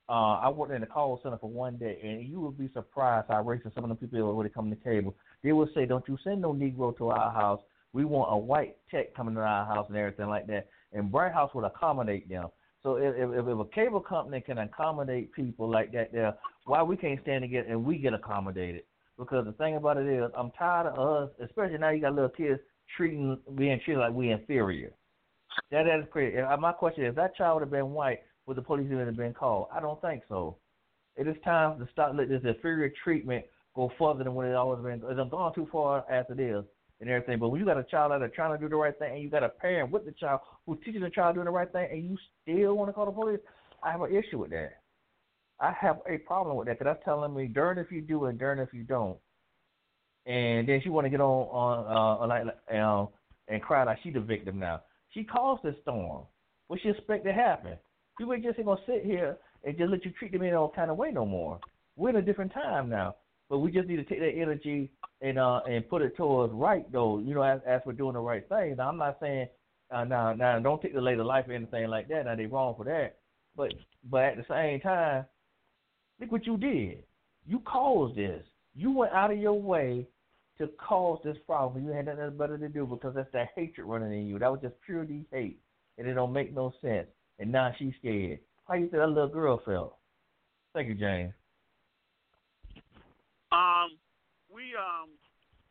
uh, 0.08 0.38
I 0.42 0.48
worked 0.48 0.72
in 0.72 0.80
the 0.80 0.86
call 0.86 1.18
center 1.22 1.38
for 1.38 1.50
one 1.50 1.76
day, 1.76 1.98
and 2.02 2.22
you 2.28 2.40
would 2.40 2.58
be 2.58 2.70
surprised 2.72 3.26
how 3.28 3.42
racist 3.42 3.74
some 3.74 3.84
of 3.84 3.90
the 3.90 3.96
people 3.96 4.42
they 4.42 4.48
come 4.48 4.70
to 4.70 4.76
the 4.76 4.84
table. 4.88 5.16
They 5.42 5.52
will 5.52 5.68
say, 5.74 5.86
"Don't 5.86 6.06
you 6.06 6.16
send 6.22 6.42
no 6.42 6.52
Negro 6.52 6.96
to 6.98 7.08
our 7.08 7.32
house. 7.32 7.60
We 7.92 8.04
want 8.04 8.32
a 8.32 8.36
white 8.36 8.76
tech 8.90 9.14
coming 9.14 9.34
to 9.34 9.40
our 9.40 9.64
house 9.64 9.86
and 9.88 9.96
everything 9.96 10.28
like 10.28 10.46
that." 10.48 10.68
And 10.92 11.10
Bright 11.10 11.32
House 11.32 11.52
would 11.54 11.64
accommodate 11.64 12.28
them. 12.28 12.48
So 12.86 12.98
if, 12.98 13.16
if, 13.16 13.30
if 13.48 13.58
a 13.58 13.64
cable 13.74 13.98
company 13.98 14.40
can 14.40 14.58
accommodate 14.58 15.32
people 15.32 15.68
like 15.68 15.90
that, 15.90 16.12
there, 16.12 16.36
why 16.66 16.84
we 16.84 16.96
can't 16.96 17.20
stand 17.22 17.42
together 17.42 17.66
and 17.68 17.84
we 17.84 17.98
get 17.98 18.14
accommodated? 18.14 18.82
Because 19.18 19.44
the 19.44 19.52
thing 19.54 19.74
about 19.74 19.96
it 19.96 20.06
is, 20.06 20.30
I'm 20.38 20.52
tired 20.52 20.86
of 20.86 21.24
us, 21.24 21.30
especially 21.44 21.78
now 21.78 21.90
you 21.90 22.00
got 22.00 22.14
little 22.14 22.28
kids 22.28 22.60
treating 22.96 23.40
being 23.56 23.80
treated 23.84 23.98
like 23.98 24.12
we 24.12 24.30
inferior. 24.30 24.92
That 25.72 25.82
that 25.82 25.98
is 25.98 26.06
crazy. 26.12 26.38
Uh, 26.38 26.56
my 26.58 26.70
question 26.70 27.04
is, 27.04 27.08
if 27.08 27.16
that 27.16 27.34
child 27.34 27.56
would 27.56 27.62
have 27.62 27.72
been 27.72 27.90
white, 27.90 28.20
would 28.46 28.56
the 28.56 28.62
police 28.62 28.86
even 28.86 29.06
have 29.06 29.16
been 29.16 29.34
called? 29.34 29.66
I 29.74 29.80
don't 29.80 30.00
think 30.00 30.22
so. 30.28 30.56
It 31.16 31.26
is 31.26 31.34
time 31.44 31.80
to 31.80 31.88
stop 31.90 32.12
letting 32.14 32.30
this 32.30 32.42
inferior 32.44 32.92
treatment 33.02 33.46
go 33.74 33.90
further 33.98 34.22
than 34.22 34.34
what 34.34 34.46
it 34.46 34.54
always 34.54 34.84
been. 34.84 35.02
It's 35.10 35.30
gone 35.30 35.52
too 35.56 35.66
far 35.72 36.04
as 36.08 36.24
it 36.30 36.38
is 36.38 36.62
and 37.00 37.10
everything. 37.10 37.38
But 37.38 37.50
when 37.50 37.60
you 37.60 37.66
got 37.66 37.78
a 37.78 37.84
child 37.84 38.12
that 38.12 38.22
are 38.22 38.28
trying 38.28 38.56
to 38.56 38.62
do 38.62 38.68
the 38.68 38.76
right 38.76 38.98
thing, 38.98 39.14
and 39.14 39.22
you 39.22 39.30
got 39.30 39.42
a 39.42 39.48
parent 39.48 39.90
with 39.90 40.04
the 40.04 40.12
child 40.12 40.40
who's 40.64 40.78
teaching 40.84 41.02
the 41.02 41.10
child 41.10 41.34
doing 41.34 41.44
the 41.44 41.50
right 41.50 41.70
thing, 41.70 41.88
and 41.90 42.04
you 42.04 42.16
still 42.42 42.74
want 42.74 42.88
to 42.88 42.92
call 42.92 43.06
the 43.06 43.12
police, 43.12 43.40
I 43.82 43.92
have 43.92 44.02
an 44.02 44.14
issue 44.14 44.38
with 44.38 44.50
that. 44.50 44.80
I 45.60 45.72
have 45.80 45.98
a 46.08 46.18
problem 46.18 46.56
with 46.56 46.66
that 46.66 46.78
because 46.78 46.94
that's 46.94 47.04
telling 47.04 47.34
me 47.34 47.46
darn 47.46 47.78
if 47.78 47.90
you 47.90 48.02
do 48.02 48.26
and 48.26 48.38
darn 48.38 48.58
if 48.58 48.68
you 48.72 48.82
don't. 48.82 49.16
And 50.26 50.68
then 50.68 50.80
she 50.82 50.88
want 50.88 51.06
to 51.06 51.10
get 51.10 51.20
on 51.20 51.48
on 51.48 52.22
uh, 52.22 52.26
like 52.26 52.42
uh, 52.74 53.06
and 53.48 53.62
cry 53.62 53.84
like 53.84 53.98
she 54.02 54.10
the 54.10 54.20
victim 54.20 54.58
now. 54.58 54.82
She 55.12 55.24
caused 55.24 55.62
this 55.62 55.76
storm. 55.82 56.24
What 56.66 56.80
she 56.82 56.88
expect 56.88 57.24
to 57.24 57.32
happen? 57.32 57.74
You 58.18 58.32
ain't 58.32 58.42
just 58.42 58.58
ain't 58.58 58.66
gonna 58.66 58.80
sit 58.86 59.04
here 59.04 59.36
and 59.64 59.78
just 59.78 59.90
let 59.90 60.04
you 60.04 60.10
treat 60.18 60.32
them 60.32 60.42
in 60.42 60.54
all 60.54 60.72
kind 60.74 60.90
of 60.90 60.96
way 60.96 61.10
no 61.10 61.24
more. 61.24 61.60
We're 61.96 62.10
in 62.10 62.16
a 62.16 62.22
different 62.22 62.52
time 62.52 62.88
now. 62.88 63.14
But 63.48 63.58
we 63.58 63.70
just 63.70 63.88
need 63.88 63.96
to 63.96 64.04
take 64.04 64.18
that 64.18 64.34
energy 64.36 64.90
and 65.20 65.38
uh 65.38 65.60
and 65.68 65.88
put 65.88 66.02
it 66.02 66.16
towards 66.16 66.52
right 66.52 66.90
though. 66.92 67.18
You 67.18 67.34
know, 67.34 67.42
as 67.42 67.60
as 67.66 67.80
we're 67.86 67.92
doing 67.92 68.14
the 68.14 68.20
right 68.20 68.48
thing. 68.48 68.76
Now 68.76 68.88
I'm 68.88 68.98
not 68.98 69.18
saying 69.20 69.48
uh, 69.90 70.04
now 70.04 70.32
now 70.32 70.58
don't 70.58 70.80
take 70.82 70.94
the 70.94 71.00
later 71.00 71.24
life 71.24 71.46
or 71.48 71.52
anything 71.52 71.88
like 71.88 72.08
that. 72.08 72.24
Now 72.26 72.34
they 72.34 72.46
wrong 72.46 72.74
for 72.76 72.84
that. 72.84 73.16
But 73.56 73.72
but 74.10 74.22
at 74.22 74.36
the 74.36 74.44
same 74.48 74.80
time, 74.80 75.24
look 76.20 76.32
what 76.32 76.46
you 76.46 76.56
did. 76.56 77.04
You 77.46 77.60
caused 77.60 78.16
this. 78.16 78.42
You 78.74 78.92
went 78.92 79.12
out 79.12 79.30
of 79.30 79.38
your 79.38 79.60
way 79.60 80.06
to 80.58 80.68
cause 80.78 81.20
this 81.24 81.36
problem. 81.46 81.84
You 81.84 81.92
had 81.92 82.06
nothing 82.06 82.36
better 82.36 82.58
to 82.58 82.68
do 82.68 82.86
because 82.86 83.14
that's 83.14 83.30
that 83.32 83.48
hatred 83.54 83.86
running 83.86 84.12
in 84.12 84.26
you. 84.26 84.38
That 84.38 84.50
was 84.50 84.60
just 84.60 84.74
purely 84.84 85.24
hate, 85.30 85.60
and 85.98 86.06
it 86.06 86.14
don't 86.14 86.32
make 86.32 86.54
no 86.54 86.72
sense. 86.82 87.06
And 87.38 87.52
now 87.52 87.72
she's 87.78 87.92
scared. 87.98 88.40
How 88.66 88.74
you 88.74 88.88
think 88.88 88.92
that 88.92 89.08
little 89.08 89.28
girl 89.28 89.60
felt? 89.64 89.96
Thank 90.74 90.88
you, 90.88 90.94
James. 90.94 91.32
Um, 93.52 93.96
we 94.56 94.72
um 94.72 95.12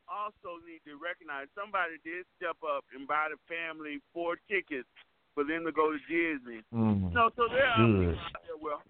also 0.05 0.61
need 0.61 0.86
to 0.86 1.01
recognize 1.01 1.49
somebody 1.57 1.97
did 2.05 2.29
step 2.38 2.61
up 2.61 2.86
and 2.93 3.09
buy 3.09 3.25
the 3.33 3.41
family 3.49 3.97
four 4.13 4.38
tickets 4.45 4.86
for 5.33 5.41
them 5.41 5.65
to 5.65 5.73
go 5.73 5.89
to 5.89 5.97
Disney. 6.05 6.61
Mm. 6.69 7.09
No, 7.09 7.33
so 7.33 7.49
there 7.49 7.65
are 7.65 7.81
people 7.81 8.13
out 8.13 8.45
there 8.45 8.61
well, 8.61 8.86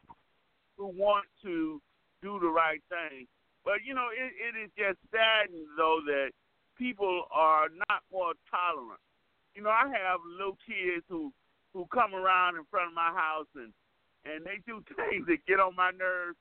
who 0.75 0.91
want 0.91 1.23
to 1.47 1.79
do 2.19 2.35
the 2.43 2.51
right 2.51 2.83
thing. 2.91 3.31
But 3.63 3.87
you 3.87 3.95
know, 3.95 4.11
it, 4.11 4.35
it 4.35 4.59
is 4.59 4.69
just 4.75 4.99
saddening 5.07 5.71
though 5.79 6.03
that 6.03 6.35
people 6.75 7.31
are 7.31 7.71
not 7.87 8.03
more 8.11 8.35
tolerant. 8.51 8.99
You 9.55 9.63
know, 9.63 9.71
I 9.71 9.87
have 9.87 10.19
little 10.27 10.59
kids 10.67 11.07
who 11.07 11.31
who 11.71 11.87
come 11.95 12.11
around 12.11 12.59
in 12.59 12.67
front 12.67 12.91
of 12.91 12.93
my 12.93 13.15
house 13.15 13.47
and 13.55 13.71
and 14.27 14.43
they 14.43 14.59
do 14.67 14.83
things 14.99 15.23
that 15.31 15.47
get 15.47 15.63
on 15.63 15.79
my 15.79 15.95
nerves 15.95 16.35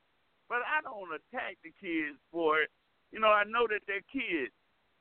but 0.49 0.61
I 0.61 0.81
don't 0.85 1.09
attack 1.09 1.57
the 1.63 1.73
kids 1.81 2.17
for 2.31 2.61
it. 2.61 2.69
You 3.15 3.21
know, 3.21 3.31
I 3.31 3.47
know 3.47 3.63
that 3.71 3.79
they're 3.87 4.03
kids. 4.11 4.51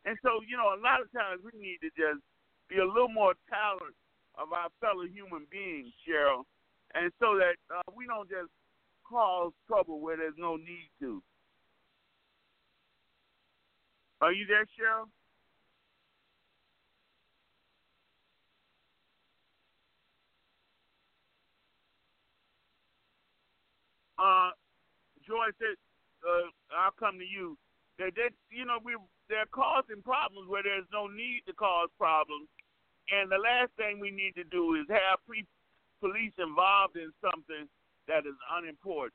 And 0.06 0.14
so, 0.22 0.38
you 0.46 0.56
know, 0.56 0.70
a 0.70 0.78
lot 0.78 1.02
of 1.02 1.10
times 1.10 1.42
we 1.42 1.50
need 1.58 1.82
to 1.82 1.90
just 1.98 2.22
be 2.70 2.78
a 2.78 2.86
little 2.86 3.10
more 3.10 3.34
tolerant 3.50 3.98
of 4.38 4.54
our 4.54 4.70
fellow 4.78 5.02
human 5.02 5.50
beings, 5.50 5.90
Cheryl, 6.06 6.46
and 6.94 7.10
so 7.18 7.34
that 7.42 7.58
uh, 7.74 7.82
we 7.90 8.06
don't 8.06 8.30
just 8.30 8.54
cause 9.02 9.50
trouble 9.66 9.98
where 9.98 10.16
there's 10.16 10.38
no 10.38 10.54
need 10.54 10.94
to. 11.00 11.20
Are 14.20 14.32
you 14.32 14.46
there, 14.46 14.62
Cheryl? 14.78 15.10
Uh, 24.16 24.54
Joy 25.26 25.50
said, 25.58 25.74
uh, 26.22 26.46
"I'll 26.78 26.92
come 26.92 27.18
to 27.18 27.24
you." 27.24 27.58
That 27.98 28.12
they, 28.16 28.30
you 28.50 28.64
know, 28.64 28.78
we 28.82 28.96
they're 29.28 29.50
causing 29.52 30.02
problems 30.02 30.48
where 30.48 30.62
there's 30.62 30.88
no 30.92 31.06
need 31.06 31.42
to 31.46 31.52
cause 31.52 31.88
problems, 31.96 32.48
and 33.10 33.30
the 33.30 33.38
last 33.38 33.70
thing 33.76 34.00
we 34.00 34.10
need 34.10 34.34
to 34.34 34.44
do 34.44 34.74
is 34.74 34.86
have 34.88 35.18
pre- 35.26 35.46
police 36.00 36.32
involved 36.38 36.96
in 36.96 37.12
something 37.22 37.68
that 38.08 38.26
is 38.26 38.34
unimportant. 38.56 39.14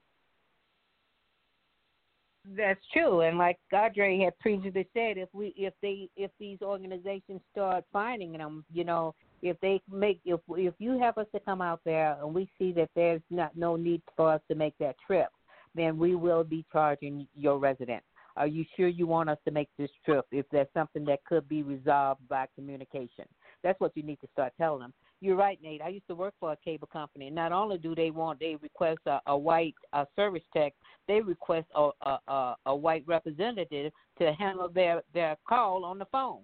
That's 2.55 2.79
true, 2.93 3.21
and 3.21 3.37
like 3.37 3.59
Godre 3.71 4.23
had 4.23 4.39
previously 4.39 4.87
said, 4.93 5.17
if 5.17 5.29
we 5.33 5.53
if 5.57 5.73
they 5.81 6.09
if 6.15 6.31
these 6.39 6.59
organizations 6.61 7.41
start 7.51 7.83
finding 7.91 8.31
them, 8.31 8.63
you 8.73 8.85
know, 8.85 9.13
if 9.41 9.59
they 9.59 9.81
make 9.91 10.19
if 10.25 10.39
if 10.49 10.73
you 10.79 10.97
have 10.99 11.17
us 11.17 11.27
to 11.33 11.39
come 11.41 11.61
out 11.61 11.81
there 11.83 12.17
and 12.21 12.33
we 12.33 12.49
see 12.57 12.71
that 12.71 12.89
there's 12.95 13.21
not 13.29 13.55
no 13.57 13.75
need 13.75 14.01
for 14.15 14.31
us 14.31 14.41
to 14.47 14.55
make 14.55 14.73
that 14.79 14.95
trip, 15.05 15.27
then 15.75 15.97
we 15.97 16.15
will 16.15 16.43
be 16.43 16.65
charging 16.71 17.27
your 17.35 17.59
resident. 17.59 18.03
Are 18.39 18.47
you 18.47 18.63
sure 18.77 18.87
you 18.87 19.05
want 19.05 19.29
us 19.29 19.37
to 19.43 19.51
make 19.51 19.67
this 19.77 19.89
trip 20.05 20.25
if 20.31 20.45
there's 20.49 20.69
something 20.73 21.03
that 21.05 21.23
could 21.25 21.47
be 21.49 21.61
resolved 21.61 22.21
by 22.29 22.47
communication? 22.55 23.25
That's 23.63 23.79
what 23.81 23.91
you 23.95 24.01
need 24.01 24.21
to 24.21 24.27
start 24.31 24.53
telling 24.57 24.79
them. 24.79 24.93
You're 25.19 25.35
right, 25.35 25.59
Nate. 25.61 25.81
I 25.81 25.89
used 25.89 26.07
to 26.07 26.15
work 26.15 26.33
for 26.39 26.53
a 26.53 26.57
cable 26.63 26.87
company. 26.87 27.29
Not 27.29 27.51
only 27.51 27.77
do 27.77 27.93
they 27.93 28.11
want, 28.11 28.39
they 28.39 28.55
request 28.61 28.99
a, 29.05 29.19
a 29.27 29.37
white 29.37 29.75
a 29.91 30.07
service 30.15 30.43
tech, 30.55 30.73
they 31.09 31.19
request 31.19 31.67
a, 31.75 31.89
a, 32.01 32.55
a 32.65 32.73
white 32.73 33.03
representative 33.05 33.91
to 34.19 34.33
handle 34.33 34.69
their, 34.73 35.03
their 35.13 35.35
call 35.47 35.83
on 35.83 35.99
the 35.99 36.05
phone. 36.05 36.39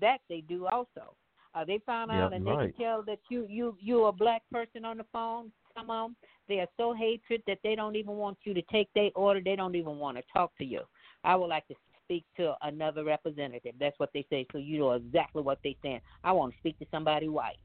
That 0.00 0.18
they 0.28 0.42
do 0.42 0.66
also. 0.66 1.16
Uh, 1.56 1.64
they 1.64 1.80
found 1.84 2.12
out 2.12 2.30
yeah, 2.30 2.36
and 2.36 2.46
right. 2.46 2.66
they 2.66 2.72
can 2.72 2.80
tell 2.80 3.02
that 3.02 3.18
you 3.30 3.46
you 3.48 3.76
you're 3.80 4.10
a 4.10 4.12
black 4.12 4.42
person 4.52 4.84
on 4.84 4.98
the 4.98 5.06
phone. 5.10 5.50
Some 5.74 5.90
of 5.90 6.10
them 6.10 6.16
they 6.48 6.60
are 6.60 6.68
so 6.76 6.92
hatred 6.92 7.42
that 7.46 7.58
they 7.64 7.74
don't 7.74 7.96
even 7.96 8.16
want 8.16 8.38
you 8.44 8.54
to 8.54 8.62
take 8.70 8.88
their 8.94 9.10
order. 9.14 9.40
They 9.40 9.56
don't 9.56 9.74
even 9.74 9.96
want 9.96 10.18
to 10.18 10.22
talk 10.32 10.52
to 10.58 10.64
you. 10.64 10.82
I 11.26 11.34
would 11.34 11.48
like 11.48 11.66
to 11.68 11.74
speak 12.04 12.24
to 12.36 12.54
another 12.62 13.04
representative. 13.04 13.74
That's 13.78 13.98
what 13.98 14.10
they 14.14 14.24
say. 14.30 14.46
So 14.52 14.58
you 14.58 14.78
know 14.78 14.92
exactly 14.92 15.42
what 15.42 15.58
they're 15.62 15.74
saying. 15.82 16.00
I 16.24 16.32
want 16.32 16.52
to 16.52 16.58
speak 16.58 16.78
to 16.78 16.86
somebody 16.90 17.28
white. 17.28 17.58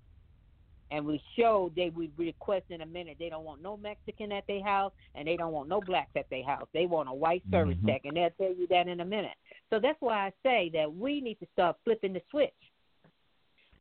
And 0.89 1.05
we 1.05 1.22
showed 1.38 1.74
they 1.76 1.89
would 1.89 2.12
request 2.18 2.66
in 2.70 2.82
a 2.82 2.86
minute. 2.86 3.16
They 3.18 3.30
don't 3.30 3.45
want 3.45 3.62
no 3.62 3.78
Mexican 3.78 4.34
at 4.34 4.45
their 4.47 4.62
house, 4.62 4.91
and 5.16 5.26
they 5.26 5.38
don't 5.38 5.53
want 5.53 5.70
no 5.70 5.80
blacks 5.80 6.12
at 6.18 6.30
their 6.30 6.43
house. 6.43 6.68
They 6.74 6.86
want 6.86 7.07
a 7.07 7.14
white 7.14 7.43
service 7.49 7.78
Mhm. 7.78 7.86
tech, 7.86 8.01
and 8.03 8.18
they'll 8.18 8.32
tell 8.32 8.51
you 8.53 8.68
that 8.68 8.89
in 8.89 8.99
a 8.99 9.05
minute. 9.05 9.38
So 9.70 9.80
that's 9.80 10.01
why 10.01 10.28
I 10.28 10.34
say 10.43 10.70
that 10.74 10.93
we 10.93 11.22
need 11.22 11.39
to 11.39 11.45
start 11.53 11.78
flipping 11.86 12.12
the 12.12 12.22
switch 12.30 12.51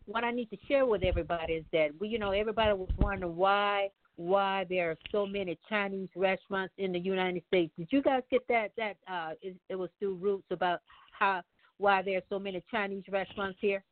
what 0.07 0.25
I 0.25 0.31
need 0.31 0.51
to 0.51 0.59
share 0.67 0.87
with 0.87 1.03
everybody 1.03 1.55
is 1.55 1.65
that 1.73 1.91
we, 2.01 2.09
you 2.09 2.19
know, 2.19 2.33
everybody 2.33 2.73
was 2.73 2.89
wondering 2.99 3.37
why 3.37 3.91
why 4.21 4.67
there 4.69 4.91
are 4.91 4.99
so 5.11 5.27
many 5.27 5.59
Chinese 5.69 6.11
restaurants 6.15 6.75
in 6.77 6.93
the 6.93 6.99
United 6.99 7.43
States. 7.49 7.73
Did 7.79 7.89
you 7.91 8.03
guys 8.03 8.23
get 8.31 8.47
that? 8.49 8.71
That 8.77 8.97
uh, 9.09 9.33
it, 9.41 9.57
it 9.69 9.77
was 9.77 9.89
through 9.99 10.17
Roots 10.17 10.51
about 10.51 10.81
how 11.19 11.43
why 11.79 12.03
there 12.03 12.19
are 12.19 12.29
so 12.29 12.39
many 12.39 12.63
Chinese 12.71 13.05
restaurants 13.11 13.59
here, 13.63 13.83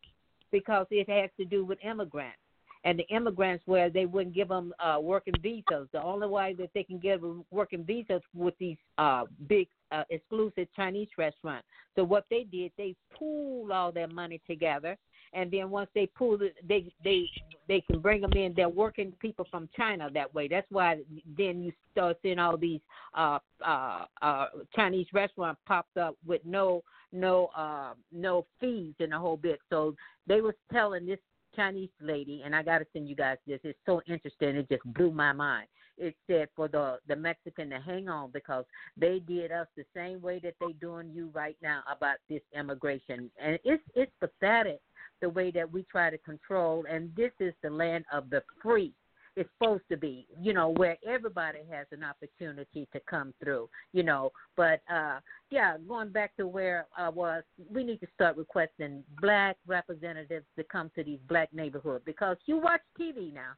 because 0.52 0.86
it 0.90 1.08
has 1.08 1.30
to 1.38 1.44
do 1.46 1.64
with 1.64 1.78
immigrants 1.82 2.38
and 2.84 2.98
the 2.98 3.08
immigrants 3.08 3.62
where 3.66 3.90
they 3.90 4.06
wouldn't 4.06 4.34
give 4.34 4.48
them 4.48 4.72
uh, 4.78 4.98
working 5.00 5.34
visas. 5.42 5.88
The 5.92 6.02
only 6.02 6.28
way 6.28 6.54
that 6.58 6.70
they 6.74 6.84
can 6.84 6.98
get 6.98 7.20
working 7.50 7.84
visas 7.84 8.22
with 8.34 8.54
these 8.58 8.76
uh, 8.98 9.24
big 9.48 9.66
uh, 9.90 10.04
exclusive 10.10 10.68
Chinese 10.76 11.08
restaurants. 11.16 11.66
So 11.96 12.04
what 12.04 12.26
they 12.30 12.44
did, 12.44 12.70
they 12.76 12.94
pooled 13.18 13.70
all 13.70 13.90
their 13.90 14.08
money 14.08 14.40
together, 14.46 14.96
and 15.32 15.50
then 15.50 15.70
once 15.70 15.90
they 15.94 16.06
pull 16.06 16.40
it, 16.42 16.54
they 16.66 16.92
they 17.04 17.24
they 17.68 17.80
can 17.82 18.00
bring 18.00 18.20
them 18.20 18.32
in. 18.32 18.54
They're 18.54 18.68
working 18.68 19.12
people 19.20 19.46
from 19.50 19.68
China 19.76 20.08
that 20.14 20.34
way. 20.34 20.48
That's 20.48 20.66
why 20.70 20.98
then 21.36 21.62
you 21.62 21.72
start 21.92 22.16
seeing 22.22 22.38
all 22.38 22.56
these 22.56 22.80
uh, 23.14 23.38
uh, 23.64 24.04
uh, 24.22 24.46
Chinese 24.74 25.06
restaurants 25.12 25.60
popped 25.66 25.96
up 25.96 26.16
with 26.26 26.40
no 26.44 26.82
no 27.12 27.50
uh, 27.56 27.92
no 28.12 28.46
fees 28.60 28.94
and 29.00 29.12
the 29.12 29.18
whole 29.18 29.36
bit. 29.36 29.60
So 29.70 29.94
they 30.26 30.40
was 30.40 30.54
telling 30.72 31.06
this 31.06 31.18
Chinese 31.54 31.90
lady, 32.00 32.42
and 32.44 32.54
I 32.54 32.62
got 32.62 32.78
to 32.78 32.86
send 32.92 33.08
you 33.08 33.16
guys 33.16 33.38
this. 33.46 33.60
It's 33.64 33.78
so 33.86 34.00
interesting. 34.06 34.56
It 34.56 34.68
just 34.68 34.84
blew 34.94 35.10
my 35.10 35.32
mind. 35.32 35.68
It 35.98 36.14
said 36.26 36.48
for 36.54 36.68
the 36.68 36.98
the 37.08 37.16
Mexican 37.16 37.70
to 37.70 37.80
hang 37.80 38.08
on 38.08 38.30
because 38.32 38.64
they 38.96 39.20
did 39.20 39.52
us 39.52 39.66
the 39.76 39.84
same 39.94 40.20
way 40.20 40.40
that 40.42 40.54
they 40.60 40.72
doing 40.72 41.10
you 41.12 41.30
right 41.34 41.56
now 41.62 41.82
about 41.90 42.18
this 42.28 42.42
immigration, 42.54 43.30
and 43.42 43.58
it's 43.64 43.82
it's 43.94 44.12
pathetic 44.20 44.80
the 45.20 45.28
way 45.28 45.50
that 45.50 45.70
we 45.70 45.82
try 45.84 46.10
to 46.10 46.18
control. 46.18 46.84
And 46.90 47.14
this 47.16 47.32
is 47.40 47.54
the 47.62 47.70
land 47.70 48.04
of 48.12 48.30
the 48.30 48.42
free. 48.62 48.92
It's 49.36 49.48
supposed 49.56 49.84
to 49.88 49.96
be, 49.96 50.26
you 50.40 50.52
know, 50.52 50.70
where 50.70 50.96
everybody 51.06 51.60
has 51.70 51.86
an 51.92 52.02
opportunity 52.02 52.88
to 52.92 53.00
come 53.08 53.32
through, 53.42 53.68
you 53.92 54.02
know. 54.02 54.32
But 54.56 54.80
uh 54.92 55.20
yeah, 55.50 55.76
going 55.86 56.10
back 56.10 56.36
to 56.38 56.46
where 56.48 56.86
I 56.96 57.08
was, 57.08 57.44
we 57.72 57.84
need 57.84 58.00
to 58.00 58.08
start 58.14 58.36
requesting 58.36 59.04
black 59.20 59.56
representatives 59.66 60.44
to 60.56 60.64
come 60.64 60.90
to 60.96 61.04
these 61.04 61.20
black 61.28 61.52
neighborhoods 61.52 62.02
because 62.04 62.36
you 62.46 62.58
watch 62.58 62.80
TV 63.00 63.32
now. 63.32 63.52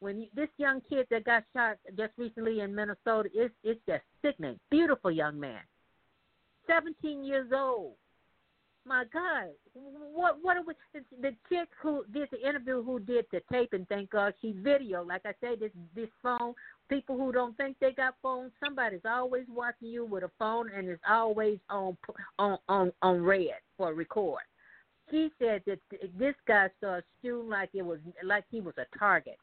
When 0.00 0.20
you, 0.22 0.28
this 0.34 0.48
young 0.58 0.80
kid 0.88 1.06
that 1.10 1.24
got 1.24 1.44
shot 1.54 1.78
just 1.96 2.12
recently 2.16 2.60
in 2.60 2.74
Minnesota, 2.74 3.28
it's 3.34 3.54
it's 3.62 3.80
just 3.88 4.02
sickening. 4.22 4.58
Beautiful 4.70 5.10
young 5.10 5.38
man, 5.38 5.60
seventeen 6.66 7.24
years 7.24 7.50
old. 7.54 7.94
My 8.86 9.04
God, 9.14 9.48
what 9.72 10.36
what 10.42 10.58
are 10.58 10.62
we? 10.62 10.74
The 11.22 11.34
chick 11.48 11.68
who 11.80 12.04
did 12.12 12.28
the 12.30 12.46
interview, 12.46 12.82
who 12.82 13.00
did 13.00 13.24
the 13.32 13.40
tape, 13.50 13.72
and 13.72 13.88
thank 13.88 14.10
God 14.10 14.34
she 14.42 14.52
video. 14.52 15.02
Like 15.02 15.22
I 15.24 15.32
say, 15.40 15.56
this 15.56 15.70
this 15.94 16.10
phone. 16.22 16.54
People 16.90 17.16
who 17.16 17.32
don't 17.32 17.56
think 17.56 17.78
they 17.80 17.92
got 17.92 18.14
phones, 18.22 18.52
somebody's 18.62 19.06
always 19.06 19.46
watching 19.48 19.88
you 19.88 20.04
with 20.04 20.22
a 20.22 20.30
phone, 20.38 20.68
and 20.70 20.86
it's 20.86 21.00
always 21.08 21.58
on 21.70 21.96
on 22.38 22.58
on 22.68 22.92
on 23.00 23.22
red 23.22 23.54
for 23.78 23.94
record. 23.94 24.42
He 25.10 25.30
said 25.38 25.62
that 25.66 25.78
this 26.18 26.34
guy 26.46 26.68
started 26.76 27.04
shooting 27.22 27.48
like 27.48 27.70
it 27.72 27.80
was 27.80 28.00
like 28.22 28.44
he 28.50 28.60
was 28.60 28.74
a 28.76 28.98
target, 28.98 29.38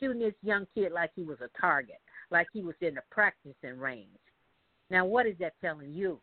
shooting 0.00 0.22
this 0.22 0.34
young 0.42 0.66
kid 0.74 0.92
like 0.92 1.10
he 1.14 1.22
was 1.22 1.38
a 1.40 1.60
target, 1.60 2.00
like 2.30 2.48
he 2.52 2.62
was 2.62 2.74
in 2.80 2.94
the 2.94 3.02
practicing 3.10 3.78
range. 3.78 4.08
Now, 4.90 5.04
what 5.04 5.26
is 5.26 5.36
that 5.38 5.54
telling 5.60 5.92
you? 5.92 6.20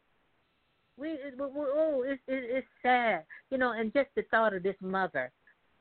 we 0.98 1.16
oh 1.40 2.04
it's 2.06 2.22
it's 2.28 2.68
sad 2.82 3.24
you 3.52 3.58
know 3.58 3.74
and 3.74 3.94
just 3.94 4.10
the 4.16 4.24
thought 4.30 4.54
of 4.54 4.64
this 4.64 4.76
mother 4.82 5.32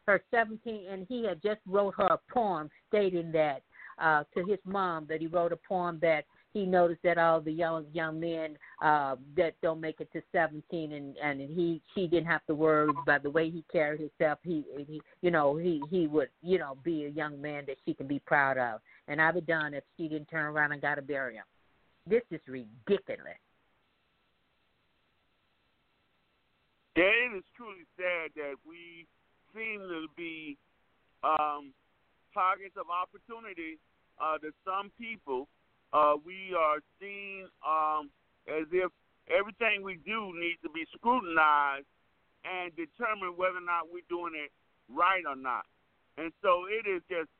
her 0.06 0.22
17 0.30 0.84
and 0.90 1.06
he 1.08 1.24
had 1.24 1.42
just 1.42 1.60
wrote 1.66 1.94
her 1.96 2.06
a 2.06 2.32
poem 2.32 2.70
stating 2.88 3.32
that 3.32 3.62
uh 3.98 4.22
to 4.36 4.44
his 4.46 4.58
mom 4.64 5.06
that 5.08 5.20
he 5.20 5.26
wrote 5.26 5.52
a 5.52 5.58
poem 5.68 5.98
that 6.00 6.24
he 6.56 6.66
noticed 6.66 7.02
that 7.02 7.18
all 7.18 7.40
the 7.40 7.52
young 7.52 7.84
young 7.92 8.18
men 8.18 8.56
uh 8.82 9.16
that 9.36 9.54
don't 9.62 9.80
make 9.80 10.00
it 10.00 10.10
to 10.12 10.22
17 10.32 10.92
and 10.92 11.16
and 11.16 11.40
he 11.40 11.80
she 11.94 12.06
didn't 12.06 12.26
have 12.26 12.44
to 12.46 12.54
worry 12.54 12.90
about 13.02 13.22
the 13.22 13.30
way 13.30 13.50
he 13.50 13.64
carried 13.70 14.00
himself. 14.00 14.38
He 14.42 14.64
he 14.76 15.00
you 15.22 15.30
know 15.30 15.56
he 15.56 15.82
he 15.90 16.06
would 16.06 16.28
you 16.42 16.58
know 16.58 16.76
be 16.82 17.04
a 17.04 17.08
young 17.08 17.40
man 17.40 17.64
that 17.66 17.76
she 17.84 17.94
can 17.94 18.06
be 18.06 18.18
proud 18.20 18.58
of. 18.58 18.80
And 19.08 19.20
i'd 19.20 19.34
be 19.34 19.40
done 19.40 19.72
if 19.74 19.84
she 19.96 20.08
didn't 20.08 20.26
turn 20.26 20.46
around 20.46 20.72
and 20.72 20.82
got 20.82 20.96
to 20.96 21.02
bury 21.02 21.34
him 21.34 21.44
this 22.06 22.22
is 22.30 22.40
ridiculous. 22.46 23.42
Yeah, 26.96 27.04
it 27.04 27.36
is 27.36 27.44
truly 27.56 27.84
sad 27.98 28.30
that 28.36 28.54
we 28.66 29.06
seem 29.52 29.80
to 29.80 30.06
be 30.16 30.56
um, 31.22 31.74
targets 32.32 32.76
of 32.78 32.86
opportunity 32.88 33.78
uh, 34.22 34.38
to 34.38 34.50
some 34.64 34.90
people. 34.98 35.48
Uh, 35.96 36.12
we 36.26 36.52
are 36.52 36.84
seen 37.00 37.48
um, 37.64 38.10
as 38.44 38.68
if 38.70 38.92
everything 39.32 39.80
we 39.82 39.96
do 40.04 40.30
needs 40.36 40.60
to 40.62 40.68
be 40.68 40.84
scrutinized 40.92 41.88
and 42.44 42.68
determine 42.76 43.32
whether 43.36 43.56
or 43.56 43.64
not 43.64 43.88
we're 43.90 44.04
doing 44.10 44.36
it 44.36 44.52
right 44.92 45.24
or 45.26 45.36
not. 45.36 45.64
And 46.18 46.32
so 46.42 46.68
it 46.68 46.84
is 46.84 47.00
just 47.08 47.32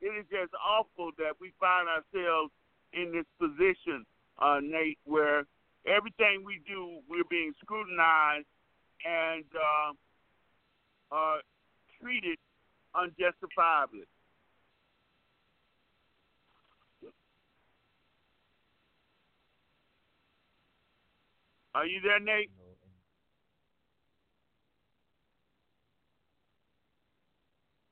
it 0.00 0.14
is 0.14 0.24
just 0.30 0.54
awful 0.54 1.10
that 1.18 1.34
we 1.40 1.50
find 1.58 1.88
ourselves 1.88 2.52
in 2.92 3.10
this 3.10 3.26
position, 3.42 4.06
uh, 4.38 4.60
Nate, 4.62 4.98
where 5.04 5.42
everything 5.84 6.44
we 6.46 6.60
do 6.62 7.02
we're 7.10 7.26
being 7.28 7.54
scrutinized 7.58 8.46
and 9.02 9.44
uh, 9.50 9.90
are 11.10 11.40
treated 12.00 12.38
unjustifiably. 12.94 14.06
Are 21.76 21.84
you 21.84 22.00
there, 22.00 22.18
Nate? 22.18 22.48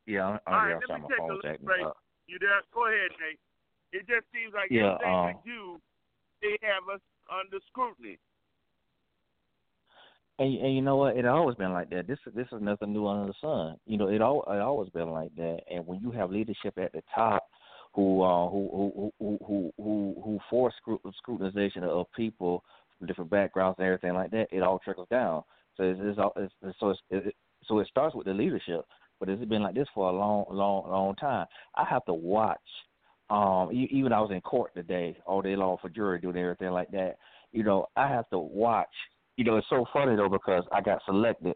Yeah, 0.06 0.24
I'm, 0.24 0.38
All 0.46 0.54
I'm 0.54 0.68
right, 0.68 0.68
there. 0.68 0.80
let 0.88 0.88
Sorry, 0.88 1.02
me 1.02 1.08
take 1.10 1.20
a 1.20 1.48
acting 1.52 1.66
break. 1.66 1.84
up. 1.84 1.96
You 2.26 2.38
there? 2.40 2.64
Go 2.72 2.86
ahead, 2.88 3.10
Nate. 3.20 3.40
It 3.92 4.08
just 4.08 4.24
seems 4.32 4.54
like 4.54 4.72
Yeah, 4.72 4.96
everything 4.96 5.12
um, 5.12 5.34
we 5.44 5.52
do, 5.52 5.80
they 6.40 6.56
have 6.66 6.88
us 6.94 7.00
under 7.28 7.58
scrutiny. 7.68 8.18
And 10.38 10.56
and 10.64 10.74
you 10.74 10.80
know 10.80 10.96
what? 10.96 11.18
It 11.18 11.26
always 11.26 11.56
been 11.56 11.74
like 11.74 11.90
that. 11.90 12.06
This 12.06 12.18
this 12.34 12.48
is 12.52 12.62
nothing 12.62 12.94
new 12.94 13.06
under 13.06 13.26
the 13.26 13.34
sun. 13.38 13.76
You 13.86 13.98
know, 13.98 14.08
it 14.08 14.22
all 14.22 14.42
it 14.48 14.60
always 14.60 14.88
been 14.90 15.10
like 15.10 15.34
that. 15.36 15.58
And 15.70 15.86
when 15.86 16.00
you 16.00 16.10
have 16.10 16.30
leadership 16.30 16.78
at 16.78 16.92
the 16.92 17.02
top, 17.14 17.44
who 17.92 18.22
uh 18.22 18.48
who 18.48 18.70
who 18.72 19.12
who 19.18 19.38
who 19.46 19.72
who 19.76 20.22
who 20.24 20.38
force 20.48 20.74
scrutinization 20.88 21.82
of 21.82 22.06
people 22.16 22.64
different 23.06 23.30
backgrounds 23.30 23.76
and 23.78 23.86
everything 23.86 24.14
like 24.14 24.30
that, 24.30 24.48
it 24.50 24.62
all 24.62 24.78
trickles 24.78 25.08
down. 25.10 25.42
So 25.76 25.84
it's, 25.84 26.00
it's, 26.02 26.18
all, 26.18 26.32
it's 26.36 26.78
so 26.78 26.90
it's, 26.90 27.00
it, 27.10 27.34
so 27.66 27.78
it 27.78 27.88
starts 27.88 28.14
with 28.14 28.26
the 28.26 28.34
leadership. 28.34 28.84
But 29.20 29.28
it's 29.28 29.44
been 29.44 29.62
like 29.62 29.74
this 29.74 29.88
for 29.94 30.10
a 30.10 30.12
long 30.12 30.44
long 30.50 30.90
long 30.90 31.14
time. 31.16 31.46
I 31.76 31.84
have 31.88 32.04
to 32.06 32.14
watch. 32.14 32.58
Um, 33.30 33.70
even 33.72 34.12
I 34.12 34.20
was 34.20 34.30
in 34.32 34.40
court 34.42 34.74
today 34.74 35.16
all 35.24 35.40
day 35.40 35.56
long 35.56 35.78
for 35.80 35.88
jury 35.88 36.20
and 36.22 36.36
everything 36.36 36.70
like 36.70 36.90
that. 36.90 37.16
You 37.52 37.62
know, 37.62 37.86
I 37.96 38.08
have 38.08 38.28
to 38.30 38.38
watch 38.38 38.88
you 39.36 39.44
know, 39.44 39.56
it's 39.56 39.68
so 39.68 39.84
funny 39.92 40.16
though 40.16 40.28
because 40.28 40.64
I 40.72 40.80
got 40.80 41.02
selected, 41.04 41.54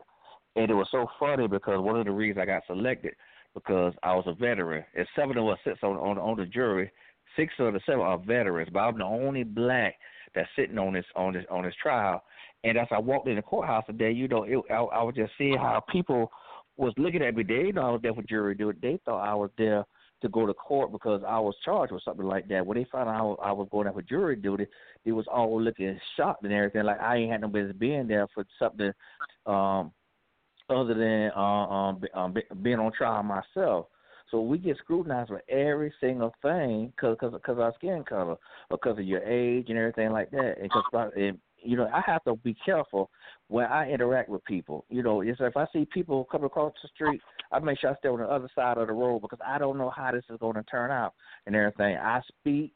and 0.56 0.70
it 0.70 0.74
was 0.74 0.88
so 0.90 1.06
funny 1.18 1.46
because 1.46 1.80
one 1.80 1.98
of 1.98 2.06
the 2.06 2.12
reasons 2.12 2.42
I 2.42 2.46
got 2.46 2.66
selected 2.66 3.14
because 3.54 3.92
I 4.02 4.14
was 4.14 4.24
a 4.26 4.32
veteran. 4.32 4.84
And 4.96 5.06
seven 5.14 5.38
of 5.38 5.48
us 5.48 5.58
sits 5.64 5.80
on 5.82 5.96
on, 5.96 6.18
on 6.18 6.36
the 6.36 6.46
jury. 6.46 6.90
Six 7.36 7.52
of 7.58 7.74
the 7.74 7.80
seven 7.86 8.00
are 8.00 8.18
veterans, 8.18 8.70
but 8.72 8.80
I'm 8.80 8.98
the 8.98 9.04
only 9.04 9.44
black 9.44 9.94
that's 10.34 10.48
sitting 10.56 10.78
on 10.78 10.92
this 10.92 11.04
on 11.16 11.34
this 11.34 11.44
on 11.50 11.64
this 11.64 11.74
trial. 11.82 12.22
And 12.64 12.76
as 12.76 12.88
I 12.90 12.98
walked 12.98 13.28
in 13.28 13.36
the 13.36 13.42
courthouse 13.42 13.84
today, 13.86 14.10
you 14.10 14.28
know, 14.28 14.44
it, 14.44 14.58
I, 14.70 14.76
I 14.76 15.02
was 15.02 15.14
just 15.14 15.32
seeing 15.38 15.56
how 15.58 15.82
people 15.90 16.30
was 16.76 16.92
looking 16.96 17.22
at 17.22 17.34
me. 17.34 17.42
They 17.42 17.56
didn't 17.56 17.76
know 17.76 17.88
I 17.88 17.90
was 17.92 18.02
there 18.02 18.14
for 18.14 18.22
jury 18.22 18.54
duty. 18.54 18.78
They 18.80 18.98
thought 19.04 19.28
I 19.28 19.34
was 19.34 19.50
there 19.58 19.84
to 20.22 20.28
go 20.28 20.46
to 20.46 20.54
court 20.54 20.90
because 20.90 21.22
I 21.26 21.38
was 21.38 21.54
charged 21.64 21.92
with 21.92 22.02
something 22.02 22.26
like 22.26 22.48
that. 22.48 22.66
When 22.66 22.76
they 22.76 22.86
found 22.90 23.08
out 23.08 23.38
I 23.42 23.52
was 23.52 23.68
going 23.70 23.84
there 23.84 23.92
for 23.92 24.02
jury 24.02 24.36
duty, 24.36 24.66
they 25.04 25.12
was 25.12 25.26
all 25.32 25.60
looking 25.60 25.98
shocked 26.16 26.44
and 26.44 26.52
everything. 26.52 26.84
Like 26.84 27.00
I 27.00 27.16
ain't 27.16 27.32
had 27.32 27.40
no 27.42 27.48
business 27.48 27.76
being 27.78 28.08
there 28.08 28.26
for 28.34 28.44
something 28.58 28.92
um 29.46 29.92
other 30.70 30.94
than 30.94 31.30
uh, 31.34 31.40
um, 31.40 32.00
um 32.14 32.34
being 32.62 32.78
on 32.78 32.92
trial 32.92 33.22
myself. 33.22 33.86
So 34.30 34.40
we 34.40 34.58
get 34.58 34.76
scrutinized 34.78 35.30
for 35.30 35.42
every 35.48 35.92
single 36.00 36.34
thing 36.42 36.92
because 36.94 37.16
cause, 37.18 37.32
cause 37.44 37.58
our 37.58 37.72
skin 37.76 38.04
color, 38.06 38.36
because 38.70 38.98
of 38.98 39.04
your 39.04 39.22
age 39.22 39.66
and 39.68 39.78
everything 39.78 40.10
like 40.10 40.30
that. 40.32 40.56
And, 40.60 40.70
cause, 40.70 41.12
and 41.16 41.38
you 41.62 41.76
know, 41.76 41.88
I 41.92 42.02
have 42.06 42.22
to 42.24 42.36
be 42.36 42.54
careful 42.64 43.10
when 43.48 43.66
I 43.66 43.90
interact 43.90 44.28
with 44.28 44.44
people. 44.44 44.84
You 44.90 45.02
know, 45.02 45.22
it's 45.22 45.40
if 45.40 45.56
I 45.56 45.66
see 45.72 45.86
people 45.92 46.26
coming 46.30 46.46
across 46.46 46.74
the 46.82 46.88
street, 46.94 47.20
I 47.52 47.58
make 47.58 47.80
sure 47.80 47.90
I 47.90 47.96
stay 47.96 48.08
on 48.08 48.20
the 48.20 48.26
other 48.26 48.48
side 48.54 48.78
of 48.78 48.86
the 48.86 48.92
road 48.92 49.20
because 49.20 49.38
I 49.46 49.58
don't 49.58 49.78
know 49.78 49.90
how 49.90 50.12
this 50.12 50.24
is 50.30 50.38
going 50.38 50.54
to 50.54 50.62
turn 50.64 50.90
out 50.90 51.14
and 51.46 51.56
everything. 51.56 51.96
I 51.96 52.20
speak 52.28 52.72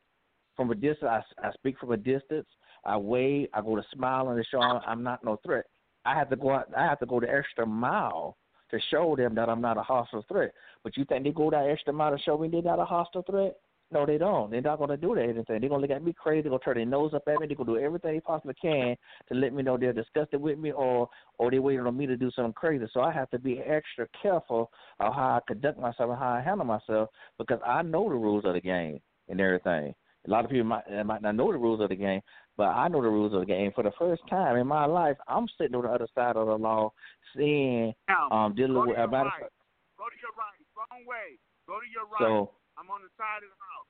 from 0.57 0.71
a 0.71 0.75
distance. 0.75 1.11
I, 1.11 1.47
I 1.47 1.53
speak 1.53 1.79
from 1.79 1.93
a 1.93 1.97
distance. 1.97 2.47
I 2.85 2.97
wave. 2.97 3.49
I 3.55 3.61
go 3.61 3.77
to 3.77 3.85
smile 3.95 4.29
and 4.31 4.47
show 4.51 4.61
I'm 4.61 5.03
not 5.03 5.25
no 5.25 5.39
threat. 5.45 5.67
I 6.05 6.15
have 6.15 6.31
to 6.31 6.37
go 6.37 6.51
out. 6.51 6.69
I 6.77 6.85
have 6.85 6.99
to 7.01 7.07
go 7.07 7.21
the 7.21 7.31
extra 7.31 7.67
mile 7.67 8.37
to 8.73 8.81
show 8.91 9.15
them 9.17 9.35
that 9.35 9.49
I'm 9.49 9.61
not 9.61 9.79
a 9.79 9.83
hostile 9.83 10.25
threat. 10.29 10.53
But 10.83 10.97
you 10.97 11.05
think 11.05 11.25
they 11.25 11.31
go 11.31 11.51
that 11.51 11.69
extra 11.69 11.93
mile 11.93 12.17
to 12.17 12.23
show 12.23 12.39
me 12.39 12.49
they're 12.49 12.63
not 12.63 12.79
a 12.79 12.85
hostile 12.85 13.23
threat? 13.23 13.57
No, 13.93 14.07
they 14.07 14.17
don't. 14.17 14.51
They're 14.51 14.63
not 14.63 14.79
going 14.79 14.89
to 14.89 14.97
do 14.97 15.15
that 15.15 15.23
anything. 15.23 15.45
They're 15.47 15.69
going 15.69 15.83
to 15.83 15.87
look 15.87 15.91
at 15.91 16.03
me 16.03 16.15
crazy. 16.15 16.43
They're 16.43 16.51
going 16.51 16.61
to 16.61 16.65
turn 16.65 16.77
their 16.77 16.87
nose 16.87 17.13
up 17.13 17.25
at 17.27 17.39
me. 17.39 17.47
They're 17.47 17.57
going 17.57 17.67
to 17.67 17.79
do 17.79 17.85
everything 17.85 18.15
they 18.15 18.21
possibly 18.21 18.55
can 18.55 18.97
to 19.29 19.35
let 19.35 19.53
me 19.53 19.63
know 19.63 19.77
they're 19.77 19.93
disgusted 19.93 20.41
with 20.41 20.59
me 20.59 20.73
or 20.73 21.11
or 21.39 21.51
they're 21.51 21.61
waiting 21.61 21.87
on 21.87 21.97
me 21.97 22.07
to 22.07 22.17
do 22.17 22.31
something 22.31 22.55
crazy. 22.55 22.87
So 22.95 23.03
I 23.03 23.13
have 23.13 23.29
to 23.31 23.39
be 23.39 23.59
extra 23.59 24.07
careful 24.23 24.71
of 24.99 25.15
how 25.15 25.37
I 25.37 25.41
conduct 25.47 25.79
myself 25.79 26.09
and 26.11 26.19
how 26.19 26.31
I 26.31 26.41
handle 26.41 26.65
myself 26.65 27.11
because 27.39 27.61
I 27.67 27.83
know 27.83 28.09
the 28.09 28.15
rules 28.15 28.47
of 28.47 28.55
the 28.55 28.61
game 28.63 28.99
and 29.29 29.41
everything. 29.41 29.95
A 30.27 30.31
lot 30.31 30.45
of 30.45 30.51
people 30.51 30.65
might 30.65 31.05
might 31.05 31.21
not 31.21 31.35
know 31.35 31.53
the 31.53 31.59
rules 31.59 31.81
of 31.81 31.91
the 31.91 31.97
game, 31.97 32.23
but 32.57 32.69
I 32.69 32.89
know 32.89 33.03
the 33.03 33.09
rules 33.09 33.33
of 33.33 33.41
the 33.41 33.47
game. 33.47 33.73
For 33.75 33.83
the 33.83 33.93
first 33.99 34.23
time 34.29 34.57
in 34.57 34.67
my 34.67 34.85
life, 34.85 35.17
I'm 35.29 35.47
sitting 35.59 35.75
on 35.75 35.83
the 35.83 35.89
other 35.89 36.09
side 36.15 36.37
of 36.37 36.47
the 36.47 36.55
law, 36.59 36.93
seeing 37.37 37.95
um 38.31 38.55
dealing 38.55 38.75
go 38.75 38.81
with 38.83 38.97
to 38.97 39.01
your 39.01 39.05
about 39.05 39.27
right. 39.27 39.51
Go 39.99 40.05
to 40.09 40.19
your 40.21 40.35
right. 40.37 40.61
Wrong 40.77 41.07
way. 41.07 41.39
Go 41.67 41.81
to 41.81 41.87
your 41.93 42.05
right. 42.05 42.21
So- 42.21 42.51
I'm 42.79 42.91
on 42.91 43.03
the 43.03 43.09
side 43.19 43.45
of 43.45 43.51
the 43.53 43.61
house. 43.61 43.87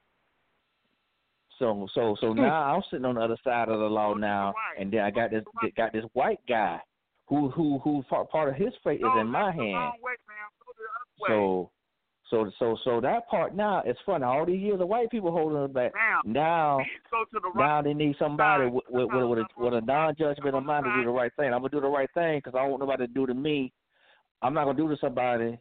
So 1.58 1.86
so 1.94 2.16
so 2.20 2.32
now 2.32 2.74
I'm 2.74 2.82
sitting 2.90 3.04
on 3.04 3.14
the 3.14 3.20
other 3.20 3.36
side 3.44 3.68
of 3.68 3.78
the 3.78 3.86
law 3.86 4.14
now, 4.14 4.52
and 4.78 4.92
then 4.92 5.00
I 5.00 5.10
got 5.10 5.30
this 5.30 5.44
got 5.76 5.92
this 5.92 6.04
white 6.14 6.40
guy 6.48 6.80
who 7.26 7.48
who 7.50 7.78
who 7.78 8.02
part 8.10 8.28
part 8.30 8.48
of 8.48 8.56
his 8.56 8.72
fate 8.82 9.00
is 9.00 9.06
in 9.20 9.28
my 9.28 9.52
hand. 9.52 9.92
Way, 10.02 10.16
ma'am. 10.26 10.50
Go 10.58 10.72
the 10.76 10.82
other 10.82 11.20
way. 11.20 11.28
So 11.28 11.70
so 12.32 12.50
so 12.58 12.76
so 12.82 13.00
that 13.00 13.28
part 13.28 13.54
now 13.54 13.82
it's 13.84 13.98
funny. 14.06 14.24
All 14.24 14.46
these 14.46 14.60
years 14.60 14.80
of 14.80 14.88
white 14.88 15.10
people 15.10 15.30
holding 15.30 15.58
us 15.58 15.70
back. 15.70 15.92
Now 16.24 16.78
go 17.10 17.24
to 17.30 17.40
the 17.40 17.50
right. 17.54 17.66
now 17.66 17.82
they 17.82 17.92
need 17.92 18.16
somebody 18.18 18.70
with 18.70 18.84
with, 18.88 19.08
with, 19.12 19.24
with 19.28 19.38
a, 19.40 19.44
with 19.58 19.74
a 19.74 19.80
non-judgmental 19.82 20.64
mind 20.64 20.86
to 20.86 20.94
do 20.96 21.04
the 21.04 21.10
right 21.10 21.30
thing. 21.36 21.52
I'm 21.52 21.60
gonna 21.60 21.68
do 21.68 21.80
the 21.82 21.88
right 21.88 22.08
thing 22.14 22.38
because 22.38 22.56
I 22.56 22.62
don't 22.62 22.70
want 22.70 22.80
nobody 22.80 23.06
to 23.06 23.12
do 23.12 23.26
to 23.26 23.34
me. 23.34 23.70
I'm 24.40 24.54
not 24.54 24.64
gonna 24.64 24.78
do 24.78 24.88
to 24.88 24.96
somebody 24.98 25.58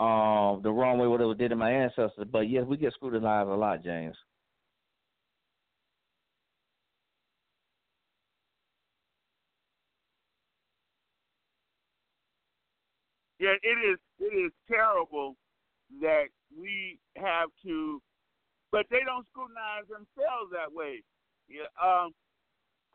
um 0.00 0.60
the 0.62 0.70
wrong 0.70 0.98
way 0.98 1.06
whatever 1.06 1.34
did 1.34 1.50
to 1.50 1.56
my 1.56 1.70
ancestors. 1.70 2.26
But 2.32 2.50
yes, 2.50 2.64
we 2.66 2.76
get 2.76 2.92
scrutinized 2.94 3.48
a 3.48 3.54
lot, 3.54 3.84
James. 3.84 4.16
Yeah, 13.38 13.54
it 13.62 13.92
is. 13.92 13.98
It 14.18 14.34
is 14.34 14.50
terrible 14.68 15.36
that 16.00 16.28
we 16.52 16.98
have 17.16 17.48
to, 17.64 18.00
but 18.72 18.86
they 18.90 19.00
don't 19.04 19.26
scrutinize 19.32 19.88
themselves 19.88 20.52
that 20.52 20.72
way. 20.72 21.02
Yeah. 21.48 21.70
Um. 21.80 22.12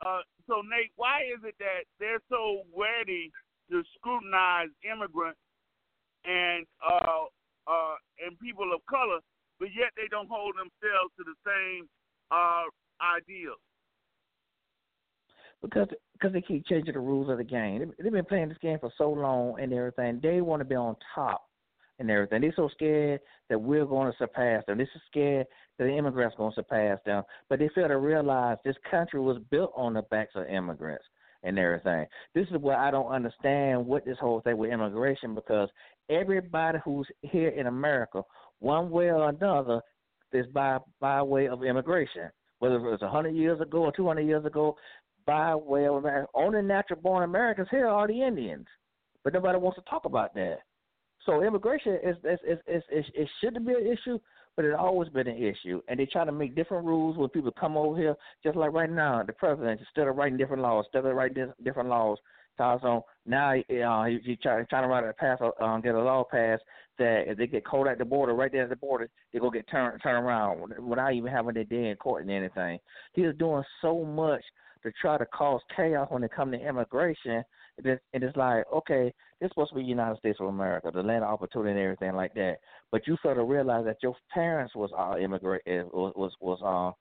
Uh. 0.06 0.22
So 0.48 0.62
Nate, 0.62 0.94
why 0.96 1.22
is 1.26 1.42
it 1.44 1.56
that 1.60 1.90
they're 2.00 2.24
so 2.30 2.64
ready 2.76 3.32
to 3.72 3.84
scrutinize 3.96 4.70
immigrants 4.84 5.40
and 6.26 6.66
uh 6.84 7.28
uh 7.68 7.96
and 8.24 8.38
people 8.40 8.72
of 8.74 8.86
color, 8.86 9.20
but 9.60 9.70
yet 9.74 9.92
they 9.96 10.08
don't 10.12 10.30
hold 10.30 10.56
themselves 10.56 11.12
to 11.18 11.24
the 11.24 11.38
same 11.46 11.90
uh 12.32 12.68
ideals? 13.02 13.62
because 15.64 15.88
because 16.14 16.34
they 16.34 16.42
keep 16.42 16.66
changing 16.68 16.94
the 16.94 17.00
rules 17.00 17.30
of 17.30 17.38
the 17.38 17.44
game. 17.44 17.80
They, 17.80 18.04
they've 18.04 18.12
been 18.12 18.26
playing 18.26 18.50
this 18.50 18.58
game 18.62 18.78
for 18.80 18.92
so 18.98 19.10
long 19.10 19.60
and 19.60 19.74
everything. 19.74 20.20
They 20.22 20.42
want 20.42 20.60
to 20.60 20.66
be 20.66 20.76
on 20.76 20.96
top 21.16 21.42
and 22.00 22.10
everything. 22.10 22.42
They're 22.42 22.54
so 22.56 22.70
scared 22.70 23.22
that 23.50 23.60
we're 23.60 23.86
going 23.86 24.12
to 24.12 24.18
surpass 24.18 24.64
them. 24.66 24.78
They're 24.78 24.90
so 24.94 25.00
scared 25.08 25.48
that 25.78 25.86
the 25.86 25.98
immigrants 25.98 26.36
going 26.38 26.52
to 26.52 26.56
surpass 26.56 27.00
them. 27.06 27.24
But 27.50 27.60
they 27.60 27.70
fail 27.76 27.88
to 27.88 27.98
realize 27.98 28.58
this 28.64 28.76
country 28.90 29.20
was 29.20 29.38
built 29.52 29.72
on 29.76 29.94
the 29.94 30.02
backs 30.04 30.34
of 30.36 30.48
immigrants 30.48 31.06
and 31.44 31.60
everything. 31.60 32.06
This 32.34 32.48
is 32.50 32.58
where 32.58 32.78
I 32.78 32.92
don't 32.92 33.12
understand 33.12 33.86
what 33.86 34.06
this 34.06 34.18
whole 34.20 34.42
thing 34.42 34.58
with 34.58 34.72
immigration 34.72 35.36
because 35.36 35.70
everybody 36.10 36.80
who's 36.84 37.08
here 37.22 37.50
in 37.50 37.68
America, 37.68 38.24
one 38.60 38.90
way 38.90 39.12
or 39.12 39.30
another, 39.30 39.82
is 40.32 40.48
by 40.48 40.80
by 41.00 41.22
way 41.22 41.48
of 41.48 41.64
immigration. 41.64 42.30
Whether 42.60 42.76
it 42.76 42.92
was 42.92 43.02
a 43.02 43.10
hundred 43.10 43.36
years 43.36 43.60
ago 43.62 43.80
or 43.80 43.92
two 43.92 44.08
hundred 44.08 44.26
years 44.26 44.46
ago, 44.46 44.76
by 45.26 45.56
way 45.56 45.86
of 45.86 45.96
America. 45.96 46.28
Only 46.34 46.62
natural 46.62 47.02
born 47.02 47.24
Americans 47.24 47.68
here 47.70 47.88
are 47.88 48.08
the 48.08 48.22
Indians, 48.22 48.66
but 49.24 49.34
nobody 49.34 49.58
wants 49.58 49.78
to 49.78 49.90
talk 49.90 50.06
about 50.06 50.34
that. 50.36 50.60
So 51.26 51.42
immigration 51.44 52.00
is 52.04 52.16
is 52.24 52.40
is, 52.48 52.60
is, 52.68 52.84
is 52.92 53.06
it 53.14 53.30
shouldn't 53.42 53.66
be 53.66 53.74
an 53.74 53.88
issue, 53.88 54.20
but 54.56 54.66
it's 54.66 54.76
always 54.78 55.10
been 55.10 55.28
an 55.28 55.38
issue. 55.38 55.82
And 55.88 56.00
they 56.00 56.06
try 56.06 56.26
to 56.26 56.32
make 56.32 56.56
different 56.56 56.86
rules 56.86 57.18
when 57.18 57.30
people 57.30 57.52
come 57.52 57.78
over 57.78 57.98
here. 57.98 58.16
Just 58.44 58.58
like 58.58 58.74
right 58.74 58.90
now, 58.90 59.24
the 59.24 59.34
president 59.34 59.80
instead 59.80 60.08
of 60.08 60.16
writing 60.16 60.38
different 60.38 60.62
laws, 60.62 60.86
instead 60.88 61.10
of 61.10 61.16
writing 61.16 61.52
different 61.64 61.90
laws, 61.90 62.18
so 62.58 63.06
now 63.26 63.52
uh, 63.54 64.06
he, 64.06 64.20
he 64.24 64.36
try, 64.36 64.62
trying 64.64 64.84
to 64.84 64.88
write 64.88 65.04
a 65.04 65.14
pass, 65.14 65.40
uh, 65.42 65.78
get 65.78 65.96
a 65.96 66.00
law 66.00 66.24
passed 66.24 66.64
that 67.00 67.24
if 67.28 67.38
they 67.38 67.48
get 67.48 67.66
caught 67.66 67.88
at 67.88 67.98
the 67.98 68.06
border, 68.06 68.34
right 68.34 68.52
there 68.52 68.64
at 68.64 68.70
the 68.70 68.76
border, 68.76 69.10
they 69.32 69.40
go 69.40 69.50
get 69.50 69.68
turned 69.70 70.00
turn 70.04 70.24
around 70.24 70.74
without 70.80 71.14
even 71.14 71.32
having 71.32 71.56
their 71.56 71.64
day 71.64 71.90
in 71.90 71.96
court 71.96 72.22
and 72.22 72.32
anything. 72.32 72.78
He 73.14 73.22
is 73.22 73.36
doing 73.38 73.64
so 73.82 74.04
much 74.06 74.44
to 74.84 74.92
try 75.02 75.18
to 75.18 75.26
cause 75.26 75.62
chaos 75.76 76.08
when 76.12 76.24
it 76.24 76.32
comes 76.32 76.54
to 76.54 76.68
immigration. 76.68 77.44
And 77.84 78.00
it's 78.14 78.38
like, 78.38 78.66
okay, 78.74 79.14
this 79.42 79.50
supposed 79.50 79.72
to 79.72 79.76
be 79.76 79.84
United 79.84 80.20
States 80.20 80.40
of 80.40 80.48
America, 80.48 80.92
the 80.94 81.02
land 81.02 81.24
of 81.24 81.32
opportunity 81.32 81.72
and 81.72 81.80
everything 81.80 82.16
like 82.16 82.34
that. 82.36 82.58
But 82.92 83.08
you 83.08 83.18
sort 83.22 83.40
of 83.40 83.48
realize 83.48 83.86
that 83.86 83.98
your 84.02 84.16
parents 84.34 84.76
was 84.76 84.92
all 84.96 85.16
immigrant 85.16 85.64
was 85.66 86.14
was 86.16 86.32
was 86.40 86.60
uh 86.64 86.96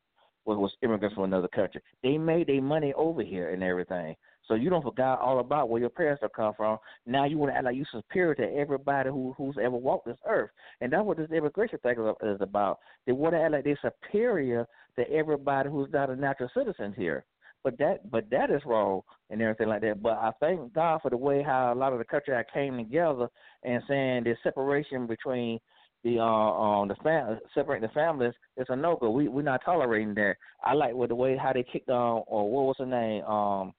was, 0.45 0.73
immigrants 0.83 1.14
from 1.14 1.25
another 1.25 1.49
country. 1.49 1.81
They 2.03 2.18
made 2.18 2.49
their 2.49 2.61
money 2.61 2.93
over 2.95 3.23
here 3.23 3.51
and 3.51 3.62
everything. 3.62 4.16
So 4.49 4.55
you 4.55 4.70
don't 4.70 4.83
forget 4.83 5.07
all 5.07 5.39
about 5.39 5.68
where 5.68 5.81
your 5.81 5.91
parents 5.91 6.23
have 6.23 6.33
come 6.33 6.53
from. 6.57 6.79
Now 7.07 7.27
you 7.27 7.39
want 7.39 7.53
to 7.53 7.57
act 7.57 7.64
like 7.64 7.77
you're 7.77 7.87
superior 7.93 8.35
to 8.35 8.57
everybody 8.57 9.09
who 9.11 9.35
who's 9.37 9.57
ever 9.62 9.77
walked 9.77 10.07
this 10.07 10.18
earth, 10.27 10.51
and 10.81 10.93
that's 10.93 11.05
what 11.05 11.16
this 11.16 11.31
immigration 11.31 11.79
thing 11.79 11.97
is 12.23 12.41
about. 12.41 12.81
They 13.07 13.12
want 13.12 13.35
to 13.35 13.41
act 13.41 13.53
like 13.53 13.64
they're 13.64 13.79
superior 13.83 14.66
to 14.97 15.11
everybody 15.11 15.70
who's 15.70 15.89
not 15.93 16.11
a 16.11 16.16
natural 16.16 16.51
citizen 16.57 16.93
here. 16.97 17.25
But 17.65 17.79
that 17.79 18.11
but 18.11 18.29
that 18.31 18.51
is 18.51 18.63
wrong 18.67 19.03
and 19.31 19.41
everything 19.41 19.69
like 19.69 19.83
that. 19.83 20.03
But 20.03 20.15
I 20.15 20.33
thank 20.41 20.73
God 20.75 21.01
for 21.03 21.11
the 21.11 21.17
way 21.17 21.43
how 21.43 21.73
a 21.73 21.77
lot 21.77 21.93
of 21.93 21.99
the 21.99 22.05
country 22.05 22.35
I 22.35 22.45
came 22.53 22.77
together 22.77 23.29
and 23.63 23.83
saying 23.89 24.25
the 24.25 24.35
separation 24.43 25.07
between 25.07 25.61
the 26.05 26.19
uh 26.19 26.23
um 26.25 26.89
the 26.89 26.97
fam 27.03 27.39
separating 27.55 27.87
the 27.87 27.95
families 27.95 28.35
it's 28.57 28.71
a 28.71 28.77
no 28.77 28.97
go. 28.97 29.11
We 29.11 29.29
we're 29.29 29.43
not 29.43 29.65
tolerating 29.65 30.15
that. 30.15 30.37
I 30.65 30.75
like 30.75 30.95
with 30.95 31.11
the 31.11 31.15
way 31.15 31.37
how 31.37 31.53
they 31.53 31.63
kicked 31.63 31.91
on 31.91 32.25
or 32.27 32.51
what 32.51 32.65
was 32.65 32.77
her 32.79 32.87
name 32.87 33.25
um 33.25 33.73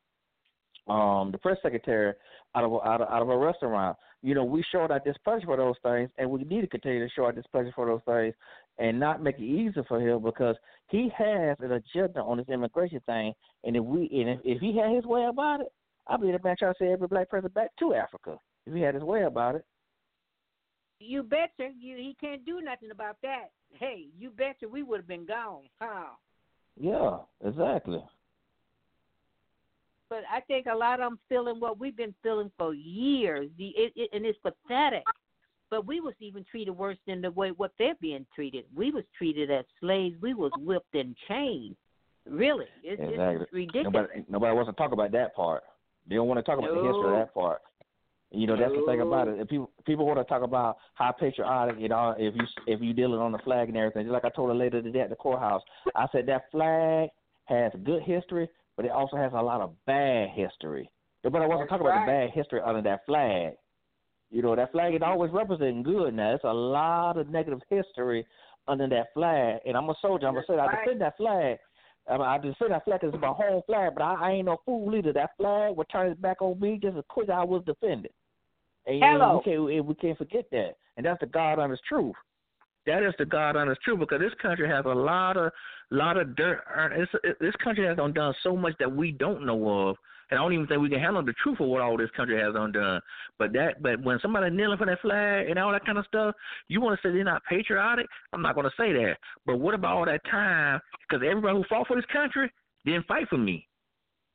um 0.88 1.32
the 1.32 1.38
press 1.38 1.58
secretary 1.62 2.14
out 2.56 2.64
of 2.64 2.74
out 2.86 3.02
of 3.02 3.10
out 3.10 3.22
of 3.22 3.30
a 3.30 3.38
restaurant. 3.38 3.98
You 4.22 4.36
know, 4.36 4.46
we 4.46 4.64
showed 4.72 4.90
our 4.90 5.00
displeasure 5.00 5.46
for 5.46 5.58
those 5.58 5.76
things, 5.84 6.10
and 6.18 6.30
we 6.30 6.46
need 6.46 6.62
to 6.62 6.68
continue 6.68 7.06
to 7.06 7.14
show 7.14 7.26
our 7.26 7.34
displeasure 7.34 7.74
for 7.76 7.88
those 7.88 8.00
things, 8.06 8.34
and 8.80 9.00
not 9.00 9.22
make 9.22 9.38
it 9.38 9.44
easier 9.44 9.84
for 9.88 10.00
him 10.00 10.22
because 10.24 10.56
he 10.90 11.12
has 11.18 11.58
an 11.60 11.72
agenda 11.74 12.22
on 12.22 12.38
this 12.38 12.50
immigration 12.50 13.02
thing. 13.06 13.34
And 13.64 13.76
if 13.76 13.84
we 13.84 14.10
and 14.14 14.30
if, 14.30 14.40
if 14.44 14.62
he 14.62 14.78
had 14.78 14.96
his 14.96 15.06
way 15.06 15.26
about 15.26 15.62
it, 15.62 15.68
I 16.08 16.18
believe 16.18 16.34
the 16.34 16.48
man 16.48 16.56
trying 16.58 16.74
to 16.74 16.78
send 16.78 16.92
every 16.92 17.08
black 17.08 17.30
person 17.30 17.50
back 17.54 17.70
to 17.80 17.94
Africa 17.94 18.38
if 18.66 18.74
he 18.74 18.82
had 18.82 18.96
his 18.96 19.04
way 19.04 19.24
about 19.24 19.56
it. 19.56 19.66
You 21.00 21.24
betcha. 21.24 21.70
You 21.80 21.98
he 21.98 22.16
can't 22.20 22.46
do 22.46 22.62
nothing 22.62 22.92
about 22.92 23.18
that. 23.24 23.52
Hey, 23.74 24.08
you 24.18 24.30
betcha 24.30 24.68
we 24.68 24.84
would 24.84 25.00
have 25.00 25.08
been 25.08 25.26
gone. 25.26 25.64
Huh? 25.82 26.16
Yeah, 26.80 27.18
exactly. 27.46 28.04
But 30.10 30.24
I 30.32 30.42
think 30.42 30.68
a 30.68 30.76
lot 30.76 31.00
of 31.00 31.10
them 31.10 31.20
feeling 31.28 31.60
what 31.60 31.80
we've 31.80 31.98
been 31.98 32.14
feeling 32.22 32.52
for 32.58 32.74
years. 32.74 33.50
The 33.58 33.68
it, 33.70 33.94
it, 33.96 34.10
and 34.14 34.26
it's 34.26 34.38
pathetic. 34.40 35.04
But 35.74 35.88
we 35.88 36.02
was 36.02 36.14
even 36.20 36.46
treated 36.52 36.70
worse 36.70 37.00
than 37.08 37.20
the 37.20 37.32
way 37.32 37.50
what 37.50 37.72
they're 37.80 37.96
being 38.00 38.28
treated. 38.36 38.66
We 38.76 38.92
was 38.92 39.04
treated 39.18 39.50
as 39.50 39.66
slaves. 39.80 40.16
We 40.22 40.36
was 40.36 40.52
whipped 40.60 40.94
and 40.94 41.16
chained. 41.28 41.76
Really, 42.30 42.68
it's, 42.84 43.02
exactly. 43.02 43.42
it's 43.42 43.52
ridiculous. 43.52 43.86
Nobody, 43.92 44.26
nobody 44.30 44.56
wants 44.56 44.70
to 44.70 44.76
talk 44.76 44.92
about 44.92 45.12
that 45.14 45.36
part. 45.36 45.64
They 46.08 46.14
don't 46.14 46.28
want 46.28 46.38
to 46.38 46.44
talk 46.44 46.60
about 46.60 46.76
No. 46.76 46.84
the 46.84 46.88
history 46.90 47.12
of 47.12 47.18
that 47.18 47.34
part. 47.34 47.64
You 48.30 48.46
know, 48.46 48.56
that's 48.56 48.72
the 48.72 48.86
thing 48.86 49.02
about 49.02 49.30
it. 49.30 49.40
If 49.40 49.50
people 49.50 49.72
people 49.84 50.06
want 50.06 50.20
to 50.20 50.26
talk 50.26 50.44
about 50.44 50.78
how 50.94 51.12
patriotic, 51.12 51.78
you 51.80 51.90
know, 51.90 52.14
if 52.20 52.36
you 52.36 52.46
if 52.68 52.80
you 52.80 52.94
dealing 52.94 53.20
on 53.20 53.32
the 53.32 53.40
flag 53.40 53.68
and 53.68 53.76
everything. 53.76 54.04
Just 54.04 54.14
like 54.14 54.26
I 54.26 54.30
told 54.30 54.52
a 54.52 54.54
lady 54.54 54.80
today 54.80 55.00
at 55.00 55.10
the 55.10 55.16
courthouse, 55.16 55.64
I 55.96 56.06
said 56.12 56.28
that 56.28 56.52
flag 56.52 57.10
has 57.46 57.72
good 57.84 58.04
history, 58.04 58.48
but 58.78 58.86
it 58.86 58.92
also 58.92 59.18
has 59.18 59.32
a 59.34 59.42
lot 59.42 59.60
of 59.60 59.72
bad 59.88 60.30
history. 60.36 60.88
Nobody 61.24 61.48
wants 61.48 61.64
to 61.64 61.68
talk 61.68 61.82
about 61.82 62.06
the 62.06 62.12
bad 62.12 62.30
history 62.30 62.62
under 62.64 62.84
that 62.84 63.08
flag. 63.08 63.54
You 64.34 64.42
know, 64.42 64.56
that 64.56 64.72
flag 64.72 64.96
is 64.96 65.02
always 65.06 65.32
representing 65.32 65.84
good. 65.84 66.16
Now, 66.16 66.34
it's 66.34 66.44
a 66.44 66.52
lot 66.52 67.18
of 67.18 67.30
negative 67.30 67.62
history 67.70 68.26
under 68.68 68.90
that 68.90 69.14
flag. 69.14 69.60
And 69.64 69.78
I'm 69.78 69.88
a 69.88 69.96
soldier. 70.02 70.28
I'm 70.28 70.34
gonna 70.34 70.46
say 70.48 70.58
I 70.58 70.76
defend 70.76 71.02
that 71.02 71.18
flag. 71.18 71.60
I, 72.10 72.14
mean, 72.14 72.22
I 72.22 72.38
just 72.40 72.58
that 72.60 72.84
flag 72.84 73.04
is 73.04 73.14
my 73.22 73.28
home 73.28 73.62
flag, 73.68 73.92
but 73.96 74.02
I, 74.04 74.16
I 74.16 74.32
ain't 74.32 74.48
no 74.48 74.58
fool 74.66 74.94
either. 74.96 75.14
That 75.14 75.38
flag 75.38 75.78
would 75.78 75.88
turn 75.92 76.12
it 76.12 76.22
back 76.22 76.42
on 76.42 76.60
me 76.60 76.80
just 76.82 76.98
as 76.98 77.04
quick 77.10 77.30
as 77.30 77.36
I 77.38 77.44
was 77.44 77.62
defended. 77.68 78.12
And, 78.88 79.04
Hello. 79.04 79.42
we 79.46 79.52
can't 79.52 79.86
we 79.86 79.96
can't 79.96 80.18
forget 80.18 80.46
that, 80.52 80.72
and 80.98 81.06
that's 81.06 81.20
the 81.20 81.28
God 81.28 81.60
honest 81.60 81.84
truth. 81.88 82.16
That 82.88 83.04
is 83.04 83.14
the 83.20 83.26
God 83.26 83.56
honest 83.56 83.82
truth 83.82 84.00
because 84.00 84.20
this 84.20 84.34
country 84.42 84.68
has 84.68 84.84
a 84.86 84.90
lot 84.90 85.38
of 85.38 85.52
lot 85.92 86.18
of 86.18 86.36
dirt. 86.36 86.64
It's, 86.96 87.12
it, 87.24 87.38
this 87.40 87.56
country 87.64 87.86
has 87.86 87.98
undone 88.02 88.34
so 88.44 88.58
much 88.58 88.74
that 88.80 88.92
we 88.92 89.12
don't 89.12 89.46
know 89.46 89.90
of, 89.90 89.96
and 90.34 90.40
I 90.40 90.44
don't 90.44 90.54
even 90.54 90.66
think 90.66 90.82
we 90.82 90.90
can 90.90 91.00
handle 91.00 91.24
the 91.24 91.34
truth 91.44 91.60
of 91.60 91.68
what 91.68 91.82
all 91.82 91.96
this 91.96 92.10
country 92.18 92.42
has 92.42 92.56
undone. 92.58 93.00
But 93.38 93.54
that, 93.54 93.84
but 93.84 94.02
when 94.02 94.18
somebody 94.20 94.50
kneeling 94.50 94.80
for 94.80 94.88
that 94.88 95.00
flag 95.02 95.48
and 95.48 95.60
all 95.60 95.72
that 95.72 95.86
kind 95.86 96.00
of 96.00 96.06
stuff, 96.08 96.34
you 96.70 96.82
want 96.82 97.00
to 97.00 97.08
say 97.08 97.14
they're 97.14 97.24
not 97.24 97.44
patriotic? 97.48 98.08
I'm 98.34 98.42
not 98.42 98.56
going 98.56 98.66
to 98.66 98.74
say 98.76 98.92
that. 98.94 99.18
But 99.46 99.58
what 99.58 99.76
about 99.76 99.96
all 99.96 100.06
that 100.06 100.22
time? 100.26 100.80
Because 101.08 101.24
everybody 101.24 101.56
who 101.56 101.64
fought 101.70 101.86
for 101.86 101.96
this 101.96 102.06
country 102.12 102.52
didn't 102.84 103.06
fight 103.06 103.28
for 103.30 103.38
me. 103.38 103.68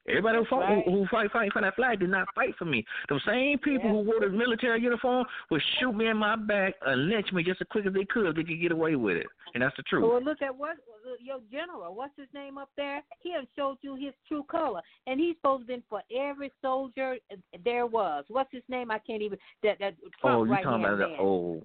Everybody 0.08 0.38
who 0.38 0.44
fought, 0.46 0.60
right. 0.60 0.84
who, 0.84 1.00
who 1.00 1.06
fight, 1.06 1.30
fight 1.30 1.52
for 1.52 1.62
that 1.62 1.76
flag 1.76 2.00
did 2.00 2.10
not 2.10 2.28
fight 2.34 2.54
for 2.58 2.64
me. 2.64 2.84
The 3.08 3.20
same 3.26 3.58
people 3.58 3.90
who 3.90 4.00
wore 4.00 4.20
the 4.20 4.28
military 4.28 4.80
uniform 4.80 5.26
would 5.50 5.62
shoot 5.78 5.92
me 5.92 6.08
in 6.08 6.16
my 6.16 6.36
back 6.36 6.74
and 6.86 7.08
lynch 7.08 7.32
me 7.32 7.42
just 7.42 7.60
as 7.60 7.66
quick 7.70 7.86
as 7.86 7.92
they 7.92 8.04
could 8.04 8.26
if 8.26 8.36
they 8.36 8.44
could 8.44 8.60
get 8.60 8.72
away 8.72 8.96
with 8.96 9.16
it. 9.16 9.26
And 9.54 9.62
that's 9.62 9.76
the 9.76 9.82
truth. 9.82 10.04
Well, 10.08 10.22
look 10.22 10.42
at 10.42 10.56
what 10.56 10.76
your 11.20 11.38
general. 11.50 11.94
What's 11.94 12.16
his 12.16 12.28
name 12.34 12.58
up 12.58 12.70
there? 12.76 13.02
He 13.20 13.32
has 13.32 13.44
showed 13.56 13.78
you 13.80 13.94
his 13.94 14.14
true 14.26 14.44
color, 14.50 14.80
and 15.06 15.18
he's 15.18 15.36
supposed 15.36 15.62
to 15.62 15.66
been 15.66 15.82
for 15.88 16.02
every 16.14 16.52
soldier 16.62 17.16
there 17.64 17.86
was. 17.86 18.24
What's 18.28 18.52
his 18.52 18.62
name? 18.68 18.90
I 18.90 18.98
can't 18.98 19.22
even. 19.22 19.38
That 19.62 19.78
that 19.80 19.94
Trump 20.20 20.40
oh, 20.40 20.44
you 20.44 20.50
right 20.52 20.62
talking 20.62 20.84
about 20.84 20.98
that 20.98 21.08
man. 21.08 21.62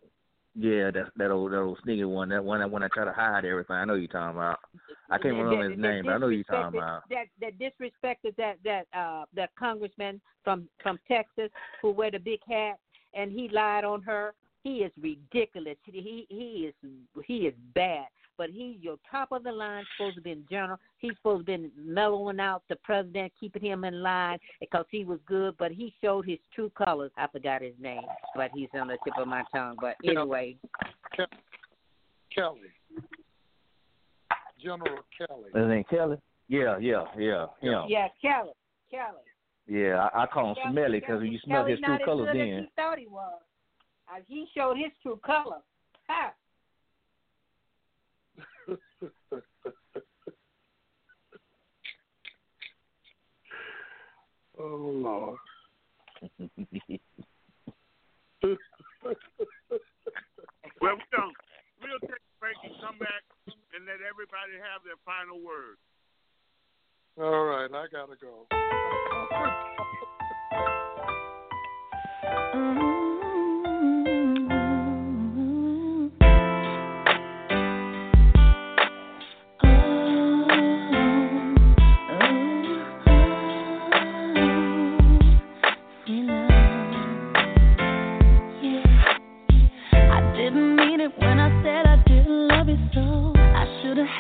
Yeah, 0.56 0.92
that 0.92 1.12
that 1.18 1.32
old 1.32 1.52
that 1.52 1.60
old 1.60 1.80
sneaky 1.84 2.04
one. 2.04 2.30
That 2.30 2.44
one 2.44 2.60
that 2.60 2.70
when 2.70 2.84
I 2.84 2.88
try 2.94 3.06
to 3.06 3.12
hide 3.12 3.44
everything. 3.44 3.76
I 3.76 3.86
know 3.86 3.96
you 3.96 4.08
talking 4.08 4.38
about. 4.38 4.60
I 5.10 5.18
can't 5.18 5.36
remember 5.36 5.58
that- 5.64 5.72
his 5.72 5.82
that 5.82 5.88
name, 5.88 6.06
but 6.06 6.12
I 6.14 6.18
know 6.18 6.28
you 6.28 6.44
talking 6.44 6.78
about. 6.80 7.04
That 7.10 7.26
that 7.42 7.58
disrespected 7.58 8.36
that 8.38 8.58
that 8.64 8.88
uh 8.94 9.26
that 9.34 9.56
congressman 9.56 10.22
from 10.44 10.70
from 10.82 11.00
Texas 11.08 11.50
who 11.82 11.92
wear 11.92 12.12
the 12.12 12.20
big 12.20 12.40
hat 12.48 12.78
and 13.16 13.32
he 13.32 13.50
lied 13.50 13.84
on 13.84 14.02
her. 14.04 14.36
He 14.64 14.78
is 14.84 14.92
ridiculous. 15.02 15.78
He 15.86 16.28
he 16.30 16.68
is 16.68 16.74
he 17.26 17.48
is 17.48 17.54
bad. 17.74 18.08
But 18.38 18.50
he's 18.50 18.78
your 18.82 18.98
top 19.10 19.32
of 19.32 19.44
the 19.44 19.52
line, 19.52 19.84
supposed 19.98 20.16
to 20.16 20.22
be 20.22 20.32
in 20.32 20.44
general. 20.50 20.78
He's 20.98 21.14
supposed 21.18 21.46
to 21.46 21.58
be 21.58 21.72
mellowing 21.78 22.40
out 22.40 22.64
the 22.70 22.76
president, 22.78 23.32
keeping 23.40 23.64
him 23.64 23.84
in 23.84 24.02
line 24.02 24.40
because 24.60 24.86
he 24.90 25.06
was 25.06 25.20
good. 25.28 25.56
But 25.58 25.72
he 25.72 25.94
showed 26.02 26.26
his 26.26 26.40
true 26.54 26.72
colors. 26.78 27.12
I 27.18 27.28
forgot 27.28 27.62
his 27.62 27.76
name, 27.80 28.02
but 28.36 28.50
he's 28.56 28.70
on 28.74 28.88
the 28.88 28.98
tip 29.04 29.14
of 29.18 29.28
my 29.28 29.44
tongue. 29.54 29.78
But 29.80 29.96
Yeah. 30.02 30.22
anyway, 30.22 30.58
Kelly. 32.34 32.60
General 34.62 35.00
Kelly. 35.18 35.52
His 35.54 35.68
name 35.68 35.84
Kelly. 35.90 36.18
Yeah, 36.48 36.78
yeah, 36.80 37.06
yeah, 37.18 37.46
yeah. 37.62 37.86
yeah, 37.88 38.08
Kelly, 38.22 38.52
Kelly. 38.92 39.22
Yeah, 39.68 40.10
I, 40.14 40.24
I 40.24 40.26
call 40.28 40.50
him 40.50 40.56
Kelly- 40.56 40.72
Smelly 40.74 41.00
because 41.00 41.20
Kelly- 41.20 41.30
you 41.30 41.40
smell 41.40 41.66
his 41.66 41.80
true 41.80 41.98
colors 42.06 42.30
good 42.32 42.40
then. 42.40 42.60
he 42.64 42.70
thought 42.76 42.98
he 43.00 43.08
was. 43.08 43.42
Uh, 44.10 44.20
he 44.28 44.48
showed 44.56 44.78
his 44.78 44.92
true 45.02 45.20
color. 45.26 45.60
Ha. 46.10 46.34
Oh 54.64 54.92
Lord. 55.04 55.38
Well, 60.82 60.96
we 60.96 61.04
don't. 61.12 61.36
We'll 61.82 62.00
take 62.02 62.12
a 62.12 62.40
break 62.40 62.56
and 62.64 62.74
come 62.82 62.98
back 63.00 63.24
and 63.48 63.86
let 63.86 64.00
everybody 64.02 64.58
have 64.60 64.84
their 64.84 64.98
final 65.06 65.40
word. 65.40 65.78
All 67.20 67.46
right, 67.46 67.70
I 67.72 67.88
gotta 67.92 68.16
go. 68.20 68.48
I 72.54 72.83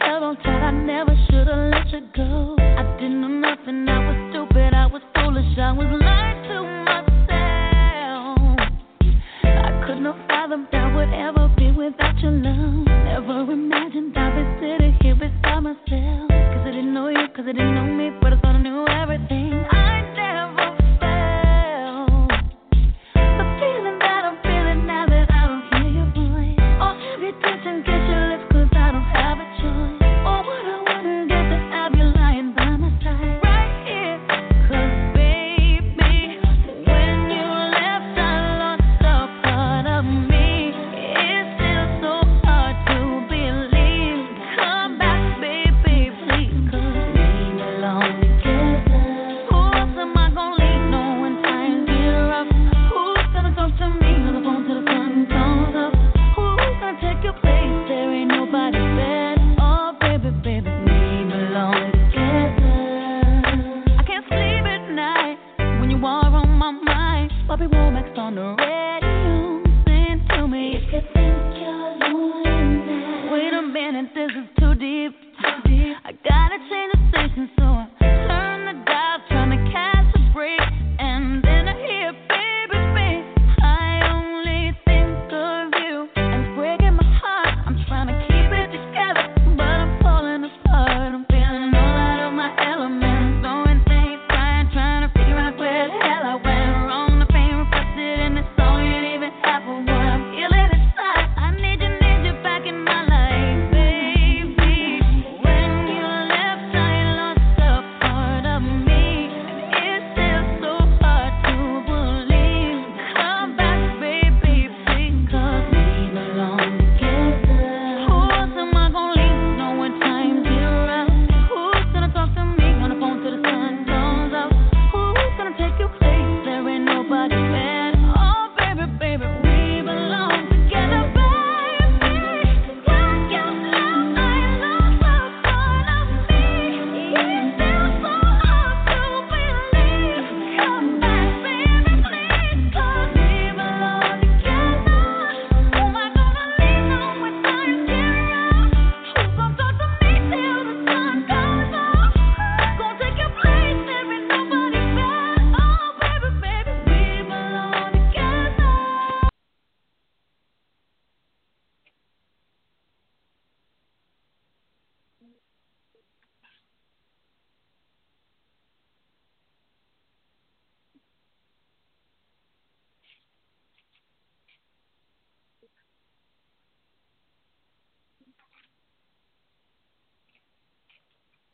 On 0.02 0.36
tight, 0.38 0.48
I 0.48 0.72
never 0.72 1.13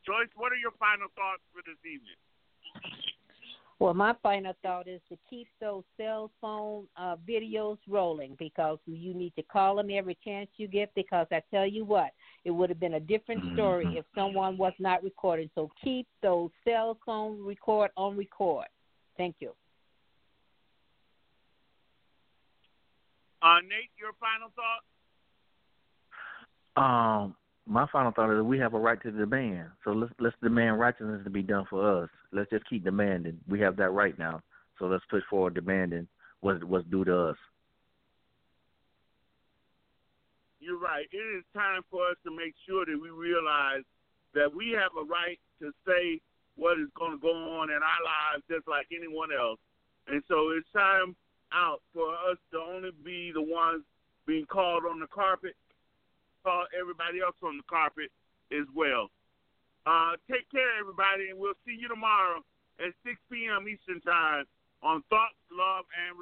Joyce, 0.10 0.30
what 0.36 0.51
are 0.51 0.55
your 0.55 0.72
final 0.80 1.05
thoughts 1.16 1.43
for 1.53 1.62
this 1.62 1.78
evening? 1.86 2.18
Well, 3.78 3.93
my 3.93 4.16
final 4.24 4.53
thought 4.64 4.88
is 4.88 5.01
to 5.07 5.18
keep 5.30 5.47
those 5.62 5.84
cell 5.97 6.32
phone 6.41 6.88
uh, 6.97 7.16
videos 7.30 7.78
rolling 7.88 8.36
because 8.39 8.80
you 8.88 9.14
need 9.14 9.34
to 9.36 9.43
call 9.43 9.76
them 9.76 9.91
every 9.91 10.18
chance 10.26 10.49
you 10.57 10.68
get. 10.68 10.91
Because 10.95 11.28
I 11.32 11.43
tell 11.51 11.68
you 11.68 11.86
what, 11.86 12.10
it 12.43 12.49
would 12.49 12.72
have 12.72 12.80
been 12.80 12.95
a 12.95 12.99
different 12.99 13.43
story 13.53 13.86
Mhm. 13.86 13.97
if 13.99 14.05
someone 14.16 14.57
was 14.57 14.74
not 14.80 15.03
recording. 15.03 15.51
So 15.53 15.70
keep 15.80 16.07
those 16.22 16.49
cell 16.64 16.97
phone 17.05 17.45
record 17.45 17.91
on 17.95 18.18
record. 18.18 18.66
Thank 19.16 19.36
you. 19.39 19.55
Uh, 23.43 23.60
Nate, 23.62 23.91
your 23.95 24.14
final 24.14 24.49
thought? 24.49 24.84
Um, 26.76 27.36
my 27.70 27.86
final 27.91 28.11
thought 28.11 28.36
is 28.36 28.43
we 28.43 28.57
have 28.57 28.74
a 28.74 28.80
right 28.80 29.01
to 29.03 29.11
demand. 29.11 29.67
So 29.84 29.91
let's 29.91 30.11
let's 30.20 30.36
demand 30.41 30.80
righteousness 30.80 31.22
to 31.24 31.30
be 31.30 31.43
done 31.43 31.65
for 31.70 32.03
us. 32.03 32.09
Let's 32.32 32.49
just 32.49 32.67
keep 32.67 32.84
demanding. 32.84 33.39
We 33.47 33.59
have 33.59 33.78
that 33.78 33.91
right 33.91 34.17
now. 34.17 34.41
So 34.80 34.86
let's 34.86 35.03
push 35.09 35.24
forward 35.30 35.53
demanding 35.53 36.07
what's 36.41 36.63
what's 36.63 36.88
due 36.88 37.05
to 37.05 37.30
us. 37.30 37.38
You're 40.59 40.80
right. 40.80 41.05
It 41.11 41.38
is 41.38 41.43
time 41.53 41.84
for 41.91 42.09
us 42.09 42.17
to 42.26 42.36
make 42.36 42.55
sure 42.67 42.86
that 42.86 42.99
we 42.99 43.09
realize 43.09 43.84
that 44.34 44.49
we 44.53 44.72
have 44.72 44.91
a 44.99 45.05
right 45.05 45.39
to 45.61 45.72
say 45.88 46.20
what 46.55 46.80
is 46.80 46.89
going 46.97 47.11
to 47.11 47.17
go 47.17 47.32
on 47.32 47.70
in 47.70 47.80
our 47.80 48.03
lives 48.03 48.43
just 48.49 48.67
like 48.67 48.88
anyone 48.91 49.30
else. 49.32 49.59
And 50.07 50.22
so 50.28 50.49
it's 50.57 50.67
time 50.74 51.15
out 51.53 51.82
for 51.93 52.09
us 52.13 52.38
to 52.51 52.57
only 52.59 52.91
be 53.05 53.32
the 53.32 53.41
ones 53.41 53.84
being 54.28 54.45
called 54.45 54.84
on 54.89 54.99
the 54.99 55.07
carpet, 55.07 55.55
call 56.43 56.65
everybody 56.73 57.21
else 57.21 57.35
on 57.43 57.57
the 57.57 57.67
carpet 57.69 58.11
as 58.51 58.65
well. 58.75 59.09
Uh, 59.85 60.19
take 60.29 60.49
care, 60.51 60.77
everybody, 60.79 61.29
and 61.29 61.39
we'll 61.39 61.57
see 61.65 61.75
you 61.77 61.87
tomorrow 61.87 62.43
at 62.79 62.93
6 63.03 63.15
p.m. 63.31 63.67
Eastern 63.67 64.01
Time 64.01 64.45
on 64.83 65.03
Thoughts, 65.09 65.39
Love, 65.51 65.85
and 65.95 66.15